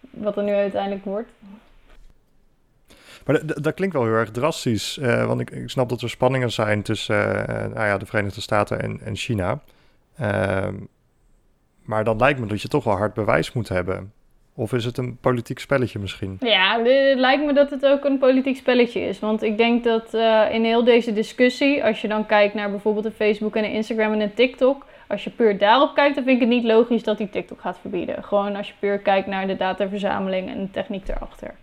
wat 0.09 0.37
er 0.37 0.43
nu 0.43 0.53
uiteindelijk 0.53 1.05
wordt. 1.05 1.29
Maar 3.25 3.41
dat 3.45 3.73
klinkt 3.73 3.95
wel 3.95 4.03
heel 4.03 4.13
erg 4.13 4.31
drastisch, 4.31 4.99
want 5.01 5.39
ik, 5.39 5.51
ik, 5.51 5.69
snap 5.69 5.89
dat 5.89 6.01
er 6.01 6.09
spanningen 6.09 6.51
zijn 6.51 6.81
tussen 6.81 7.45
nou 7.73 7.85
ja, 7.85 7.97
de 7.97 8.05
Verenigde 8.05 8.41
Staten 8.41 8.81
en, 8.81 8.99
en 9.03 9.15
China. 9.15 9.59
Maar 11.87 12.03
dan 12.03 12.17
lijkt 12.17 12.39
me 12.39 12.45
dat 12.45 12.61
je 12.61 12.67
toch 12.67 12.83
wel 12.83 12.97
hard 12.97 13.13
bewijs 13.13 13.53
moet 13.53 13.69
hebben. 13.69 14.11
Of 14.55 14.73
is 14.73 14.85
het 14.85 14.97
een 14.97 15.17
politiek 15.21 15.59
spelletje 15.59 15.99
misschien? 15.99 16.37
Ja, 16.39 16.83
het 16.83 17.19
lijkt 17.19 17.45
me 17.45 17.53
dat 17.53 17.69
het 17.69 17.85
ook 17.85 18.03
een 18.03 18.17
politiek 18.17 18.57
spelletje 18.57 18.99
is. 18.99 19.19
Want 19.19 19.43
ik 19.43 19.57
denk 19.57 19.83
dat 19.83 20.13
uh, 20.13 20.53
in 20.53 20.63
heel 20.63 20.83
deze 20.83 21.13
discussie, 21.13 21.83
als 21.83 22.01
je 22.01 22.07
dan 22.07 22.25
kijkt 22.25 22.53
naar 22.53 22.69
bijvoorbeeld 22.69 23.05
een 23.05 23.11
Facebook 23.11 23.55
en 23.55 23.63
een 23.63 23.71
Instagram 23.71 24.13
en 24.13 24.19
een 24.19 24.33
TikTok. 24.33 24.85
Als 25.07 25.23
je 25.23 25.29
puur 25.29 25.57
daarop 25.57 25.95
kijkt, 25.95 26.15
dan 26.15 26.23
vind 26.23 26.35
ik 26.35 26.47
het 26.47 26.55
niet 26.55 26.63
logisch 26.63 27.03
dat 27.03 27.17
die 27.17 27.29
TikTok 27.29 27.61
gaat 27.61 27.79
verbieden. 27.79 28.23
Gewoon 28.23 28.55
als 28.55 28.67
je 28.67 28.73
puur 28.79 28.99
kijkt 28.99 29.27
naar 29.27 29.47
de 29.47 29.55
dataverzameling 29.55 30.49
en 30.49 30.61
de 30.61 30.71
techniek 30.71 31.07
erachter. 31.07 31.55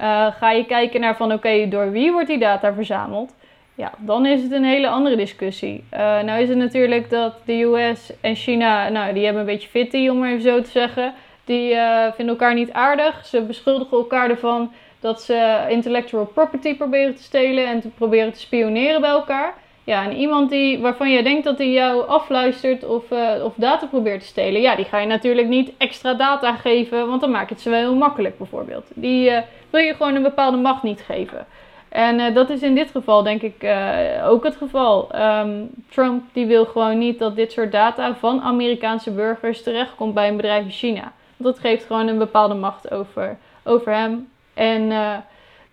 Uh, 0.00 0.26
ga 0.26 0.50
je 0.50 0.66
kijken 0.66 1.00
naar 1.00 1.16
van 1.16 1.32
oké, 1.32 1.68
door 1.68 1.90
wie 1.90 2.12
wordt 2.12 2.28
die 2.28 2.38
data 2.38 2.74
verzameld? 2.74 3.34
Ja, 3.76 3.92
dan 3.98 4.26
is 4.26 4.42
het 4.42 4.52
een 4.52 4.64
hele 4.64 4.88
andere 4.88 5.16
discussie. 5.16 5.84
Uh, 5.92 5.98
nou 5.98 6.40
is 6.40 6.48
het 6.48 6.58
natuurlijk 6.58 7.10
dat 7.10 7.34
de 7.44 7.62
US 7.62 8.12
en 8.20 8.34
China, 8.34 8.88
nou 8.88 9.14
die 9.14 9.24
hebben 9.24 9.40
een 9.40 9.48
beetje 9.48 9.68
fitty 9.68 10.08
om 10.08 10.18
maar 10.18 10.30
even 10.30 10.42
zo 10.42 10.62
te 10.62 10.70
zeggen. 10.70 11.14
Die 11.44 11.74
uh, 11.74 12.04
vinden 12.14 12.34
elkaar 12.34 12.54
niet 12.54 12.72
aardig. 12.72 13.26
Ze 13.26 13.42
beschuldigen 13.42 13.96
elkaar 13.96 14.30
ervan 14.30 14.72
dat 15.00 15.22
ze 15.22 15.66
intellectual 15.68 16.24
property 16.26 16.76
proberen 16.76 17.14
te 17.14 17.22
stelen 17.22 17.66
en 17.66 17.80
te 17.80 17.88
proberen 17.88 18.32
te 18.32 18.40
spioneren 18.40 19.00
bij 19.00 19.10
elkaar. 19.10 19.54
Ja, 19.84 20.04
en 20.04 20.16
iemand 20.16 20.50
die, 20.50 20.78
waarvan 20.78 21.10
je 21.10 21.22
denkt 21.22 21.44
dat 21.44 21.58
hij 21.58 21.70
jou 21.70 22.08
afluistert 22.08 22.84
of, 22.84 23.10
uh, 23.10 23.44
of 23.44 23.52
data 23.56 23.86
probeert 23.86 24.20
te 24.20 24.26
stelen, 24.26 24.60
ja, 24.60 24.76
die 24.76 24.84
ga 24.84 24.98
je 24.98 25.06
natuurlijk 25.06 25.48
niet 25.48 25.72
extra 25.78 26.14
data 26.14 26.54
geven, 26.54 27.08
want 27.08 27.20
dan 27.20 27.30
maakt 27.30 27.50
het 27.50 27.60
ze 27.60 27.70
wel 27.70 27.78
heel 27.78 27.94
makkelijk 27.94 28.38
bijvoorbeeld. 28.38 28.86
Die 28.94 29.32
wil 29.70 29.80
je 29.80 29.94
gewoon 29.94 30.14
een 30.14 30.22
bepaalde 30.22 30.56
macht 30.56 30.82
niet 30.82 31.00
geven. 31.00 31.46
En 31.94 32.18
uh, 32.18 32.34
dat 32.34 32.50
is 32.50 32.62
in 32.62 32.74
dit 32.74 32.90
geval 32.90 33.22
denk 33.22 33.42
ik 33.42 33.62
uh, 33.62 34.28
ook 34.28 34.44
het 34.44 34.56
geval. 34.56 35.08
Um, 35.14 35.70
Trump 35.90 36.22
die 36.32 36.46
wil 36.46 36.64
gewoon 36.64 36.98
niet 36.98 37.18
dat 37.18 37.36
dit 37.36 37.52
soort 37.52 37.72
data 37.72 38.14
van 38.14 38.40
Amerikaanse 38.40 39.10
burgers 39.10 39.62
terechtkomt 39.62 40.14
bij 40.14 40.28
een 40.28 40.36
bedrijf 40.36 40.64
in 40.64 40.70
China. 40.70 41.12
Want 41.36 41.54
dat 41.54 41.58
geeft 41.58 41.84
gewoon 41.84 42.08
een 42.08 42.18
bepaalde 42.18 42.54
macht 42.54 42.90
over, 42.90 43.36
over 43.64 43.92
hem. 43.92 44.28
En 44.54 44.82
uh, 44.82 45.16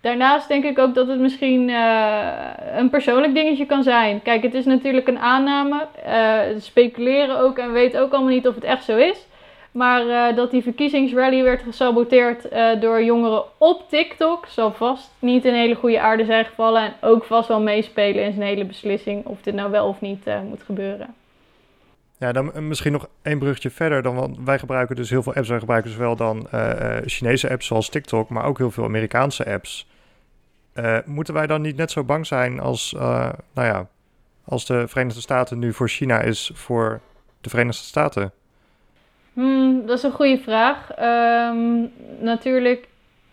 daarnaast 0.00 0.48
denk 0.48 0.64
ik 0.64 0.78
ook 0.78 0.94
dat 0.94 1.08
het 1.08 1.18
misschien 1.18 1.68
een 2.76 2.90
persoonlijk 2.90 3.34
dingetje 3.34 3.66
kan 3.66 3.82
zijn. 3.82 4.22
Kijk, 4.22 4.42
het 4.42 4.54
is 4.54 4.64
natuurlijk 4.64 5.08
een 5.08 5.18
aanname. 5.18 5.86
speculeren 6.58 7.38
ook 7.38 7.58
en 7.58 7.72
weten 7.72 8.00
ook 8.00 8.12
allemaal 8.12 8.32
niet 8.32 8.48
of 8.48 8.54
het 8.54 8.64
echt 8.64 8.84
zo 8.84 8.96
is. 8.96 9.26
Maar 9.72 10.06
uh, 10.06 10.36
dat 10.36 10.50
die 10.50 10.62
verkiezingsrally 10.62 11.42
werd 11.42 11.62
gesaboteerd 11.62 12.52
uh, 12.52 12.80
door 12.80 13.02
jongeren 13.02 13.44
op 13.58 13.88
TikTok 13.88 14.46
zal 14.46 14.72
vast 14.72 15.10
niet 15.18 15.44
een 15.44 15.54
hele 15.54 15.74
goede 15.74 16.00
aarde 16.00 16.24
zijn 16.24 16.44
gevallen. 16.44 16.82
En 16.82 16.94
ook 17.00 17.24
vast 17.24 17.48
wel 17.48 17.60
meespelen 17.60 18.24
in 18.24 18.32
zijn 18.32 18.46
hele 18.46 18.64
beslissing 18.64 19.24
of 19.24 19.42
dit 19.42 19.54
nou 19.54 19.70
wel 19.70 19.88
of 19.88 20.00
niet 20.00 20.26
uh, 20.26 20.40
moet 20.40 20.62
gebeuren. 20.62 21.14
Ja, 22.18 22.32
dan 22.32 22.68
misschien 22.68 22.92
nog 22.92 23.08
één 23.22 23.38
brugje 23.38 23.70
verder. 23.70 24.02
Dan, 24.02 24.14
want 24.14 24.38
wij 24.44 24.58
gebruiken 24.58 24.96
dus 24.96 25.10
heel 25.10 25.22
veel 25.22 25.34
apps. 25.34 25.48
Wij 25.48 25.58
gebruiken 25.58 25.90
zowel 25.90 26.16
dan 26.16 26.48
Chinese 27.04 27.50
apps 27.50 27.66
zoals 27.66 27.88
TikTok, 27.88 28.28
maar 28.28 28.44
ook 28.44 28.58
heel 28.58 28.70
veel 28.70 28.84
Amerikaanse 28.84 29.46
apps. 29.46 29.88
moeten 31.04 31.34
wij 31.34 31.46
dan 31.46 31.60
niet 31.60 31.76
net 31.76 31.90
zo 31.90 32.04
bang 32.04 32.26
zijn 32.26 32.60
als, 32.60 32.92
nou 32.92 33.34
ja, 33.54 33.88
als 34.44 34.66
de 34.66 34.88
Verenigde 34.88 35.20
Staten 35.20 35.58
nu 35.58 35.72
voor 35.72 35.88
China 35.88 36.20
is 36.20 36.50
voor 36.54 37.00
de 37.40 37.48
Verenigde 37.50 37.82
Staten? 37.84 38.32
Hmm, 39.32 39.86
dat 39.86 39.96
is 39.96 40.02
een 40.02 40.12
goede 40.12 40.38
vraag. 40.38 40.88
Um, 41.50 41.92
natuurlijk 42.20 42.88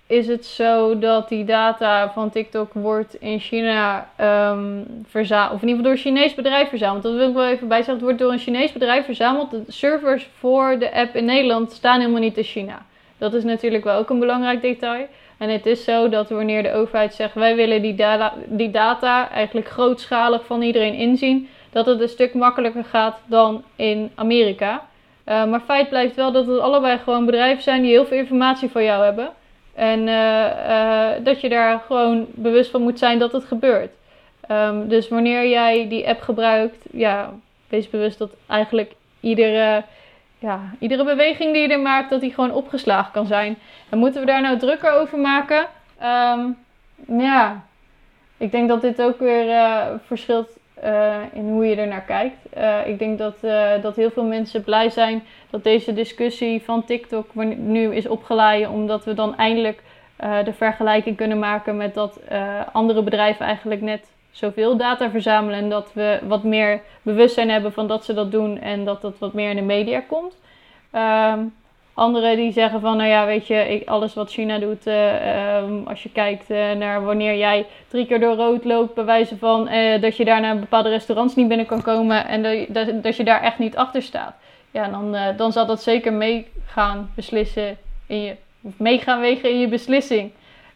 is 0.08 0.28
het 0.28 0.46
zo 0.46 1.00
dat 1.00 1.30
die 1.30 1.46
data 1.46 2.12
van 2.12 2.30
TikTok 2.30 2.74
wordt 2.74 3.16
in 3.20 3.40
China 3.40 4.10
um, 4.52 4.86
verzameld, 5.08 5.54
of 5.54 5.62
in 5.62 5.68
ieder 5.68 5.84
geval 5.84 5.84
door 5.84 5.92
een 5.92 5.98
Chinees 5.98 6.36
bedrijf 6.36 6.70
verzameld. 6.70 7.04
Dat 7.04 7.14
wil 7.14 7.28
ik 7.28 7.34
wel 7.34 7.48
even 7.48 7.68
bij 7.68 7.78
zeggen. 7.78 7.94
Het 7.94 8.04
wordt 8.04 8.20
door 8.20 8.32
een 8.32 8.40
Chinees 8.40 8.72
bedrijf 8.72 9.06
verzameld. 9.06 9.52
De 9.52 9.64
servers 9.68 10.30
voor 10.38 10.80
de 10.80 10.94
app 10.94 11.16
in 11.16 11.26
Nederland 11.26 11.72
staan 11.72 12.00
helemaal 12.00 12.22
niet 12.22 12.38
in 12.38 12.44
China. 12.44 12.86
Dat 13.18 13.34
is 13.34 13.44
natuurlijk 13.44 13.84
wel 13.84 13.98
ook 13.98 14.10
een 14.10 14.20
belangrijk 14.20 14.62
detail. 14.62 15.08
En 15.38 15.50
het 15.50 15.66
is 15.66 15.84
zo 15.84 16.10
dat 16.10 16.30
wanneer 16.30 16.64
de 16.64 16.74
overheid 16.74 17.14
zegt 17.14 17.34
wij 17.34 17.56
willen 17.56 17.82
die 17.82 17.96
data, 17.96 18.34
die 18.46 18.72
data 18.72 19.30
eigenlijk 19.30 19.68
grootschalig 19.68 20.46
van 20.46 20.62
iedereen 20.62 20.94
inzien, 20.94 21.50
dat 21.72 21.86
het 21.86 22.02
een 22.02 22.10
stuk 22.10 22.34
makkelijker 22.34 22.84
gaat 22.84 23.20
dan 23.26 23.64
in 23.76 24.12
Amerika. 24.16 24.88
Uh, 25.30 25.46
maar 25.46 25.60
feit 25.60 25.90
blijft 25.90 26.16
wel 26.16 26.32
dat 26.32 26.48
het 26.48 26.60
allebei 26.60 26.98
gewoon 26.98 27.26
bedrijven 27.26 27.64
zijn 27.64 27.82
die 27.82 27.92
heel 27.92 28.06
veel 28.06 28.18
informatie 28.18 28.70
van 28.70 28.84
jou 28.84 29.04
hebben. 29.04 29.30
En 29.76 30.00
uh, 30.08 30.46
uh, 30.70 31.10
dat 31.24 31.42
je 31.42 31.50
daar 31.50 31.80
gewoon 31.80 32.26
bewust 32.30 32.72
van 32.72 32.82
moet 32.82 33.00
zijn 33.00 33.20
dat 33.20 33.32
het 33.32 33.44
gebeurt. 33.44 33.92
Um, 34.52 34.88
dus 34.88 35.08
wanneer 35.08 35.48
jij 35.48 35.88
die 35.90 36.08
app 36.08 36.22
gebruikt, 36.22 36.86
ja, 36.92 37.34
wees 37.68 37.90
bewust 37.90 38.18
dat 38.18 38.32
eigenlijk 38.48 38.92
iedere, 39.20 39.84
ja, 40.40 40.60
iedere 40.80 41.04
beweging 41.04 41.54
die 41.54 41.62
je 41.62 41.68
er 41.68 41.80
maakt, 41.80 42.10
dat 42.10 42.22
die 42.22 42.34
gewoon 42.34 42.54
opgeslagen 42.54 43.12
kan 43.12 43.26
zijn. 43.26 43.58
En 43.90 43.98
moeten 43.98 44.22
we 44.22 44.28
daar 44.28 44.42
nou 44.42 44.58
drukker 44.58 44.92
over 44.92 45.20
maken? 45.20 45.66
Um, 46.04 46.58
ja, 47.20 47.64
ik 48.38 48.52
denk 48.52 48.68
dat 48.68 48.82
dit 48.82 49.02
ook 49.02 49.20
weer 49.20 49.56
verschilt 50.06 50.59
uh, 50.84 51.16
in 51.34 51.50
hoe 51.50 51.66
je 51.66 51.76
er 51.76 51.88
naar 51.88 52.02
kijkt. 52.02 52.38
Uh, 52.58 52.88
ik 52.88 53.00
denk 53.00 53.18
dat, 53.18 53.38
uh, 53.42 53.72
dat 53.82 53.96
heel 53.96 54.12
veel 54.12 54.24
mensen 54.24 54.64
blij 54.64 54.90
zijn 54.90 55.24
dat 55.50 55.64
deze 55.64 55.94
discussie 55.94 56.62
van 56.64 56.86
TikTok 56.86 57.36
nu 57.58 57.96
is 57.96 58.08
opgeladen, 58.08 58.70
omdat 58.70 59.06
we 59.06 59.14
dan 59.14 59.38
eindelijk 59.38 59.84
de 60.44 60.54
vergelijking 60.54 61.18
kunnen 61.18 61.40
maken 61.40 61.78
met 61.78 61.94
dat 61.94 62.22
andere 62.72 63.04
bedrijven 63.04 63.46
eigenlijk 63.46 63.82
net 63.82 64.12
zoveel 64.32 64.78
data 64.78 65.10
verzamelen 65.10 65.60
en 65.60 65.70
dat 65.70 65.94
we 65.94 66.20
wat 66.24 66.44
meer 66.44 66.82
bewustzijn 67.02 67.50
hebben 67.50 67.74
van 67.74 67.88
dat 67.88 68.06
ze 68.06 68.14
dat 68.14 68.32
doen 68.32 68.60
en 68.60 68.86
dat 68.86 69.02
dat 69.02 69.20
wat 69.20 69.34
meer 69.34 69.50
in 69.50 69.56
de 69.56 69.62
media 69.62 70.00
komt. 70.00 70.38
Ehm, 70.92 71.40
Anderen 72.00 72.36
die 72.36 72.52
zeggen 72.52 72.82
van, 72.82 72.98
nou 72.98 73.10
ja, 73.10 73.26
weet 73.26 73.48
je, 73.48 73.56
ik, 73.56 73.88
alles 73.88 74.14
wat 74.14 74.32
China 74.32 74.60
doet, 74.60 74.88
uh, 74.88 75.58
um, 75.58 75.88
als 75.88 76.04
je 76.04 76.10
kijkt 76.12 76.52
uh, 76.52 76.72
naar 76.72 77.04
wanneer 77.04 77.38
jij 77.38 77.66
drie 77.88 78.06
keer 78.06 78.20
door 78.20 78.36
rood 78.36 78.64
loopt, 78.64 78.94
bij 78.94 79.06
wijze 79.06 79.38
van 79.38 79.70
uh, 79.72 80.02
dat 80.02 80.18
je 80.18 80.26
daar 80.26 80.42
naar 80.42 80.60
bepaalde 80.60 80.90
restaurants 80.90 81.36
niet 81.36 81.48
binnen 81.48 81.66
kan 81.66 81.82
komen 81.82 82.28
en 82.28 82.68
dat, 82.74 83.04
dat, 83.04 83.16
je 83.16 83.24
daar 83.24 83.42
echt 83.42 83.60
niet 83.60 83.76
achter 83.76 84.02
staat. 84.02 84.34
Ja, 84.72 84.88
dan, 84.88 85.16
dan 85.38 85.52
zal 85.52 85.66
dat 85.66 85.82
zeker 85.82 86.14
meegaan 86.14 87.12
beslissen 87.16 87.78
in 88.08 88.22
je, 88.22 88.36
of 88.62 88.74
meegaan 88.78 89.20
wegen 89.20 89.50
in 89.50 89.60
je 89.60 89.68
beslissing. 89.68 90.32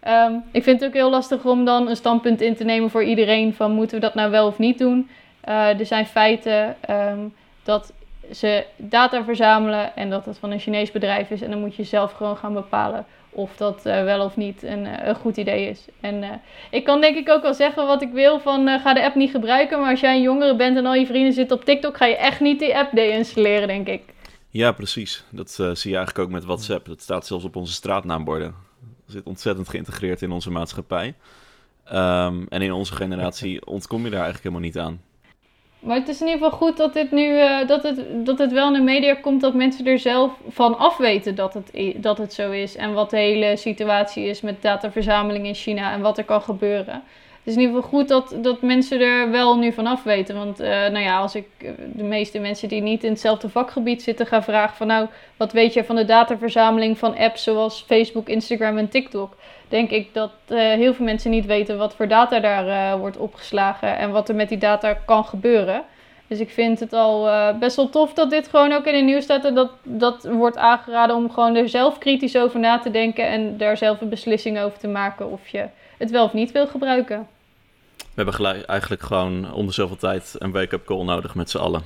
Um, 0.07 0.43
ik 0.51 0.63
vind 0.63 0.79
het 0.79 0.89
ook 0.89 0.95
heel 0.95 1.09
lastig 1.09 1.45
om 1.45 1.65
dan 1.65 1.87
een 1.87 1.95
standpunt 1.95 2.41
in 2.41 2.55
te 2.55 2.63
nemen 2.63 2.89
voor 2.89 3.03
iedereen 3.03 3.53
van 3.53 3.71
moeten 3.71 3.95
we 3.95 4.05
dat 4.05 4.15
nou 4.15 4.31
wel 4.31 4.47
of 4.47 4.57
niet 4.57 4.77
doen. 4.77 5.09
er 5.43 5.85
zijn 5.85 6.05
feiten 6.05 6.75
um, 6.89 7.33
dat 7.63 7.93
ze 8.31 8.65
data 8.75 9.23
verzamelen 9.23 9.95
en 9.95 10.09
dat 10.09 10.25
dat 10.25 10.37
van 10.37 10.51
een 10.51 10.59
Chinees 10.59 10.91
bedrijf 10.91 11.29
is. 11.29 11.41
En 11.41 11.49
dan 11.49 11.59
moet 11.59 11.75
je 11.75 11.83
zelf 11.83 12.11
gewoon 12.11 12.37
gaan 12.37 12.53
bepalen 12.53 13.05
of 13.29 13.55
dat 13.55 13.85
uh, 13.85 14.03
wel 14.03 14.25
of 14.25 14.35
niet 14.35 14.63
een, 14.63 14.85
uh, 14.85 15.07
een, 15.07 15.15
goed 15.15 15.37
idee 15.37 15.69
is. 15.69 15.85
En 15.99 16.23
uh, 16.23 16.29
ik 16.71 16.83
kan 16.83 17.01
denk 17.01 17.17
ik 17.17 17.29
ook 17.29 17.41
wel 17.41 17.53
zeggen 17.53 17.85
wat 17.85 18.01
ik 18.01 18.11
wil 18.11 18.39
van 18.39 18.79
ga 18.79 18.93
de 18.93 19.03
app 19.03 19.15
niet 19.15 19.31
gebruiken. 19.31 19.79
Maar 19.79 19.89
als 19.89 19.99
jij 19.99 20.15
een 20.15 20.21
jongere 20.21 20.55
bent 20.55 20.77
en 20.77 20.85
al 20.85 20.93
je 20.93 21.05
vrienden 21.05 21.33
zitten 21.33 21.57
op 21.57 21.65
TikTok, 21.65 21.97
ga 21.97 22.05
je 22.05 22.17
echt 22.17 22.39
niet 22.39 22.59
die 22.59 22.77
app 22.77 22.95
deinstalleren, 22.95 23.67
denk 23.67 23.87
ik. 23.87 24.01
Ja, 24.49 24.71
precies. 24.71 25.23
Dat 25.29 25.57
eh, 25.59 25.73
zie 25.73 25.91
je 25.91 25.97
eigenlijk 25.97 26.19
ook 26.19 26.33
met 26.33 26.45
WhatsApp. 26.45 26.85
Dat 26.85 27.01
staat 27.01 27.27
zelfs 27.27 27.43
op 27.43 27.55
onze 27.55 27.73
straatnaamborden. 27.73 28.55
Dat 28.79 29.15
zit 29.15 29.23
ontzettend 29.23 29.69
geïntegreerd 29.69 30.21
in 30.21 30.31
onze 30.31 30.51
maatschappij. 30.51 31.15
Ehm, 31.83 32.43
en 32.49 32.61
in 32.61 32.71
onze 32.71 32.93
generatie 32.93 33.65
ontkom 33.65 34.03
je 34.03 34.09
daar 34.09 34.23
eigenlijk 34.23 34.43
helemaal 34.43 34.65
niet 34.65 34.77
aan. 34.77 35.01
Maar 35.83 35.95
het 35.95 36.07
is 36.07 36.21
in 36.21 36.27
ieder 36.27 36.43
geval 36.43 36.57
goed 36.57 36.77
dat, 36.77 36.93
dit 36.93 37.11
nu, 37.11 37.39
eh, 37.39 37.67
dat, 37.67 37.83
het, 37.83 38.25
dat 38.25 38.39
het 38.39 38.51
wel 38.51 38.67
in 38.67 38.73
de 38.73 38.81
media 38.81 39.13
komt 39.13 39.41
dat 39.41 39.53
mensen 39.53 39.85
er 39.85 39.99
zelf 39.99 40.31
van 40.47 40.77
afweten 40.77 41.35
dat 41.35 41.53
het, 41.53 41.71
dat 41.95 42.17
het 42.17 42.33
zo 42.33 42.51
is. 42.51 42.75
En 42.75 42.93
wat 42.93 43.09
de 43.09 43.17
hele 43.17 43.57
situatie 43.57 44.25
is 44.25 44.41
met 44.41 44.61
dataverzameling 44.61 45.45
in 45.45 45.55
China 45.55 45.91
en 45.91 46.01
wat 46.01 46.17
er 46.17 46.23
kan 46.23 46.41
gebeuren. 46.41 47.03
Het 47.43 47.53
is 47.53 47.57
in 47.57 47.67
ieder 47.67 47.83
geval 47.83 47.99
goed 47.99 48.07
dat, 48.07 48.35
dat 48.43 48.61
mensen 48.61 48.99
er 48.99 49.31
wel 49.31 49.57
nu 49.57 49.71
van 49.71 49.87
afweten. 49.87 50.35
Want 50.35 50.59
eh, 50.59 50.69
nou 50.69 50.99
ja, 50.99 51.17
als 51.17 51.35
ik 51.35 51.47
eh, 51.57 51.69
de 51.93 52.03
meeste 52.03 52.39
mensen 52.39 52.67
die 52.67 52.81
niet 52.81 53.03
in 53.03 53.09
hetzelfde 53.09 53.49
vakgebied 53.49 54.03
zitten 54.03 54.25
ga 54.25 54.43
vragen 54.43 54.75
van 54.75 54.87
nou, 54.87 55.07
wat 55.37 55.51
weet 55.51 55.73
je 55.73 55.83
van 55.83 55.95
de 55.95 56.05
dataverzameling 56.05 56.97
van 56.97 57.17
apps 57.17 57.43
zoals 57.43 57.83
Facebook, 57.87 58.29
Instagram 58.29 58.77
en 58.77 58.89
TikTok? 58.89 59.35
Denk 59.67 59.89
ik 59.89 60.13
dat 60.13 60.31
eh, 60.47 60.57
heel 60.57 60.93
veel 60.93 61.05
mensen 61.05 61.31
niet 61.31 61.45
weten 61.45 61.77
wat 61.77 61.95
voor 61.95 62.07
data 62.07 62.39
daar 62.39 62.97
wordt 62.97 63.17
opgeslagen 63.17 63.97
en 63.97 64.11
wat 64.11 64.29
er 64.29 64.35
met 64.35 64.49
die 64.49 64.57
data 64.57 64.93
kan 64.93 65.25
gebeuren. 65.25 65.83
Dus 66.27 66.39
ik 66.39 66.49
vind 66.49 66.79
het 66.79 66.93
al 66.93 67.29
best 67.59 67.75
wel 67.75 67.89
tof 67.89 68.13
dat 68.13 68.29
dit 68.29 68.47
gewoon 68.47 68.71
ook 68.71 68.85
in 68.85 68.95
het 68.95 69.05
nieuws 69.05 69.23
staat. 69.23 69.45
En 69.45 69.55
dat, 69.55 69.71
dat 69.83 70.23
wordt 70.23 70.57
aangeraden 70.57 71.15
om 71.15 71.31
gewoon 71.31 71.55
er 71.55 71.69
zelf 71.69 71.97
kritisch 71.97 72.37
over 72.37 72.59
na 72.59 72.79
te 72.79 72.91
denken. 72.91 73.27
En 73.27 73.57
daar 73.57 73.77
zelf 73.77 74.01
een 74.01 74.09
beslissing 74.09 74.59
over 74.59 74.79
te 74.79 74.87
maken 74.87 75.31
of 75.31 75.47
je 75.47 75.65
het 75.97 76.11
wel 76.11 76.23
of 76.23 76.33
niet 76.33 76.51
wil 76.51 76.67
gebruiken. 76.67 77.27
We 78.15 78.19
hebben 78.21 78.33
gelijk, 78.33 78.63
eigenlijk 78.65 79.01
gewoon 79.01 79.53
om 79.53 79.65
de 79.65 79.71
zoveel 79.73 79.95
tijd 79.97 80.35
een 80.37 80.51
wake-up 80.51 80.85
call 80.85 81.03
nodig 81.03 81.35
met 81.35 81.49
z'n 81.49 81.57
allen. 81.57 81.81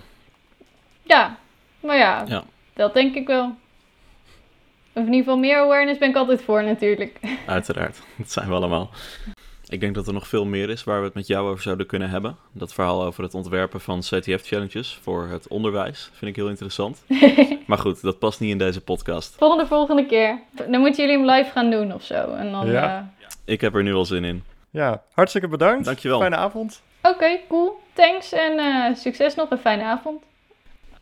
Ja, 1.03 1.37
maar 1.79 1.97
ja, 1.97 2.23
Ja. 2.27 2.43
dat 2.73 2.93
denk 2.93 3.15
ik 3.15 3.27
wel. 3.27 3.55
Of 4.93 5.03
in 5.03 5.13
ieder 5.13 5.17
geval 5.19 5.37
meer 5.37 5.57
awareness 5.57 5.99
ben 5.99 6.09
ik 6.09 6.15
altijd 6.15 6.41
voor 6.41 6.63
natuurlijk. 6.63 7.19
Uiteraard, 7.45 7.99
dat 8.15 8.31
zijn 8.31 8.47
we 8.47 8.53
allemaal. 8.53 8.89
Ik 9.69 9.79
denk 9.79 9.95
dat 9.95 10.07
er 10.07 10.13
nog 10.13 10.27
veel 10.27 10.45
meer 10.45 10.69
is 10.69 10.83
waar 10.83 10.99
we 10.99 11.05
het 11.05 11.13
met 11.13 11.27
jou 11.27 11.49
over 11.49 11.63
zouden 11.63 11.85
kunnen 11.85 12.09
hebben. 12.09 12.35
Dat 12.51 12.73
verhaal 12.73 13.03
over 13.03 13.23
het 13.23 13.33
ontwerpen 13.33 13.81
van 13.81 13.99
CTF-challenges 13.99 14.99
voor 15.01 15.27
het 15.27 15.47
onderwijs 15.47 16.09
vind 16.13 16.31
ik 16.31 16.35
heel 16.35 16.49
interessant. 16.49 17.03
Maar 17.67 17.77
goed, 17.77 18.01
dat 18.01 18.19
past 18.19 18.39
niet 18.39 18.51
in 18.51 18.57
deze 18.57 18.81
podcast. 18.81 19.35
volgende, 19.37 19.65
volgende 19.67 20.05
keer. 20.05 20.39
Dan 20.69 20.79
moeten 20.79 21.05
jullie 21.05 21.19
hem 21.25 21.35
live 21.37 21.51
gaan 21.51 21.69
doen 21.69 21.93
of 21.93 22.03
zo. 22.03 22.13
En 22.33 22.51
dan, 22.51 22.67
Ja. 22.71 23.11
eh, 23.19 23.27
Ik 23.45 23.61
heb 23.61 23.75
er 23.75 23.83
nu 23.83 23.93
al 23.93 24.05
zin 24.05 24.23
in. 24.23 24.43
Ja, 24.77 25.01
hartstikke 25.13 25.47
bedankt. 25.47 25.85
Dankjewel. 25.85 26.19
Fijne 26.19 26.35
avond. 26.35 26.81
Oké, 27.01 27.39
cool. 27.49 27.79
Thanks 27.93 28.31
en 28.31 28.57
eh, 28.59 28.95
succes 28.95 29.35
nog. 29.35 29.51
Een 29.51 29.57
fijne 29.57 29.83
avond. 29.83 30.23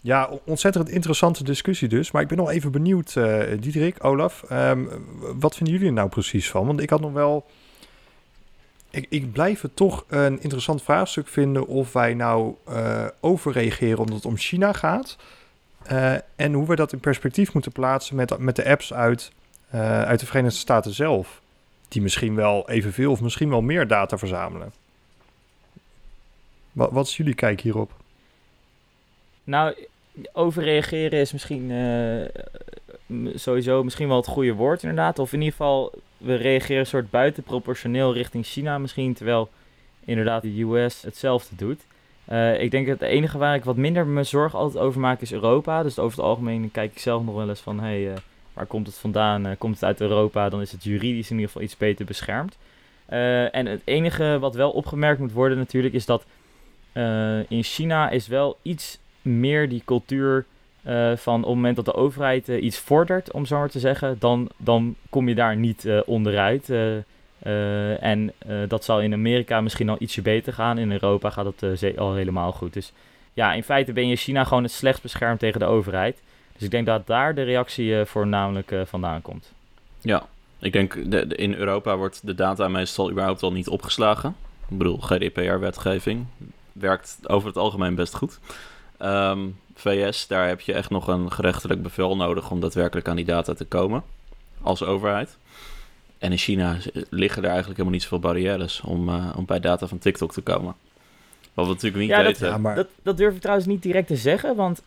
Ja, 0.01 0.29
ontzettend 0.45 0.89
interessante 0.89 1.43
discussie 1.43 1.87
dus. 1.87 2.11
Maar 2.11 2.21
ik 2.21 2.27
ben 2.27 2.37
nog 2.37 2.49
even 2.51 2.71
benieuwd, 2.71 3.15
eh 3.15 3.41
Diederik, 3.59 4.03
Olaf. 4.03 4.43
ehm, 4.49 4.85
wat 5.19 5.55
vinden 5.55 5.73
jullie 5.73 5.89
er 5.89 5.93
nou 5.95 6.09
precies 6.09 6.49
van? 6.49 6.65
Want 6.65 6.81
ik 6.81 6.89
had 6.89 7.01
nog 7.01 7.11
wel... 7.13 7.45
Ik, 8.89 9.05
ik 9.09 9.31
blijf 9.31 9.61
het 9.61 9.75
toch 9.75 10.05
een 10.07 10.41
interessant 10.41 10.81
vraagstuk 10.83 11.27
vinden 11.27 11.67
of 11.67 11.93
wij 11.93 12.13
nou 12.13 12.55
eh, 12.67 13.05
overreageren 13.21 13.97
omdat 13.99 14.15
het 14.15 14.25
om 14.25 14.37
China 14.37 14.73
gaat. 14.73 15.17
eh, 15.85 16.13
en 16.35 16.53
hoe 16.53 16.67
we 16.67 16.75
dat 16.75 16.93
in 16.93 16.99
perspectief 16.99 17.53
moeten 17.53 17.71
plaatsen 17.71 18.15
met, 18.15 18.37
met 18.37 18.55
de 18.55 18.65
apps 18.69 18.93
uit, 18.93 19.31
eh, 19.69 20.01
uit 20.01 20.19
de 20.19 20.25
Verenigde 20.25 20.57
Staten 20.57 20.93
zelf. 20.93 21.41
Die 21.95 22.03
misschien 22.03 22.35
wel 22.35 22.69
evenveel 22.69 23.11
of 23.11 23.21
misschien 23.21 23.49
wel 23.49 23.61
meer 23.61 23.87
data 23.87 24.17
verzamelen. 24.17 24.73
Wat, 26.71 26.91
wat 26.91 27.07
is 27.07 27.17
jullie 27.17 27.33
kijk 27.33 27.61
hierop? 27.61 27.91
Nou, 29.43 29.75
overreageren 30.33 31.19
is 31.19 31.31
misschien 31.31 31.71
eh, 31.71 32.43
sowieso 33.35 33.83
misschien 33.83 34.07
wel 34.07 34.17
het 34.17 34.27
goede 34.27 34.53
woord 34.53 34.83
inderdaad. 34.83 35.19
Of 35.19 35.33
in 35.33 35.39
ieder 35.39 35.55
geval, 35.55 35.91
we 36.17 36.35
reageren 36.35 36.79
een 36.79 36.85
soort 36.85 37.09
buitenproportioneel 37.09 38.13
richting 38.13 38.45
China 38.45 38.77
misschien, 38.77 39.13
terwijl 39.13 39.49
inderdaad 40.05 40.41
de 40.41 40.61
US 40.61 41.01
hetzelfde 41.01 41.55
doet. 41.55 41.85
Eh, 42.25 42.61
ik 42.61 42.71
denk 42.71 42.87
dat 42.87 42.99
het 42.99 43.09
enige 43.09 43.37
waar 43.37 43.55
ik 43.55 43.63
wat 43.63 43.77
minder 43.77 44.07
me 44.07 44.23
zorgen 44.23 44.59
altijd 44.59 44.83
over 44.83 44.99
maak 44.99 45.21
is 45.21 45.33
Europa. 45.33 45.83
Dus 45.83 45.99
over 45.99 46.17
het 46.17 46.27
algemeen 46.27 46.71
kijk 46.71 46.91
ik 46.91 46.99
zelf 46.99 47.23
nog 47.23 47.35
wel 47.35 47.49
eens 47.49 47.59
van, 47.59 47.79
hey, 47.79 48.11
eh, 48.11 48.17
waar 48.55 48.65
komt 48.65 48.87
het 48.87 48.95
vandaan? 48.95 49.45
Eh, 49.45 49.51
komt 49.57 49.73
het 49.73 49.83
uit 49.83 50.01
Europa? 50.01 50.49
Dan 50.49 50.61
is 50.61 50.71
het 50.71 50.83
juridisch 50.83 51.29
in 51.29 51.35
ieder 51.35 51.47
geval 51.51 51.61
iets 51.65 51.77
beter 51.77 52.05
beschermd. 52.05 52.57
Eh, 53.05 53.55
en 53.55 53.65
het 53.65 53.81
enige 53.83 54.37
wat 54.39 54.55
wel 54.55 54.71
opgemerkt 54.71 55.19
moet 55.19 55.31
worden 55.31 55.57
natuurlijk 55.57 55.93
is 55.93 56.05
dat 56.05 56.25
eh, 56.91 57.51
in 57.51 57.63
China 57.63 58.09
is 58.09 58.27
wel 58.27 58.57
iets 58.61 58.99
meer 59.21 59.69
die 59.69 59.81
cultuur 59.85 60.45
eh, 60.83 61.15
van 61.15 61.35
op 61.35 61.45
het 61.45 61.55
moment 61.55 61.75
dat 61.75 61.85
de 61.85 61.93
overheid 61.93 62.47
iets 62.47 62.77
vordert, 62.79 63.31
om 63.31 63.45
zo 63.45 63.57
maar 63.57 63.69
te 63.69 63.79
zeggen, 63.79 64.15
dan, 64.19 64.49
dan 64.57 64.95
kom 65.09 65.27
je 65.27 65.35
daar 65.35 65.55
niet 65.55 65.87
onderuit. 66.05 66.69
En 67.99 68.33
dat 68.67 68.83
zal 68.83 69.01
in 69.01 69.13
Amerika 69.13 69.61
misschien 69.61 69.89
al 69.89 69.95
ietsje 69.99 70.21
beter 70.21 70.53
gaan. 70.53 70.77
In 70.77 70.91
Europa 70.91 71.29
gaat 71.29 71.53
ze- 71.75 71.93
al 71.97 72.13
helemaal 72.15 72.51
goed. 72.51 72.73
Dus 72.73 72.91
ja, 73.33 73.53
in 73.53 73.63
feite 73.63 73.93
ben 73.93 74.03
je 74.03 74.09
in 74.09 74.17
China 74.17 74.43
gewoon 74.43 74.63
het 74.63 74.71
slechtst 74.71 75.01
beschermd 75.01 75.39
tegen 75.39 75.59
de 75.59 75.65
overheid. 75.65 76.21
Dus 76.55 76.63
ik 76.63 76.71
denk 76.71 76.85
dat 76.85 77.07
daar 77.07 77.35
de 77.35 77.43
reactie 77.43 77.99
eh, 77.99 78.05
voornamelijk 78.05 78.71
eh, 78.71 78.81
vandaan 78.85 79.21
komt. 79.21 79.51
Ja, 80.01 80.25
ik 80.59 80.73
denk 80.73 81.11
de, 81.11 81.27
de- 81.27 81.35
in 81.35 81.53
Europa 81.53 81.97
wordt 81.97 82.19
de 82.23 82.35
data 82.35 82.67
meestal 82.67 83.11
überhaupt 83.11 83.43
al 83.43 83.51
niet 83.51 83.67
opgeslagen. 83.67 84.35
Ik 84.69 84.77
bedoel, 84.77 84.97
GDPR-wetgeving 84.97 86.25
werkt 86.71 87.17
over 87.23 87.47
het 87.47 87.57
algemeen 87.57 87.95
best 87.95 88.15
goed. 88.15 88.39
Ehm, 88.97 89.39
VS, 89.75 90.27
daar 90.27 90.47
heb 90.47 90.61
je 90.61 90.73
echt 90.73 90.89
nog 90.89 91.07
een 91.07 91.31
gerechtelijk 91.31 91.81
bevel 91.83 92.15
nodig 92.15 92.51
om 92.51 92.59
daadwerkelijk 92.59 93.07
aan 93.07 93.15
die 93.15 93.25
data 93.25 93.53
te 93.53 93.65
komen 93.65 94.03
als 94.61 94.83
overheid. 94.83 95.37
En 96.17 96.31
in 96.31 96.37
China 96.37 96.77
liggen 97.09 97.41
er 97.43 97.49
eigenlijk 97.49 97.77
helemaal 97.77 97.91
niet 97.91 98.01
zoveel 98.01 98.19
barrières 98.19 98.81
om, 98.81 99.09
eh, 99.09 99.33
om 99.35 99.45
bij 99.45 99.59
data 99.59 99.87
van 99.87 99.97
TikTok 99.97 100.31
te 100.33 100.41
komen. 100.41 100.75
Wat 101.53 101.65
we 101.65 101.71
natuurlijk 101.73 102.01
niet 102.01 102.09
Ja, 102.11 102.17
dat- 102.17 102.25
weten. 102.25 102.47
Ja, 102.47 102.57
maar... 102.57 102.75
Dat, 102.75 102.87
dat 103.03 103.17
durf 103.17 103.33
ik 103.35 103.41
trouwens 103.41 103.67
niet 103.67 103.81
direct 103.83 104.07
te 104.07 104.15
zeggen, 104.15 104.55
want 104.55 104.81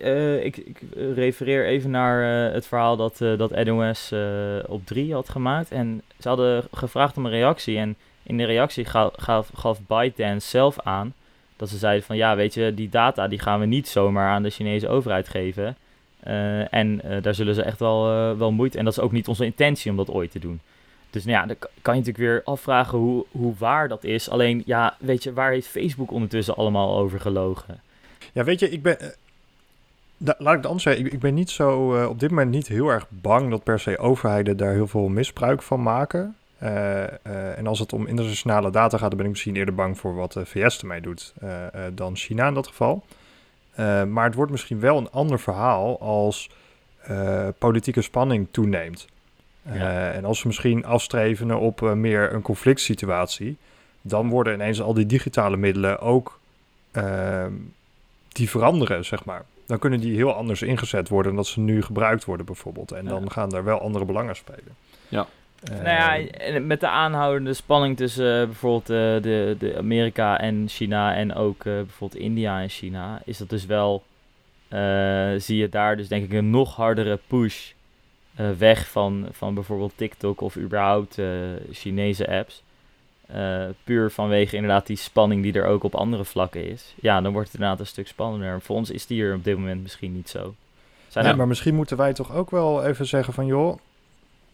eh, 0.00 0.44
ik, 0.44 0.56
ik 0.56 0.80
refereer 1.14 1.66
even 1.66 1.90
naar 1.90 2.46
eh, 2.48 2.54
het 2.54 2.66
verhaal 2.66 2.96
dat, 2.96 3.20
eh 3.20 3.38
dat 3.38 3.64
NOS 3.64 4.12
eh, 4.12 4.20
op 4.66 4.86
3 4.86 5.12
had 5.14 5.28
gemaakt. 5.28 5.70
En 5.70 6.02
ze 6.20 6.28
hadden 6.28 6.64
gevraagd 6.72 7.16
om 7.16 7.24
een 7.24 7.30
reactie. 7.30 7.78
En 7.78 7.96
in 8.22 8.36
de 8.36 8.44
reactie 8.44 8.84
ga- 8.84 9.10
gaf, 9.16 9.50
gaf 9.54 9.78
ByteDance 9.86 10.48
zelf 10.48 10.80
aan 10.80 11.14
dat 11.56 11.68
ze 11.68 11.76
zeiden 11.78 12.04
van 12.04 12.16
ja, 12.16 12.36
weet 12.36 12.54
je, 12.54 12.74
die 12.74 12.88
data 12.88 13.28
die 13.28 13.38
gaan 13.38 13.60
we 13.60 13.66
niet 13.66 13.88
zomaar 13.88 14.30
aan 14.30 14.42
de 14.42 14.50
Chinese 14.50 14.88
overheid 14.88 15.28
geven. 15.28 15.76
Eh, 16.20 16.74
en 16.74 17.00
eh, 17.02 17.22
daar 17.22 17.34
zullen 17.34 17.54
ze 17.54 17.62
echt 17.62 17.78
wel, 17.78 18.10
eh, 18.10 18.38
wel 18.38 18.52
moeite. 18.52 18.78
En 18.78 18.84
dat 18.84 18.92
is 18.92 19.00
ook 19.00 19.12
niet 19.12 19.28
onze 19.28 19.44
intentie 19.44 19.90
om 19.90 19.96
dat 19.96 20.10
ooit 20.10 20.30
te 20.30 20.38
doen. 20.38 20.60
Dus 21.10 21.24
nou 21.24 21.36
ja, 21.36 21.46
dan 21.46 21.56
kan 21.82 21.94
je 21.94 22.00
natuurlijk 22.00 22.18
weer 22.32 22.42
afvragen 22.44 22.98
hoe, 22.98 23.24
hoe 23.30 23.54
waar 23.58 23.88
dat 23.88 24.04
is. 24.04 24.30
Alleen, 24.30 24.62
ja, 24.66 24.96
weet 24.98 25.22
je, 25.22 25.32
waar 25.32 25.50
heeft 25.52 25.66
Facebook 25.68 26.10
ondertussen 26.10 26.56
allemaal 26.56 26.98
over 26.98 27.20
gelogen? 27.20 27.80
Ja, 28.32 28.44
weet 28.44 28.60
je, 28.60 28.68
ik 28.70 28.82
ben. 28.82 29.14
Da- 30.22 30.34
laat 30.38 30.50
ik 30.50 30.56
het 30.56 30.66
anders 30.66 30.82
zeggen. 30.84 31.04
Ik, 31.06 31.12
ik 31.12 31.18
ben 31.20 31.34
niet 31.34 31.50
zo. 31.50 31.96
eh, 31.96 32.08
op 32.08 32.20
dit 32.20 32.30
moment 32.30 32.50
niet 32.50 32.68
heel 32.68 32.88
erg 32.88 33.06
bang 33.08 33.50
dat 33.50 33.62
per 33.62 33.80
se 33.80 33.98
overheden 33.98 34.56
daar 34.56 34.72
heel 34.72 34.86
veel 34.86 35.08
misbruik 35.08 35.62
van 35.62 35.82
maken. 35.82 36.36
Eh, 36.58 37.02
eh, 37.02 37.58
en 37.58 37.66
als 37.66 37.78
het 37.78 37.92
om 37.92 38.06
internationale 38.06 38.70
data 38.70 38.98
gaat, 38.98 39.08
dan 39.08 39.16
ben 39.16 39.26
ik 39.26 39.32
misschien 39.32 39.56
eerder 39.56 39.74
bang 39.74 39.98
voor 39.98 40.14
wat 40.14 40.32
de 40.32 40.46
VS 40.46 40.80
ermee 40.80 41.00
doet 41.00 41.34
dan 41.94 42.16
China 42.16 42.46
in 42.48 42.54
dat 42.54 42.66
geval. 42.66 43.04
Maar 44.08 44.24
het 44.24 44.34
wordt 44.34 44.50
misschien 44.50 44.80
wel 44.80 44.98
een 44.98 45.10
ander 45.10 45.40
verhaal 45.40 46.00
als 46.00 46.50
politieke 47.58 48.02
spanning 48.02 48.48
toeneemt. 48.50 49.06
Ja. 49.72 50.10
En 50.12 50.24
als 50.24 50.42
we 50.42 50.46
misschien 50.48 50.84
afstreven 50.84 51.58
op 51.58 51.80
meer 51.80 52.32
een 52.34 52.42
conflict 52.42 52.80
situatie, 52.80 53.56
dan 54.00 54.28
worden 54.28 54.54
ineens 54.54 54.80
al 54.82 54.94
die 54.94 55.06
digitale 55.06 55.56
middelen 55.56 56.00
ook 56.00 56.40
ehm, 56.90 57.52
die 58.28 58.50
veranderen, 58.50 59.04
zeg 59.04 59.24
maar. 59.24 59.44
Dan 59.70 59.78
kunnen 59.78 60.00
die 60.00 60.14
heel 60.16 60.32
anders 60.34 60.62
ingezet 60.62 61.08
worden 61.08 61.26
dan 61.34 61.42
dat 61.42 61.46
ze 61.52 61.60
nu 61.60 61.82
gebruikt 61.82 62.24
worden, 62.24 62.46
bijvoorbeeld. 62.46 62.92
En 62.92 63.04
Ja. 63.04 63.10
dan 63.10 63.30
gaan 63.30 63.52
er 63.54 63.64
wel 63.64 63.80
andere 63.80 64.04
belangen 64.04 64.36
spelen. 64.36 64.74
Ja. 65.08 65.26
Eh, 65.64 65.74
nou 65.74 65.88
ja, 65.88 66.16
en 66.30 66.66
met 66.66 66.80
de 66.80 66.88
aanhoudende 66.88 67.54
spanning 67.54 67.96
tussen 67.96 68.40
eh, 68.40 68.44
bijvoorbeeld 68.46 68.90
eh, 68.90 69.22
de, 69.22 69.56
de 69.58 69.74
Amerika 69.78 70.40
en 70.40 70.64
China 70.68 71.14
en 71.14 71.34
ook 71.34 71.64
eh, 71.64 71.72
bijvoorbeeld 71.72 72.22
India 72.22 72.60
en 72.60 72.68
China, 72.68 73.22
is 73.24 73.38
dat 73.38 73.48
dus 73.48 73.66
wel, 73.66 74.02
eh, 74.68 75.30
zie 75.36 75.56
je 75.56 75.68
daar 75.68 75.96
dus 75.96 76.08
denk 76.08 76.24
ik 76.24 76.32
een 76.32 76.50
nog 76.50 76.76
hardere 76.76 77.18
push 77.26 77.70
eh, 78.34 78.50
weg 78.58 78.88
van, 78.88 79.26
van 79.32 79.54
bijvoorbeeld 79.54 79.92
TikTok 79.96 80.40
of 80.40 80.56
überhaupt 80.56 81.18
eh, 81.18 81.26
Chinese 81.72 82.28
apps. 82.38 82.62
Eh, 83.32 83.64
puur 83.84 84.10
vanwege 84.10 84.56
inderdaad 84.56 84.86
die 84.86 84.96
spanning 84.96 85.42
die 85.42 85.52
er 85.52 85.64
ook 85.66 85.84
op 85.84 85.94
andere 85.94 86.24
vlakken 86.24 86.66
is. 86.66 86.94
Ja, 87.00 87.20
dan 87.20 87.32
wordt 87.32 87.46
het 87.46 87.56
inderdaad 87.56 87.80
een 87.80 87.86
stuk 87.86 88.08
spannender. 88.08 88.60
Voor 88.60 88.76
ons 88.76 88.90
is 88.90 89.06
die 89.06 89.22
er 89.22 89.34
op 89.34 89.44
dit 89.44 89.56
moment 89.56 89.82
misschien 89.82 90.12
niet 90.12 90.28
zo. 90.28 90.54
Zijn 91.08 91.24
Nee, 91.24 91.32
er- 91.32 91.38
maar 91.38 91.48
misschien 91.48 91.74
moeten 91.74 91.96
wij 91.96 92.12
toch 92.12 92.32
ook 92.32 92.50
wel 92.50 92.84
even 92.84 93.06
zeggen 93.06 93.34
van... 93.34 93.46
joh, 93.46 93.78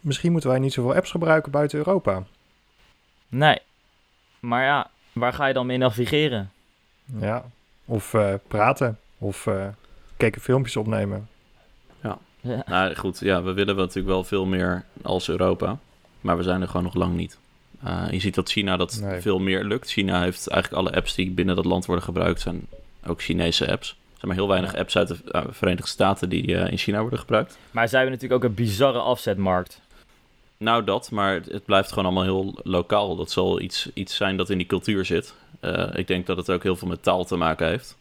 misschien 0.01 0.33
moeten 0.33 0.51
wij 0.51 0.59
niet 0.59 0.72
zoveel 0.72 0.95
apps 0.95 1.11
gebruiken 1.11 1.53
buiten 1.53 1.79
Europa. 1.79 2.22
Nee. 3.29 3.59
Maar 4.41 4.64
ja, 4.64 4.91
waar 5.12 5.33
ga 5.33 5.47
je 5.47 5.55
dan 5.55 5.66
mee 5.66 5.79
navigeren? 5.79 6.51
Ja. 7.20 7.45
Of 7.85 8.14
eh, 8.14 8.35
praten. 8.49 8.99
Of 9.18 9.47
eh 9.47 9.66
kijken 10.16 10.41
filmpjes 10.41 10.77
opnemen. 10.77 11.29
Ja. 12.03 12.62
Nou 12.66 12.95
goed, 12.95 13.18
ja, 13.20 13.43
we 13.43 13.53
willen 13.53 13.77
natuurlijk 13.77 14.07
wel 14.07 14.24
veel 14.24 14.47
meer 14.47 14.85
als 15.03 15.29
Europa. 15.29 15.79
Maar 16.20 16.37
we 16.37 16.43
zijn 16.43 16.61
er 16.61 16.66
gewoon 16.68 16.83
nog 16.83 16.95
lang 16.95 17.14
niet. 17.14 17.39
Uh, 17.85 18.05
je 18.11 18.20
ziet 18.20 18.35
dat 18.35 18.51
China 18.51 18.77
dat 18.77 18.99
Nee. 19.03 19.20
veel 19.20 19.39
meer 19.39 19.64
lukt. 19.64 19.91
China 19.91 20.20
heeft 20.20 20.49
eigenlijk 20.49 20.83
alle 20.83 20.97
apps 20.97 21.14
die 21.14 21.31
binnen 21.31 21.57
dat 21.57 21.64
land 21.64 21.87
worden 21.87 22.05
gebruikt, 22.05 22.41
zijn 22.41 22.66
ook 23.07 23.22
Chinese 23.22 23.70
apps. 23.70 23.89
Er 23.91 23.97
zijn 24.22 24.27
maar 24.27 24.37
heel 24.37 24.49
weinig 24.49 24.72
Ja. 24.72 24.79
apps 24.79 24.97
uit 24.97 25.09
de 25.09 25.16
uh, 25.33 25.43
Verenigde 25.51 25.89
Staten 25.89 26.29
die 26.29 26.47
uh, 26.47 26.70
in 26.70 26.79
China 26.79 27.01
worden 27.01 27.18
gebruikt. 27.18 27.59
Maar 27.70 27.89
zij 27.89 27.99
hebben 28.01 28.18
natuurlijk 28.18 28.45
ook 28.45 28.51
een 28.51 28.64
bizarre 28.64 28.99
afzetmarkt. 28.99 29.81
Nou, 30.57 30.85
dat, 30.85 31.11
maar 31.11 31.35
het, 31.35 31.64
blijft 31.64 31.89
gewoon 31.89 32.05
allemaal 32.05 32.22
heel 32.22 32.61
lokaal. 32.62 33.16
Dat 33.16 33.31
zal 33.31 33.61
iets, 33.61 33.89
iets 33.95 34.16
zijn 34.16 34.37
dat 34.37 34.51
in 34.51 34.59
die 34.59 34.66
cultuur 34.66 35.05
zit. 35.05 35.35
Uh, 35.61 35.87
ik 35.95 36.07
denk 36.07 36.27
dat 36.27 36.37
het 36.37 36.51
ook 36.51 36.62
heel 36.62 36.77
veel 36.77 36.89
met 36.89 37.03
taal 37.03 37.24
te 37.24 37.37
maken 37.37 37.68
heeft. 37.68 37.97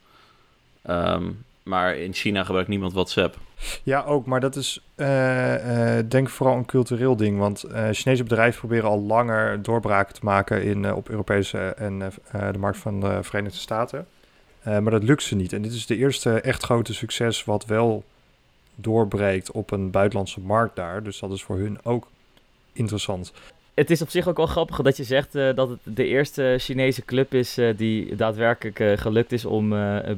Um, 0.89 1.43
maar 1.63 1.95
in 1.97 2.13
China 2.13 2.43
gebruikt 2.43 2.69
niemand 2.69 2.93
WhatsApp. 2.93 3.37
Ja, 3.83 4.03
ook. 4.03 4.25
Maar 4.25 4.39
dat 4.39 4.55
is 4.55 4.85
uh, 4.95 5.97
uh, 5.97 6.03
denk 6.09 6.29
vooral 6.29 6.55
een 6.55 6.65
cultureel 6.65 7.15
ding. 7.15 7.37
Want 7.37 7.65
uh, 7.65 7.87
Chinese 7.91 8.23
bedrijven 8.23 8.59
proberen 8.59 8.89
al 8.89 9.01
langer 9.01 9.61
doorbraken 9.61 10.13
te 10.13 10.19
maken 10.23 10.63
in, 10.63 10.93
op 10.93 11.09
Europese 11.09 11.59
en 11.59 11.99
de 12.31 12.59
markt 12.59 12.77
van 12.77 12.99
de 12.99 13.23
Verenigde 13.23 13.57
Staten. 13.57 14.07
maar 14.63 14.89
dat 14.89 15.03
lukt 15.03 15.23
ze 15.23 15.35
niet. 15.35 15.53
En 15.53 15.61
dit 15.61 15.73
is 15.73 15.85
de 15.85 15.97
eerste 15.97 16.41
echt 16.41 16.63
grote 16.63 16.93
succes 16.93 17.43
wat 17.43 17.65
wel 17.65 18.03
doorbreekt 18.75 19.51
op 19.51 19.71
een 19.71 19.91
buitenlandse 19.91 20.39
markt 20.39 20.75
daar. 20.75 21.03
Dus 21.03 21.19
dat 21.19 21.31
is 21.31 21.43
voor 21.43 21.57
hun 21.57 21.77
ook 21.83 22.07
interessant. 22.73 23.33
Het 23.75 23.89
is 23.89 24.01
op 24.01 24.09
zich 24.09 24.27
ook 24.27 24.37
wel 24.37 24.45
grappig 24.45 24.81
dat 24.81 24.97
je 24.97 25.03
zegt 25.03 25.35
uh, 25.35 25.55
dat 25.55 25.69
het 25.69 25.79
de 25.83 26.05
eerste 26.05 26.55
Chinese 26.59 27.05
club 27.05 27.33
is 27.33 27.57
uh, 27.57 27.77
die 27.77 28.15
daadwerkelijk 28.15 28.79
uh, 28.79 28.97
gelukt 28.97 29.31
is 29.31 29.45
om 29.45 29.69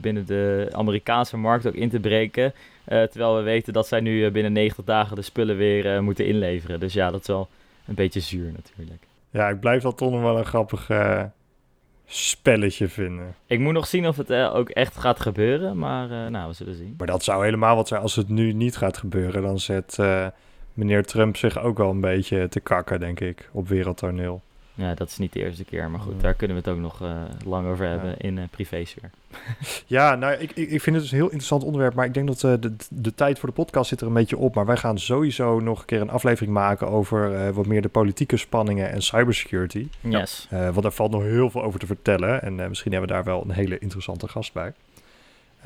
binnen 0.01 0.25
de 0.25 0.69
Amerikaanse 0.71 1.37
markt 1.37 1.67
ook 1.67 1.73
in 1.73 1.89
te 1.89 1.99
breken. 1.99 2.53
terwijl 2.85 3.35
we 3.35 3.41
weten 3.41 3.73
dat 3.73 3.87
zij 3.87 3.99
nu 3.99 4.31
binnen 4.31 4.51
90 4.51 4.85
dagen 4.85 5.15
de 5.15 5.21
spullen 5.21 5.57
weer 5.57 6.03
moeten 6.03 6.25
inleveren. 6.25 6.79
Dus 6.79 6.93
ja, 6.93 7.11
dat 7.11 7.21
is 7.21 7.27
wel 7.27 7.47
een 7.87 7.95
beetje 7.95 8.19
zuur 8.19 8.51
natuurlijk. 8.51 9.03
Ja, 9.29 9.49
ik 9.49 9.59
blijf 9.59 9.81
dat 9.81 9.97
toch 9.97 10.11
nog 10.11 10.21
wel 10.21 10.37
een 10.37 10.45
grappig 10.45 10.89
spelletje 12.05 12.87
vinden. 12.87 13.35
Ik 13.45 13.59
moet 13.59 13.73
nog 13.73 13.87
zien 13.87 14.07
of 14.07 14.17
het 14.17 14.31
ook 14.33 14.69
echt 14.69 14.97
gaat 14.97 15.19
gebeuren, 15.19 15.77
maar 15.77 16.31
nou, 16.31 16.47
we 16.47 16.53
zullen 16.53 16.75
zien. 16.75 16.93
Maar 16.97 17.07
dat 17.07 17.23
zou 17.23 17.43
helemaal 17.43 17.75
wat 17.75 17.87
zijn 17.87 18.01
als 18.01 18.15
het 18.15 18.29
nu 18.29 18.53
niet 18.53 18.77
gaat 18.77 18.97
gebeuren. 18.97 19.41
Dan 19.41 19.59
zet 19.59 19.97
meneer 20.77 21.05
Trump 21.05 21.37
zich 21.37 21.59
ook 21.59 21.77
wel 21.77 21.89
een 21.89 22.01
beetje 22.01 22.49
te 22.49 22.59
kakken, 22.59 22.99
denk 22.99 23.19
ik, 23.19 23.49
op 23.51 23.67
wereldtoneel. 23.67 24.41
Ja, 24.77 24.93
dat 24.93 25.07
is 25.07 25.17
niet 25.17 25.33
de 25.33 25.39
eerste 25.39 25.63
keer, 25.63 25.89
maar 25.89 25.99
goed, 25.99 26.13
ja. 26.15 26.21
daar 26.21 26.33
kunnen 26.33 26.57
we 26.57 26.61
het 26.63 26.77
ook 26.77 26.83
nog 26.83 27.01
uh, 27.01 27.21
lang 27.45 27.67
over 27.67 27.87
hebben 27.87 28.09
ja. 28.09 28.15
in 28.17 28.37
uh, 28.37 28.43
privésfeer. 28.51 29.09
Ja, 29.85 30.15
nou, 30.15 30.33
ik, 30.33 30.51
ik, 30.51 30.69
ik 30.69 30.81
vind 30.81 30.95
het 30.95 31.03
dus 31.03 31.11
een 31.11 31.17
heel 31.17 31.25
interessant 31.25 31.63
onderwerp, 31.63 31.93
maar 31.93 32.05
ik 32.05 32.13
denk 32.13 32.27
dat 32.27 32.43
uh, 32.43 32.53
de, 32.59 32.75
de 32.89 33.13
tijd 33.15 33.39
voor 33.39 33.49
de 33.49 33.55
podcast 33.55 33.89
zit 33.89 34.01
er 34.01 34.07
een 34.07 34.13
beetje 34.13 34.37
op. 34.37 34.55
Maar 34.55 34.65
wij 34.65 34.77
gaan 34.77 34.99
sowieso 34.99 35.59
nog 35.59 35.79
een 35.79 35.85
keer 35.85 36.01
een 36.01 36.09
aflevering 36.09 36.53
maken 36.53 36.87
over 36.87 37.53
wat 37.53 37.65
meer 37.65 37.81
de 37.81 37.89
politieke 37.89 38.37
spanningen 38.37 38.91
en 38.91 39.01
cybersecurity. 39.01 39.87
Yes. 39.99 40.47
want 40.49 40.81
daar 40.81 40.91
valt 40.91 41.11
nog 41.11 41.23
heel 41.23 41.49
veel 41.49 41.63
over 41.63 41.79
te 41.79 41.85
vertellen 41.85 42.41
en 42.41 42.55
misschien 42.55 42.91
hebben 42.91 43.09
we 43.09 43.15
daar 43.15 43.23
wel 43.23 43.41
een 43.41 43.51
hele 43.51 43.79
interessante 43.79 44.27
gast 44.27 44.53
bij. 44.53 44.73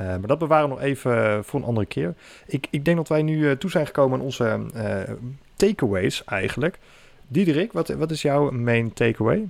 Uh, 0.02 0.08
maar 0.08 0.28
dat 0.28 0.40
bewaren 0.40 0.70
we 0.70 0.76
nog 0.76 0.84
even 0.84 1.46
voor 1.46 1.60
een 1.60 1.66
andere 1.66 1.86
keer. 1.86 2.14
Ik, 2.48 2.68
ik 2.70 2.86
denk 2.86 2.98
dat 2.98 3.08
wij 3.08 3.22
nu 3.22 3.38
uh, 3.38 3.52
toe 3.52 3.70
zijn 3.70 3.86
gekomen 3.86 4.20
aan 4.20 4.26
onze 4.26 4.60
uh, 4.76 5.16
takeaways 5.56 6.24
eigenlijk. 6.24 6.80
Diederik, 7.28 7.72
wat, 7.72 7.88
wat 7.88 8.12
is 8.12 8.22
jouw 8.22 8.52
main 8.52 8.94
takeaway? 8.94 9.50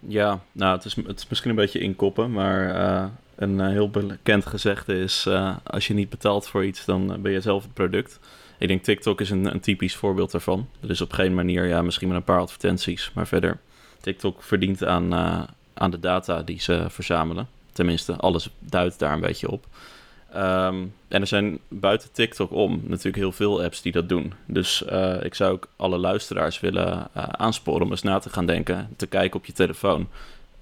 Ja, 0.00 0.40
nou, 0.52 0.76
het 0.76 0.84
is, 0.84 0.96
het 0.96 1.18
is 1.18 1.28
misschien 1.28 1.50
een 1.50 1.56
beetje 1.56 1.78
inkoppen, 1.78 2.32
maar 2.32 3.10
een 3.34 3.60
heel 3.60 3.90
bekend 3.90 4.46
gezegde 4.46 4.98
is: 4.98 5.28
als 5.62 5.86
je 5.86 5.94
niet 5.94 6.08
betaalt 6.08 6.48
voor 6.48 6.64
iets, 6.64 6.84
dan 6.84 7.22
ben 7.22 7.32
je 7.32 7.40
zelf 7.40 7.62
het 7.62 7.74
product. 7.74 8.20
Ik 8.58 8.68
denk 8.68 8.82
TikTok 8.82 9.20
is 9.20 9.30
een, 9.30 9.44
een 9.44 9.60
typisch 9.60 9.96
voorbeeld 9.96 10.30
daarvan. 10.30 10.68
Er 10.80 10.90
is 10.90 11.00
op 11.00 11.12
geen 11.12 11.34
manier, 11.34 11.66
ja, 11.66 11.82
misschien 11.82 12.08
met 12.08 12.16
een 12.16 12.24
paar 12.24 12.40
advertenties, 12.40 13.10
maar 13.14 13.26
verder. 13.26 13.58
TikTok 14.00 14.42
verdient 14.42 14.84
aan, 14.84 15.14
aan 15.74 15.90
de 15.90 16.00
data 16.00 16.42
die 16.42 16.60
ze 16.60 16.86
verzamelen. 16.88 17.48
Tenminste, 17.74 18.16
alles 18.16 18.50
duidt 18.58 18.98
daar 18.98 19.12
een 19.12 19.20
beetje 19.20 19.50
op. 19.50 19.66
Um, 20.36 20.94
en 21.08 21.20
er 21.20 21.26
zijn 21.26 21.58
buiten 21.68 22.12
TikTok 22.12 22.52
om 22.52 22.80
natuurlijk 22.84 23.16
heel 23.16 23.32
veel 23.32 23.62
apps 23.62 23.82
die 23.82 23.92
dat 23.92 24.08
doen. 24.08 24.32
Dus 24.46 24.84
uh, 24.92 25.24
ik 25.24 25.34
zou 25.34 25.52
ook 25.52 25.68
alle 25.76 25.98
luisteraars 25.98 26.60
willen 26.60 27.08
uh, 27.16 27.22
aansporen 27.28 27.82
om 27.82 27.90
eens 27.90 28.02
na 28.02 28.18
te 28.18 28.30
gaan 28.30 28.46
denken, 28.46 28.88
te 28.96 29.06
kijken 29.06 29.38
op 29.38 29.46
je 29.46 29.52
telefoon. 29.52 30.08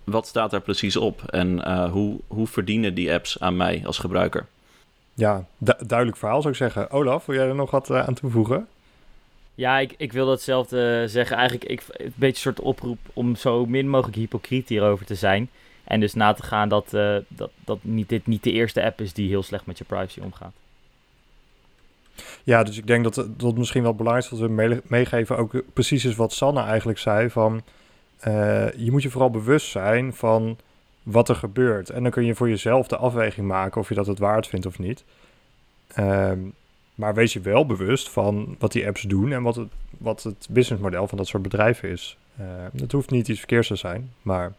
Wat 0.05 0.27
staat 0.27 0.51
daar 0.51 0.61
precies 0.61 0.97
op 0.97 1.23
en 1.23 1.59
uh, 1.59 1.91
hoe, 1.91 2.21
hoe 2.27 2.47
verdienen 2.47 2.95
die 2.95 3.13
apps 3.13 3.41
aan 3.41 3.57
mij 3.57 3.83
als 3.85 3.99
gebruiker? 3.99 4.47
Ja, 5.15 5.45
du 5.59 5.73
duidelijk 5.87 6.19
verhaal 6.19 6.41
zou 6.41 6.53
ik 6.53 6.59
zeggen. 6.59 6.91
Olaf, 6.91 7.27
wil 7.27 7.37
jij 7.37 7.47
er 7.49 7.55
nog 7.55 7.71
wat 7.71 7.91
aan 7.91 8.15
toevoegen? 8.15 8.67
Ja, 9.55 9.79
ik, 9.79 9.95
ik 9.97 10.13
wil 10.13 10.31
hetzelfde 10.31 11.05
zeggen. 11.09 11.37
Eigenlijk 11.37 11.71
ik, 11.71 11.83
een 11.89 12.13
beetje 12.15 12.35
een 12.35 12.55
soort 12.55 12.61
oproep 12.61 12.99
om 13.13 13.37
zo 13.37 13.67
min 13.67 13.89
mogelijk 13.89 14.17
hypocriet 14.17 14.69
hierover 14.69 15.07
te 15.07 15.15
zijn. 15.15 15.51
En 15.93 16.01
dus 16.01 16.15
na 16.15 16.33
te 16.33 16.43
gaan 16.43 16.69
dat, 16.69 16.93
uh, 16.95 17.17
dat, 17.29 17.51
dat 17.65 17.79
niet, 17.83 18.09
dit 18.09 18.27
niet 18.27 18.43
de 18.43 18.53
eerste 18.53 18.83
app 18.83 19.01
is 19.01 19.13
die 19.13 19.29
heel 19.29 19.43
slecht 19.43 19.67
met 19.67 19.79
je 19.79 19.85
privacy 19.85 20.21
omgaat. 20.21 20.53
Ja, 22.45 22.63
dus 22.63 22.79
ik 22.79 22.87
denk 22.87 23.05
dat 23.05 23.17
het 23.17 23.57
misschien 23.57 23.83
wel 23.83 23.95
belangrijk 23.95 24.33
is 24.33 24.39
dat 24.39 24.49
we 24.49 24.81
meegeven 24.87 25.37
ook 25.37 25.63
precies 25.73 26.05
is 26.05 26.17
wat 26.17 26.33
Sanne 26.33 26.61
eigenlijk 26.63 26.99
zei. 26.99 27.31
Van, 27.31 27.63
je 28.77 28.89
moet 28.91 29.03
je 29.03 29.11
vooral 29.11 29.31
bewust 29.31 29.71
zijn 29.71 30.15
van 30.15 30.57
wat 31.03 31.29
er 31.29 31.35
gebeurt. 31.35 31.91
En 31.91 32.03
dan 32.03 32.13
kun 32.13 32.25
je 32.25 32.35
voor 32.35 32.49
jezelf 32.49 32.87
de 32.89 32.97
afweging 32.97 33.47
maken 33.47 33.81
of 33.81 33.89
je 33.89 33.95
dat 33.95 34.07
het 34.07 34.19
waard 34.19 34.47
vindt 34.47 34.67
of 34.67 34.79
niet. 34.79 35.05
Um, 35.99 36.55
maar 36.95 37.15
wees 37.15 37.33
je 37.33 37.41
wel 37.41 37.67
bewust 37.67 38.11
van 38.11 38.57
wat 38.59 38.73
die 38.73 38.87
apps 38.87 39.03
doen 39.03 39.33
en 39.33 39.43
wat 39.43 39.57
het, 39.57 39.69
wat 39.99 40.23
het 40.23 40.47
businessmodel 40.51 41.09
van 41.09 41.19
dat 41.19 41.27
soort 41.27 41.43
bedrijven 41.43 41.89
is. 41.89 42.17
Uh, 42.41 42.47
dat 42.73 42.93
hoeft 42.93 43.11
niet 43.11 43.29
iets 43.29 43.39
verkeers 43.39 43.67
te 43.67 43.77
zijn, 43.77 44.13
maar 44.23 44.53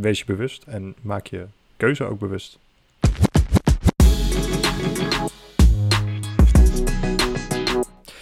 wees 0.00 0.18
je 0.18 0.24
bewust 0.24 0.62
en 0.62 0.94
maak 1.00 1.26
je 1.26 1.46
keuze 1.76 2.04
ook 2.04 2.18
bewust. 2.18 2.58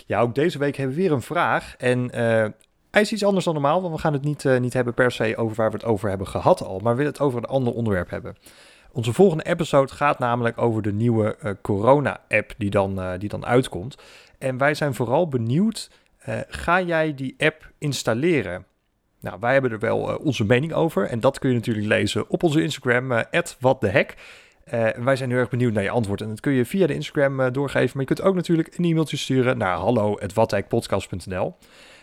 Ja, 0.07 0.21
ook 0.21 0.35
deze 0.35 0.59
week 0.59 0.77
hebben 0.77 0.97
we 0.97 1.03
weer 1.03 1.13
een 1.13 1.23
vraag. 1.23 1.75
En 1.77 2.05
uh, 2.05 2.11
hij 2.91 3.03
is 3.03 3.13
iets 3.13 3.25
anders 3.25 3.45
dan 3.45 3.55
normaal, 3.55 3.83
want 3.83 3.95
we 3.95 4.01
gaan 4.01 4.13
het 4.13 4.25
niet, 4.25 4.45
uh, 4.45 4.59
niet 4.59 4.73
hebben 4.73 4.95
per 4.95 5.13
se 5.13 5.37
over 5.37 5.57
waar 5.57 5.71
we 5.71 5.77
het 5.77 5.85
over 5.85 6.09
hebben 6.09 6.27
gehad 6.27 6.63
al, 6.63 6.79
maar 6.79 6.93
we 6.93 6.99
willen 6.99 7.13
het 7.13 7.21
over 7.21 7.39
een 7.39 7.45
ander 7.45 7.73
onderwerp 7.73 8.11
hebben. 8.11 8.37
Onze 8.93 9.13
volgende 9.13 9.45
episode 9.45 9.93
gaat 9.93 10.19
namelijk 10.19 10.59
over 10.59 10.83
de 10.83 10.93
nieuwe 10.93 11.37
uh, 11.43 11.51
corona-app 11.63 12.55
die, 12.59 12.71
dan 12.71 13.19
die 13.19 13.29
dan 13.29 13.47
uitkomt. 13.47 13.99
En 14.39 14.59
wij 14.59 14.75
zijn 14.75 14.95
vooral 14.95 15.29
benieuwd, 15.29 15.91
ga 16.49 16.81
jij 16.81 17.15
die 17.15 17.35
app 17.39 17.71
installeren? 17.79 18.67
Nou, 19.27 19.39
wij 19.41 19.53
hebben 19.53 19.71
er 19.71 19.79
wel 19.79 20.11
uh, 20.11 20.27
onze 20.27 20.45
mening 20.45 20.73
over. 20.73 21.07
En 21.07 21.21
dat 21.21 21.39
kun 21.39 21.49
je 21.49 21.55
natuurlijk 21.55 21.87
lezen 21.87 22.29
op 22.29 22.43
onze 22.43 22.63
Instagram, 22.63 23.13
uh, 23.13 23.21
wij 24.97 25.17
zijn 25.17 25.31
heel 25.31 25.39
erg 25.39 25.49
benieuwd 25.49 25.73
naar 25.73 25.83
je 25.83 25.91
antwoord. 25.91 26.21
En 26.21 26.29
dat 26.29 26.41
kun 26.41 26.53
je 26.53 26.65
via 26.65 26.87
de 26.87 26.95
Instagram 26.95 27.53
doorgeven. 27.53 27.91
Maar 27.93 28.07
je 28.09 28.15
kunt 28.15 28.29
ook 28.29 28.35
natuurlijk 28.35 28.77
een 28.77 28.85
e-mailtje 28.85 29.17
sturen 29.17 29.59
naar 29.59 29.77
hallo.wathekpodcast.nl. 29.77 31.57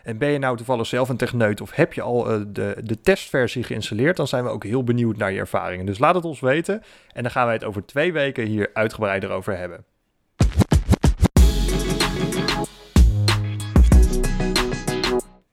En 0.03 0.17
ben 0.17 0.29
je 0.29 0.37
nou 0.37 0.57
toevallig 0.57 0.85
zelf 0.85 1.09
een 1.09 1.17
techneut 1.17 1.61
of 1.61 1.75
heb 1.75 1.93
je 1.93 2.01
al 2.01 2.23
de, 2.47 2.75
de 2.83 3.01
testversie 3.01 3.63
geïnstalleerd, 3.63 4.17
dan 4.17 4.27
zijn 4.27 4.43
we 4.43 4.49
ook 4.49 4.63
heel 4.63 4.83
benieuwd 4.83 5.17
naar 5.17 5.31
je 5.31 5.39
ervaringen. 5.39 5.85
Dus 5.85 5.99
laat 5.99 6.15
het 6.15 6.25
ons 6.25 6.39
weten. 6.39 6.83
En 7.13 7.23
dan 7.23 7.31
gaan 7.31 7.45
wij 7.45 7.53
het 7.53 7.63
over 7.63 7.85
twee 7.85 8.13
weken 8.13 8.45
hier 8.45 8.69
uitgebreider 8.73 9.29
over 9.29 9.57
hebben. 9.57 9.85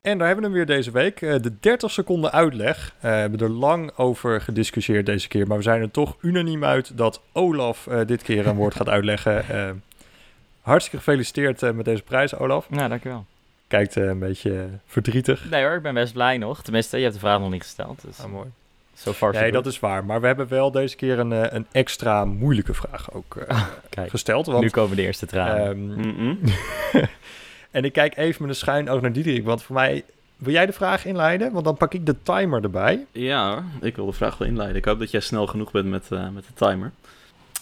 En 0.01 0.19
daar 0.19 0.27
hebben 0.27 0.45
we 0.45 0.51
hem 0.51 0.67
weer 0.67 0.77
deze 0.77 0.91
week. 0.91 1.21
Uh, 1.21 1.35
de 1.41 1.53
30 1.61 1.91
seconden 1.91 2.33
uitleg. 2.33 2.95
Uh, 2.97 3.01
we 3.01 3.09
hebben 3.09 3.41
er 3.41 3.49
lang 3.49 3.93
over 3.97 4.41
gediscussieerd 4.41 5.07
deze 5.07 5.29
keer. 5.29 5.47
Maar 5.47 5.57
we 5.57 5.63
zijn 5.63 5.81
er 5.81 5.91
toch 5.91 6.17
unaniem 6.21 6.65
uit 6.65 6.97
dat 6.97 7.21
Olaf 7.33 7.87
uh, 7.87 8.01
dit 8.07 8.23
keer 8.23 8.47
een 8.47 8.57
woord 8.57 8.75
gaat 8.75 8.89
uitleggen. 8.99 9.83
hartstikke 10.61 11.05
gefeliciteerd 11.05 11.75
met 11.75 11.85
deze 11.85 12.03
prijs, 12.03 12.35
Olaf. 12.37 12.67
Ja, 12.71 12.89
dankjewel. 12.89 13.25
Kijkt 13.67 13.95
een 13.95 14.19
beetje 14.19 14.69
verdrietig. 14.87 15.51
Nee 15.51 15.65
hoor, 15.65 15.75
ik 15.75 15.83
ben 15.83 15.95
best 15.95 16.13
blij 16.13 16.39
nog. 16.39 16.63
Tenminste, 16.63 16.97
je 16.97 17.03
hebt 17.03 17.15
de 17.15 17.21
vraag 17.21 17.41
nog 17.41 17.51
niet 17.51 17.63
gesteld. 17.63 18.03
Dus... 18.07 18.21
Ah, 18.21 18.31
mooi. 18.31 18.49
So 18.95 19.13
far, 19.13 19.33
nee, 19.33 19.53
dat 19.53 19.67
is 19.67 19.81
waar. 19.81 20.05
Maar 20.05 20.21
we 20.21 20.27
hebben 20.27 20.49
wel 20.49 20.71
deze 20.71 20.97
keer 20.97 21.19
een, 21.19 21.55
een 21.55 21.67
extra 21.73 22.25
moeilijke 22.25 22.75
vraag 22.75 23.13
ook 23.13 23.37
Kijk, 23.89 24.11
gesteld. 24.11 24.47
Want, 24.47 24.61
nu 24.61 24.71
komen 24.71 24.97
de 24.97 25.03
eerste 25.03 25.27
tranen. 25.27 25.67
Um, 25.67 25.79
Mm 25.79 26.15
-mm. 26.17 26.39
En 27.71 27.85
ik 27.85 27.93
kijk 27.93 28.17
even 28.17 28.43
met 28.43 28.51
een 28.51 28.57
schuin 28.57 28.89
oog 28.89 29.01
naar 29.01 29.13
Diederik, 29.13 29.45
want 29.45 29.63
voor 29.63 29.75
mij... 29.75 30.05
Wil 30.37 30.53
jij 30.53 30.67
de 30.67 30.73
vraag 30.73 31.05
inleiden? 31.05 31.53
Want 31.53 31.65
dan 31.65 31.77
pak 31.77 31.95
ik 31.95 32.07
de 32.07 32.17
timer 32.23 32.63
erbij. 32.63 33.07
Ja 33.13 33.51
hoor, 33.51 33.65
ik 33.81 33.97
wil 33.97 34.07
de 34.07 34.13
vraag 34.13 34.39
wel 34.39 34.49
inleiden. 34.49 34.77
Ik 34.77 34.85
hoop 34.85 34.99
dat 34.99 35.11
jij 35.11 35.21
snel 35.21 35.47
genoeg 35.47 35.71
bent 35.71 35.87
met, 35.87 36.09
uh, 36.13 36.29
met 36.29 36.45
de 36.47 36.55
timer. 36.55 36.93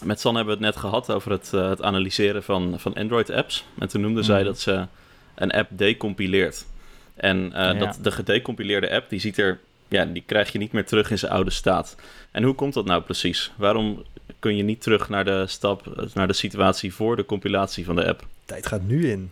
Met 0.02 0.20
San 0.20 0.34
hebben 0.34 0.58
we 0.58 0.64
het 0.64 0.74
net 0.74 0.82
gehad 0.82 1.10
over 1.10 1.30
het, 1.30 1.52
uh, 1.54 1.68
het 1.68 1.82
analyseren 1.82 2.42
van, 2.42 2.80
van 2.80 2.94
Android-apps. 2.94 3.64
En 3.78 3.88
toen 3.88 4.00
noemde 4.00 4.20
mm. 4.20 4.24
zij 4.24 4.42
dat 4.42 4.60
ze 4.60 4.86
een 5.34 5.50
app 5.50 5.70
decompileert. 5.70 6.66
En 7.14 7.44
uh, 7.46 7.52
ja. 7.52 7.72
dat 7.72 7.98
de 8.02 8.10
gedecompileerde 8.10 8.90
app, 8.90 9.10
die 9.10 9.20
ziet 9.20 9.38
er 9.38 9.58
ja, 9.88 10.04
die 10.04 10.22
krijg 10.26 10.52
je 10.52 10.58
niet 10.58 10.72
meer 10.72 10.86
terug 10.86 11.10
in 11.10 11.18
zijn 11.18 11.32
oude 11.32 11.50
staat. 11.50 11.96
En 12.30 12.42
hoe 12.42 12.54
komt 12.54 12.74
dat 12.74 12.84
nou 12.84 13.02
precies? 13.02 13.52
Waarom 13.56 14.02
kun 14.38 14.56
je 14.56 14.62
niet 14.62 14.82
terug 14.82 15.08
naar 15.08 15.24
de 15.24 15.44
stap, 15.46 16.10
naar 16.14 16.26
de 16.26 16.32
situatie 16.32 16.94
voor 16.94 17.16
de 17.16 17.24
compilatie 17.24 17.84
van 17.84 17.96
de 17.96 18.06
app? 18.06 18.26
Tijd 18.44 18.66
gaat 18.66 18.82
nu 18.82 19.10
in. 19.10 19.30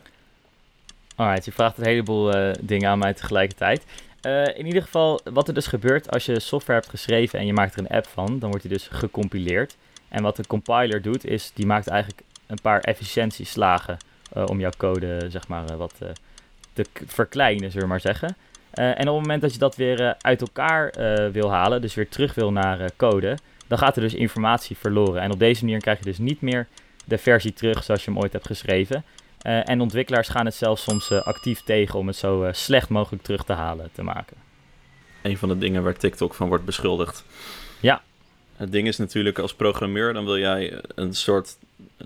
Alright, 1.17 1.45
je 1.45 1.53
vraagt 1.53 1.79
een 1.79 1.87
heleboel 1.87 2.37
uh, 2.37 2.51
dingen 2.61 2.89
aan 2.89 2.99
mij 2.99 3.15
tegelijkertijd. 3.15 3.85
Uh, 4.23 4.59
in 4.59 4.67
ieder 4.67 4.83
geval, 4.83 5.21
wat 5.33 5.49
er 5.49 5.55
dus 5.55 5.67
gebeurt 5.67 6.11
als 6.11 6.27
je 6.27 6.41
software 6.41 6.79
hebt 6.79 6.91
geschreven 6.91 7.39
en 7.39 7.47
je 7.47 7.53
maakt 7.53 7.75
er 7.75 7.79
een 7.79 7.97
app 7.97 8.07
van, 8.07 8.39
dan 8.39 8.49
wordt 8.49 8.65
die 8.65 8.73
dus 8.73 8.89
gecompileerd. 8.91 9.77
En 10.09 10.23
wat 10.23 10.37
de 10.37 10.47
compiler 10.47 11.03
doet, 11.03 11.25
is 11.27 11.51
die 11.55 11.67
maakt 11.67 11.89
eigenlijk 11.89 12.23
een 12.47 12.61
paar 12.63 12.81
efficiëntieslagen 12.81 13.97
uh, 14.37 14.45
om 14.47 14.61
jouw 14.61 14.71
code, 14.77 15.27
zeg 15.29 15.49
maar, 15.49 15.77
wat 15.77 15.95
te 16.73 16.85
verkleinen, 17.07 17.71
zullen 17.71 17.87
we 17.87 17.93
maar 17.93 18.01
zeggen. 18.01 18.37
en 18.71 19.09
op 19.09 19.15
het 19.15 19.23
moment 19.23 19.43
dat 19.43 19.53
je 19.53 19.59
dat 19.59 19.77
weer 19.77 20.15
uit 20.21 20.41
elkaar 20.41 20.93
wil 21.33 21.51
halen, 21.51 21.81
dus 21.81 21.95
weer 21.95 22.09
terug 22.09 22.35
wil 22.35 22.53
naar 22.53 22.91
code, 22.97 23.39
dan 23.67 23.79
gaat 23.79 23.97
er 23.97 24.03
dus 24.03 24.15
informatie 24.15 24.77
verloren. 24.77 25.23
En 25.23 25.33
op 25.33 25.39
deze 25.39 25.65
manier 25.65 25.81
krijg 25.81 25.99
je 25.99 26.05
dus 26.05 26.19
niet 26.19 26.41
meer 26.41 26.67
de 27.05 27.19
versie 27.19 27.53
terug 27.53 27.85
zoals 27.85 28.05
je 28.05 28.11
hem 28.11 28.21
ooit 28.21 28.33
hebt 28.33 28.47
geschreven. 28.47 29.05
Uh, 29.47 29.69
en 29.69 29.81
ontwikkelaars 29.81 30.29
gaan 30.29 30.45
het 30.45 30.55
zelfs 30.55 30.83
soms 30.83 31.11
uh, 31.11 31.23
actief 31.23 31.61
tegen 31.61 31.99
om 31.99 32.07
het 32.07 32.17
zo 32.17 32.45
uh, 32.45 32.53
slecht 32.53 32.89
mogelijk 32.89 33.23
terug 33.23 33.45
te 33.45 33.53
halen 33.53 33.91
te 33.93 34.03
maken. 34.03 34.37
Een 35.23 35.39
van 35.39 35.49
de 35.49 35.59
dingen 35.59 35.83
waar 35.83 35.97
TikTok 35.97 36.35
van 36.35 36.49
wordt 36.49 36.65
beschuldigd. 36.65 37.25
Ja. 37.81 38.03
Het 38.57 38.73
ding 38.73 38.89
is 38.89 38.97
natuurlijk, 38.97 39.39
als 39.39 39.55
programmeur, 39.55 40.13
dan 40.13 40.25
wil 40.25 40.39
jij 40.39 40.81
een 40.95 41.15
soort. 41.15 41.57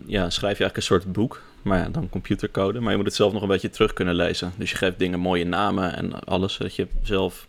Ja, 0.07 0.31
schrijf 0.31 0.59
je 0.59 0.65
eigenlijk 0.65 0.77
een 0.77 0.83
soort 0.83 1.13
boek. 1.13 1.43
Maar 1.63 1.79
ja, 1.79 1.89
dan 1.89 2.09
computercode. 2.09 2.81
Maar 2.81 2.91
je 2.91 2.97
moet 2.97 3.07
het 3.07 3.15
zelf 3.15 3.33
nog 3.33 3.43
een 3.43 3.49
beetje 3.49 3.71
terug 3.71 3.93
kunnen 3.93 4.15
lezen. 4.15 4.53
Dus 4.57 4.71
je 4.71 4.77
geeft 4.77 4.99
dingen 4.99 5.19
mooie 5.19 5.45
namen 5.45 5.97
en 5.97 6.25
alles, 6.25 6.55
zodat 6.55 6.75
je 6.75 6.87
zelf 7.03 7.47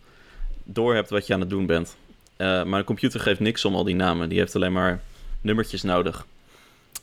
door 0.64 0.96
hebt 0.96 1.10
wat 1.10 1.28
je 1.28 1.34
aan 1.34 1.40
het 1.40 1.50
doen 1.50 1.66
bent. 1.66 1.96
maar 2.38 2.74
een 2.74 2.84
computer 2.84 3.20
geeft 3.20 3.40
niks 3.40 3.66
om 3.66 3.76
al 3.76 3.84
die 3.84 3.96
namen. 3.96 4.30
Die 4.30 4.40
heeft 4.40 4.56
alleen 4.56 4.74
maar 4.74 5.02
nummertjes 5.42 5.82
nodig. 5.82 6.26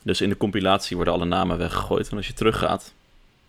Dus 0.03 0.21
in 0.21 0.29
de 0.29 0.37
compilatie 0.37 0.95
worden 0.95 1.13
alle 1.13 1.25
namen 1.25 1.57
weggegooid. 1.57 2.09
En 2.09 2.17
als 2.17 2.27
je 2.27 2.33
teruggaat, 2.33 2.93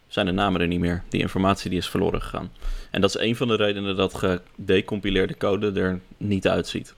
zijn 0.08 0.26
de 0.26 0.32
namen 0.32 0.60
er 0.60 0.66
niet 0.66 0.80
meer. 0.80 1.02
Die 1.08 1.20
informatie 1.20 1.70
die 1.70 1.78
is 1.78 1.88
verloren 1.88 2.22
gegaan. 2.22 2.52
En 2.90 3.00
dat 3.00 3.10
is 3.14 3.20
een 3.20 3.36
van 3.36 3.48
de 3.48 3.56
redenen 3.56 3.96
dat 3.96 4.14
gedecompileerde 4.14 5.36
code 5.36 5.80
er 5.80 6.00
niet 6.16 6.48
uitziet. 6.48 6.94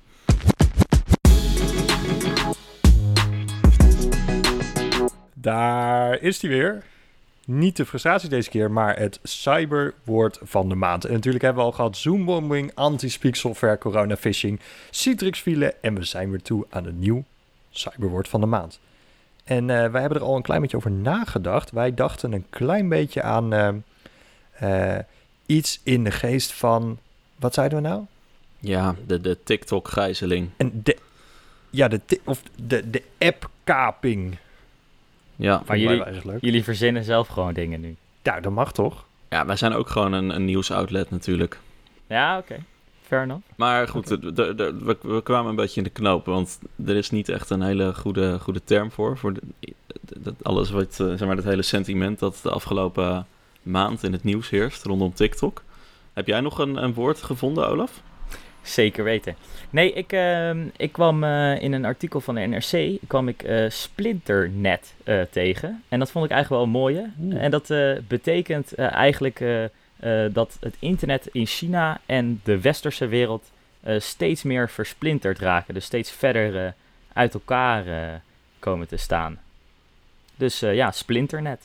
Daar 5.34 6.20
is 6.20 6.42
hij 6.42 6.50
weer. 6.50 6.82
Niet 7.46 7.76
de 7.76 7.86
frustratie 7.86 8.28
deze 8.28 8.50
keer, 8.50 8.70
maar 8.70 8.98
het 8.98 9.20
cyberwoord 9.22 10.38
van 10.42 10.68
de 10.68 10.74
maand. 10.74 11.04
En 11.04 11.12
natuurlijk 11.12 11.44
hebben 11.44 11.62
we 11.62 11.68
al 11.68 11.76
gehad 11.76 11.96
zoombombing, 11.96 12.70
anti-speak 12.74 13.34
software, 13.34 13.78
corona 13.78 14.16
phishing, 14.16 14.60
citrix 14.90 15.44
en 15.80 15.94
we 15.94 16.04
zijn 16.04 16.30
weer 16.30 16.42
toe 16.42 16.66
aan 16.70 16.86
een 16.86 16.98
nieuw 16.98 17.24
cyberwoord 17.70 18.28
van 18.28 18.40
de 18.40 18.46
maand. 18.46 18.80
En 19.44 19.68
uh, 19.68 19.86
wij 19.90 20.00
hebben 20.00 20.20
er 20.20 20.26
al 20.26 20.36
een 20.36 20.42
klein 20.42 20.60
beetje 20.60 20.76
over 20.76 20.90
nagedacht. 20.90 21.70
Wij 21.70 21.94
dachten 21.94 22.32
een 22.32 22.46
klein 22.50 22.88
beetje 22.88 23.22
aan 23.22 23.54
uh, 23.54 23.68
uh, 24.62 24.98
iets 25.46 25.80
in 25.82 26.04
de 26.04 26.10
geest 26.10 26.52
van. 26.52 26.98
Wat 27.36 27.54
zeiden 27.54 27.82
we 27.82 27.88
nou? 27.88 28.04
Ja, 28.58 28.94
de, 29.06 29.20
de 29.20 29.38
TikTok-gijzeling. 29.44 30.50
En 30.56 30.80
de, 30.82 30.96
ja, 31.70 31.88
de, 31.88 32.00
of 32.24 32.42
de, 32.66 32.90
de 32.90 33.02
app-kaping. 33.18 34.36
Ja, 35.36 35.62
maar 35.66 35.78
jullie, 35.78 36.04
jullie 36.40 36.64
verzinnen 36.64 37.04
zelf 37.04 37.28
gewoon 37.28 37.54
dingen 37.54 37.80
nu. 37.80 37.96
Ja, 38.22 38.40
dat 38.40 38.52
mag 38.52 38.72
toch? 38.72 39.04
Ja, 39.28 39.46
wij 39.46 39.56
zijn 39.56 39.72
ook 39.72 39.88
gewoon 39.88 40.12
een, 40.12 40.34
een 40.34 40.44
nieuwsoutlet 40.44 41.10
natuurlijk. 41.10 41.58
Ja, 42.06 42.38
oké. 42.38 42.52
Okay. 42.52 42.64
Fair 43.12 43.24
enough. 43.24 43.42
Maar 43.56 43.88
goed, 43.88 44.08
we, 44.08 44.96
we, 45.02 45.22
kwamen 45.22 45.50
een 45.50 45.56
beetje 45.56 45.76
in 45.76 45.86
de 45.86 45.90
knoop, 45.90 46.26
want 46.26 46.58
er 46.86 46.96
is 46.96 47.10
niet 47.10 47.28
echt 47.28 47.50
een 47.50 47.62
hele 47.62 47.94
goede, 47.94 48.38
goede 48.38 48.64
term 48.64 48.90
voor. 48.90 49.18
Voor 49.18 49.34
alles 50.42 50.70
wat, 50.70 50.94
zeg 50.94 51.24
maar, 51.24 51.36
het 51.36 51.44
hele 51.44 51.62
sentiment 51.62 52.18
dat 52.18 52.40
de 52.42 52.50
afgelopen 52.50 53.26
maand 53.62 54.02
in 54.02 54.12
het 54.12 54.24
nieuws 54.24 54.50
heerst 54.50 54.84
rondom 54.84 55.14
TikTok. 55.14 55.62
Heb 56.12 56.26
jij 56.26 56.40
nog 56.40 56.58
een, 56.58 56.82
een 56.82 56.94
woord 56.94 57.22
gevonden, 57.22 57.68
Olaf? 57.68 58.02
Zeker 58.62 59.04
weten. 59.04 59.36
Nee, 59.70 59.92
ik, 59.92 60.12
uh, 60.12 60.50
ik 60.76 60.92
kwam 60.92 61.24
uh, 61.24 61.62
in 61.62 61.72
een 61.72 61.84
artikel 61.84 62.20
van 62.20 62.34
de 62.34 62.40
NRC 62.40 62.98
kwam 63.06 63.28
ik 63.28 63.42
uh, 63.42 63.70
splinternet 63.70 64.94
tegen. 65.30 65.82
En 65.88 65.98
dat 65.98 66.10
vond 66.10 66.24
ik 66.24 66.30
eigenlijk 66.30 66.62
wel 66.62 66.72
een 66.72 66.80
mooie. 66.80 67.10
En 67.38 67.50
dat 67.50 67.74
betekent 68.08 68.74
eigenlijk 68.74 69.40
dat 70.32 70.56
het 70.60 70.76
internet 70.78 71.26
in 71.32 71.46
China 71.46 72.00
en 72.06 72.40
de 72.44 72.60
westerse 72.60 73.06
wereld 73.06 73.50
steeds 73.98 74.42
meer 74.42 74.70
versplinterd 74.70 75.38
raken. 75.38 75.74
Dus 75.74 75.84
steeds 75.84 76.10
verder 76.10 76.74
uit 77.12 77.34
elkaar 77.34 77.84
komen 78.58 78.88
te 78.88 78.96
staan. 78.96 79.40
Dus 80.36 80.60
ja, 80.60 80.90
splinternet. 80.90 81.60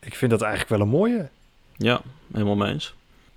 Ik 0.00 0.14
vind 0.14 0.30
dat 0.30 0.42
eigenlijk 0.42 0.70
wel 0.70 0.80
een 0.80 0.92
mooie. 0.92 1.28
Ja, 1.76 2.00
helemaal 2.32 2.56
mee 2.56 2.72
eens. 2.72 2.94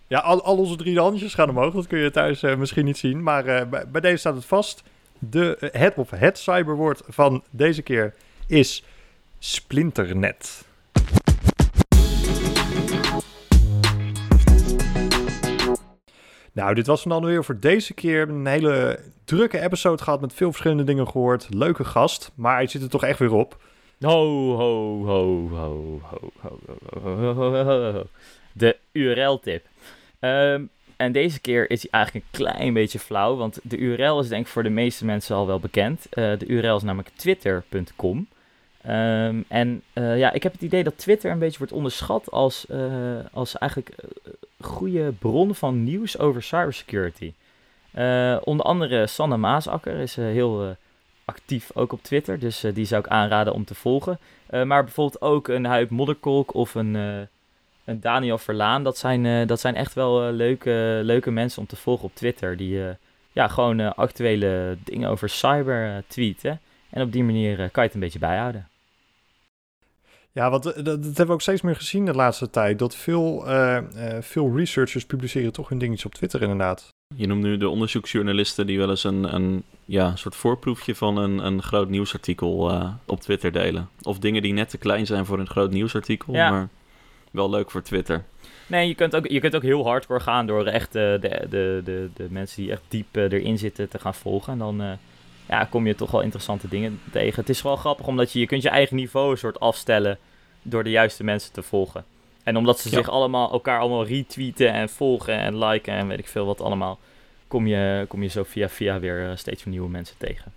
Ja, 0.07 0.19
al, 0.19 0.43
al, 0.43 0.57
onze 0.57 0.75
drie 0.75 0.99
handjes 0.99 1.33
gaan 1.33 1.49
omhoog. 1.49 1.73
Dat 1.73 1.87
kun 1.87 1.99
je 1.99 2.11
thuis 2.11 2.43
uh, 2.43 2.55
misschien 2.55 2.85
niet 2.85 2.97
zien. 2.97 3.23
Maar 3.23 3.47
uh, 3.47 3.63
bij, 3.69 3.87
bij, 3.87 4.01
deze 4.01 4.17
staat 4.17 4.35
het 4.35 4.45
vast. 4.45 4.83
De, 5.19 5.69
het, 5.71 5.95
of 5.95 6.09
het 6.09 6.37
cyberwoord 6.37 7.01
van 7.07 7.43
deze 7.49 7.81
keer 7.81 8.13
is 8.47 8.83
splinternet. 9.39 10.65
Nou, 16.57 16.73
dit 16.73 16.87
was 16.87 17.03
dan 17.03 17.25
weer 17.25 17.43
voor 17.43 17.59
deze 17.59 17.93
keer. 17.93 18.29
Een 18.29 18.47
hele 18.47 18.99
drukke 19.25 19.59
episode 19.59 20.03
gehad 20.03 20.21
met 20.21 20.33
veel 20.33 20.49
verschillende 20.49 20.83
dingen 20.83 21.07
gehoord. 21.07 21.47
Leuke 21.49 21.83
gast, 21.83 22.31
maar 22.35 22.55
hij 22.55 22.67
zit 22.67 22.81
er 22.81 22.89
toch 22.89 23.03
echt 23.03 23.19
weer 23.19 23.33
op. 23.33 23.57
Ho, 23.99 24.55
ho, 24.55 25.05
ho, 25.05 25.49
ho, 25.49 25.99
ho, 26.01 26.19
ho, 27.01 27.33
ho, 27.33 27.63
ho, 27.63 27.91
ho. 27.91 28.03
De 28.51 28.77
URL-tip. 28.91 29.65
Um, 30.19 30.69
en 30.95 31.11
deze 31.11 31.39
keer 31.39 31.69
is 31.69 31.81
hij 31.81 31.91
eigenlijk 31.91 32.25
een 32.25 32.45
klein 32.45 32.73
beetje 32.73 32.99
flauw, 32.99 33.35
want 33.35 33.59
de 33.63 33.77
URL 33.77 34.19
is 34.19 34.27
denk 34.27 34.45
ik 34.45 34.51
voor 34.51 34.63
de 34.63 34.69
meeste 34.69 35.05
mensen 35.05 35.35
al 35.35 35.47
wel 35.47 35.59
bekend. 35.59 36.05
Uh, 36.13 36.37
de 36.37 36.47
URL 36.47 36.75
is 36.75 36.83
namelijk 36.83 37.11
twitter.com. 37.15 38.27
Ehm, 38.87 39.41
en 39.47 39.81
uh, 39.93 40.17
ja, 40.17 40.31
ik 40.31 40.43
heb 40.43 40.51
het 40.51 40.61
idee 40.61 40.83
dat 40.83 40.97
Twitter 40.97 41.31
een 41.31 41.39
beetje 41.39 41.57
wordt 41.57 41.73
onderschat 41.73 42.31
als, 42.31 42.65
uh, 42.71 42.79
als 43.31 43.57
eigenlijk 43.57 43.95
goede 44.61 45.11
bron 45.11 45.55
van 45.55 45.83
nieuws 45.83 46.19
over 46.19 46.43
cybersecurity. 46.43 47.33
onder 48.43 48.65
andere 48.65 49.07
Sanne 49.07 49.37
Maasakker 49.37 49.95
is 49.95 50.15
heel 50.15 50.75
actief 51.25 51.71
ook 51.73 51.91
op 51.91 52.03
Twitter, 52.03 52.39
dus 52.39 52.65
die 52.73 52.85
zou 52.85 53.01
ik 53.01 53.07
aanraden 53.07 53.53
om 53.53 53.65
te 53.65 53.75
volgen. 53.75 54.19
maar 54.49 54.83
bijvoorbeeld 54.83 55.21
ook 55.21 55.47
een 55.47 55.65
Huip 55.65 55.89
Modderkolk 55.89 56.53
of 56.53 56.75
een 56.75 56.95
en 57.83 57.99
Daniel 57.99 58.37
Verlaan, 58.37 58.83
dat 58.83 58.97
zijn, 58.97 59.47
dat 59.47 59.59
zijn 59.59 59.75
echt 59.75 59.93
wel 59.93 60.31
leuke, 60.31 60.99
leuke 61.03 61.31
mensen 61.31 61.61
om 61.61 61.67
te 61.67 61.75
volgen 61.75 62.05
op 62.05 62.15
Twitter. 62.15 62.57
Die 62.57 62.81
ja, 63.31 63.47
gewoon 63.47 63.95
actuele 63.95 64.77
dingen 64.83 65.09
over 65.09 65.29
cyber 65.29 66.03
tweeten. 66.07 66.59
En 66.89 67.01
op 67.01 67.11
die 67.11 67.23
manier 67.23 67.55
kan 67.55 67.69
je 67.73 67.81
het 67.81 67.93
een 67.93 67.99
beetje 67.99 68.19
bijhouden. 68.19 68.67
Ja, 70.37 70.49
want 70.49 70.63
dat, 70.63 70.85
dat, 70.85 71.03
hebben 71.03 71.27
we 71.27 71.31
ook 71.31 71.41
steeds 71.41 71.61
meer 71.61 71.75
gezien 71.75 72.05
de 72.05 72.13
laatste 72.13 72.49
tijd. 72.49 72.79
Dat 72.79 72.95
veel, 72.95 73.45
veel 74.19 74.57
researchers 74.57 75.05
publiceren 75.05 75.51
toch 75.51 75.69
hun 75.69 75.77
dingetjes 75.77 76.05
op 76.05 76.13
Twitter 76.13 76.41
inderdaad. 76.41 76.89
Je 77.15 77.27
noemt 77.27 77.43
nu 77.43 77.57
de 77.57 77.69
onderzoeksjournalisten 77.69 78.67
die 78.67 78.77
wel 78.77 78.89
eens 78.89 79.03
een, 79.03 79.35
een 79.35 79.63
ja, 79.85 80.15
soort 80.15 80.35
voorproefje 80.35 80.95
van 80.95 81.17
een, 81.17 81.45
een 81.45 81.63
groot 81.63 81.89
nieuwsartikel 81.89 82.71
op 83.05 83.21
Twitter 83.21 83.51
delen. 83.51 83.89
Of 84.01 84.19
dingen 84.19 84.41
die 84.41 84.53
net 84.53 84.69
te 84.69 84.77
klein 84.77 85.05
zijn 85.05 85.25
voor 85.25 85.39
een 85.39 85.49
groot 85.49 85.71
nieuwsartikel. 85.71 86.33
Ja. 86.33 86.49
Maar 86.49 86.69
wel 87.31 87.49
leuk 87.49 87.71
voor 87.71 87.81
Twitter. 87.81 88.23
Nee, 88.67 88.87
je 88.87 88.95
kunt 88.95 89.15
ook, 89.15 89.27
je 89.27 89.39
kunt 89.39 89.55
ook 89.55 89.61
heel 89.61 89.85
hardcore 89.85 90.19
gaan 90.19 90.47
door 90.47 90.65
echt 90.65 90.95
uh, 90.95 91.01
de, 91.01 91.47
de, 91.49 91.81
de, 91.83 92.09
de 92.13 92.27
mensen 92.29 92.61
die 92.61 92.71
echt 92.71 92.81
diep 92.87 93.17
uh, 93.17 93.23
erin 93.23 93.57
zitten 93.57 93.89
te 93.89 93.99
gaan 93.99 94.15
volgen. 94.15 94.53
En 94.53 94.59
dan 94.59 94.81
uh, 94.81 94.91
ja, 95.47 95.63
kom 95.63 95.87
je 95.87 95.95
toch 95.95 96.11
wel 96.11 96.21
interessante 96.21 96.67
dingen 96.67 96.99
tegen. 97.11 97.39
Het 97.39 97.49
is 97.49 97.61
wel 97.61 97.75
grappig 97.75 98.07
omdat 98.07 98.31
je, 98.31 98.39
je 98.39 98.45
kunt 98.45 98.61
je 98.61 98.69
eigen 98.69 98.95
niveau 98.95 99.31
een 99.31 99.37
soort 99.37 99.59
afstellen 99.59 100.17
door 100.69 100.83
de 100.83 100.89
juiste 100.89 101.23
mensen 101.23 101.53
te 101.53 101.61
volgen. 101.61 102.05
En 102.43 102.57
omdat 102.57 102.79
ze 102.79 102.89
zich 102.89 103.09
allemaal, 103.09 103.51
elkaar 103.51 103.79
allemaal 103.79 104.05
retweeten 104.05 104.73
en 104.73 104.89
volgen 104.89 105.37
en 105.39 105.57
liken 105.57 105.93
en 105.93 106.07
weet 106.07 106.19
ik 106.19 106.27
veel 106.27 106.45
wat 106.45 106.61
allemaal, 106.61 106.99
kom 107.47 107.67
je, 107.67 108.05
kom 108.07 108.23
je 108.23 108.29
zo 108.29 108.43
via 108.43 108.69
via 108.69 108.99
weer 108.99 109.31
steeds 109.35 109.63
meer 109.63 109.73
nieuwe 109.73 109.89
mensen 109.89 110.17
tegen. 110.17 110.53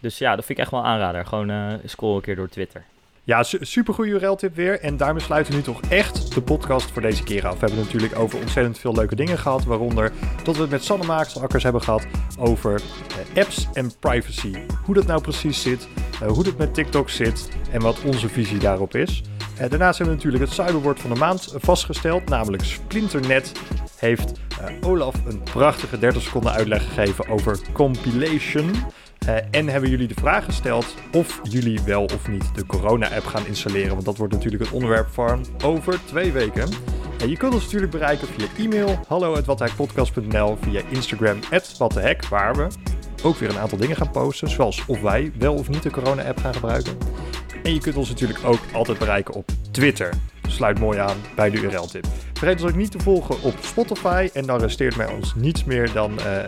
Dus 0.00 0.18
ja, 0.18 0.36
dat 0.36 0.44
vind 0.44 0.58
ik 0.58 0.64
echt 0.64 0.72
wel 0.72 0.84
aanrader. 0.84 1.26
Gewoon 1.26 1.80
scroll 1.84 2.14
een 2.16 2.20
keer 2.20 2.36
door 2.36 2.48
Twitter. 2.48 2.84
Ja, 3.26 3.42
super 3.42 3.94
goede 3.94 4.10
URL-tip 4.10 4.54
weer. 4.54 4.80
En 4.80 4.96
daarmee 4.96 5.22
sluiten 5.22 5.52
we 5.52 5.58
nu 5.58 5.64
toch 5.64 5.80
echt 5.80 6.34
de 6.34 6.42
podcast 6.42 6.90
voor 6.90 7.02
deze 7.02 7.22
keer 7.22 7.46
af. 7.46 7.52
We 7.52 7.66
hebben 7.66 7.84
natuurlijk 7.84 8.18
over 8.18 8.38
ontzettend 8.38 8.78
veel 8.78 8.94
leuke 8.94 9.14
dingen 9.14 9.38
gehad. 9.38 9.64
Waaronder 9.64 10.12
dat 10.44 10.56
we 10.56 10.60
het 10.60 10.70
met 10.70 10.84
Sanne 10.84 11.06
Maaksakkers 11.06 11.62
hebben 11.62 11.82
gehad 11.82 12.06
over 12.38 12.74
eh, 13.34 13.42
apps 13.42 13.66
en 13.72 13.90
privacy. 14.00 14.52
Hoe 14.84 14.94
dat 14.94 15.06
nou 15.06 15.20
precies 15.20 15.62
zit, 15.62 15.88
uh, 16.22 16.28
hoe 16.28 16.44
dat 16.44 16.56
met 16.58 16.74
TikTok 16.74 17.10
zit 17.10 17.48
en 17.70 17.80
wat 17.80 18.02
onze 18.04 18.28
visie 18.28 18.58
daarop 18.58 18.94
is. 18.94 19.22
Uh, 19.60 19.70
daarnaast 19.70 19.98
hebben 19.98 20.16
we 20.16 20.24
natuurlijk 20.24 20.44
het 20.44 20.66
cyberwoord 20.66 21.00
van 21.00 21.10
de 21.10 21.18
maand 21.18 21.54
vastgesteld, 21.56 22.28
namelijk 22.28 22.64
Splinternet. 22.64 23.52
heeft 23.98 24.32
uh, 24.60 24.88
Olaf 24.88 25.14
een 25.26 25.42
prachtige 25.42 25.98
30 25.98 26.22
seconden 26.22 26.52
uitleg 26.52 26.82
gegeven 26.82 27.28
over 27.28 27.58
compilation. 27.72 28.70
Uh, 29.28 29.34
en 29.50 29.68
hebben 29.68 29.90
jullie 29.90 30.08
de 30.08 30.14
vraag 30.14 30.44
gesteld 30.44 30.94
of 31.12 31.40
jullie 31.42 31.80
wel 31.84 32.04
of 32.04 32.28
niet 32.28 32.54
de 32.54 32.66
corona-app 32.66 33.24
gaan 33.24 33.46
installeren. 33.46 33.92
Want 33.92 34.04
dat 34.04 34.16
wordt 34.16 34.32
natuurlijk 34.32 34.62
het 34.62 34.72
onderwerp 34.72 35.08
van 35.08 35.46
over 35.64 35.98
twee 36.04 36.32
weken. 36.32 36.68
En 37.18 37.28
je 37.28 37.36
kunt 37.36 37.54
ons 37.54 37.64
natuurlijk 37.64 37.92
bereiken 37.92 38.28
via 38.28 38.46
e-mail, 38.64 38.98
hallo.wathekpodcast.nl, 39.08 40.56
via 40.60 40.80
Instagram, 40.88 41.38
wathehek, 41.78 42.26
waar 42.26 42.54
we 42.54 42.66
ook 43.22 43.36
weer 43.36 43.48
een 43.48 43.58
aantal 43.58 43.78
dingen 43.78 43.96
gaan 43.96 44.10
posten. 44.10 44.48
Zoals 44.48 44.82
of 44.86 45.00
wij 45.00 45.32
wel 45.38 45.54
of 45.54 45.68
niet 45.68 45.82
de 45.82 45.90
corona-app 45.90 46.38
gaan 46.38 46.54
gebruiken. 46.54 46.96
En 47.66 47.74
je 47.74 47.80
kunt 47.80 47.96
ons 47.96 48.08
natuurlijk 48.08 48.44
ook 48.44 48.60
altijd 48.72 48.98
bereiken 48.98 49.34
op 49.34 49.50
Twitter. 49.70 50.14
Sluit 50.48 50.78
mooi 50.78 50.98
aan 50.98 51.16
bij 51.34 51.50
de 51.50 51.60
URL-tip. 51.60 52.06
Vergeet 52.32 52.62
ons 52.62 52.70
ook 52.70 52.76
niet 52.76 52.90
te 52.90 52.98
volgen 52.98 53.42
op 53.42 53.54
Spotify. 53.60 54.28
En 54.32 54.46
dan 54.46 54.60
resteert 54.60 54.96
mij 54.96 55.06
ons 55.06 55.34
niets 55.34 55.64
meer 55.64 55.92
dan 55.92 56.12
uh, 56.12 56.24
uh, 56.26 56.44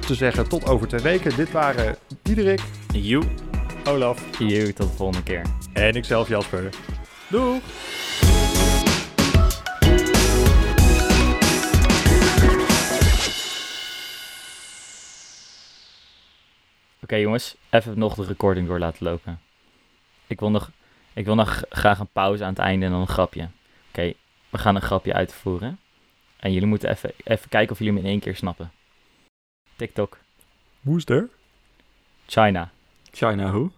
te 0.00 0.14
zeggen 0.14 0.48
tot 0.48 0.66
over 0.68 0.88
twee 0.88 1.02
weken. 1.02 1.36
Dit 1.36 1.50
waren 1.50 1.96
Diederik, 2.22 2.60
You, 2.92 3.24
Olaf, 3.84 4.38
You, 4.38 4.72
tot 4.72 4.90
de 4.90 4.96
volgende 4.96 5.22
keer. 5.22 5.42
En 5.72 5.94
ikzelf 5.94 6.28
Jasper. 6.28 6.68
Doeg! 7.28 7.56
Oké 16.94 17.02
okay, 17.02 17.20
jongens, 17.20 17.56
even 17.70 17.98
nog 17.98 18.14
de 18.14 18.24
recording 18.24 18.66
door 18.66 18.78
laten 18.78 19.06
lopen. 19.06 19.40
Ik 20.32 20.40
wil 20.40 20.50
nog, 20.50 20.70
ik 21.12 21.24
wil 21.24 21.34
nog 21.34 21.62
graag 21.68 21.98
een 21.98 22.12
pauze 22.12 22.44
aan 22.44 22.50
het 22.50 22.58
einde 22.58 22.86
en 22.86 22.92
dan 22.92 23.00
een 23.00 23.06
grapje. 23.06 23.42
Oké, 23.42 23.50
okay, 23.88 24.16
we 24.50 24.58
gaan 24.58 24.74
een 24.74 24.82
grapje 24.82 25.14
uitvoeren. 25.14 25.78
En 26.36 26.52
jullie 26.52 26.68
moeten 26.68 26.90
even, 26.90 27.12
even 27.24 27.48
kijken 27.48 27.72
of 27.72 27.78
jullie 27.78 27.94
hem 27.94 28.02
in 28.04 28.10
één 28.10 28.20
keer 28.20 28.36
snappen. 28.36 28.72
TikTok. 29.76 30.18
Woester? 30.80 31.28
China. 32.26 32.70
China 33.10 33.50
hoe? 33.50 33.70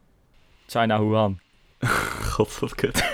China 0.67 1.01
Wuhan. 1.01 1.41
God, 2.33 2.59
wat 2.59 2.75
kut. 2.75 3.14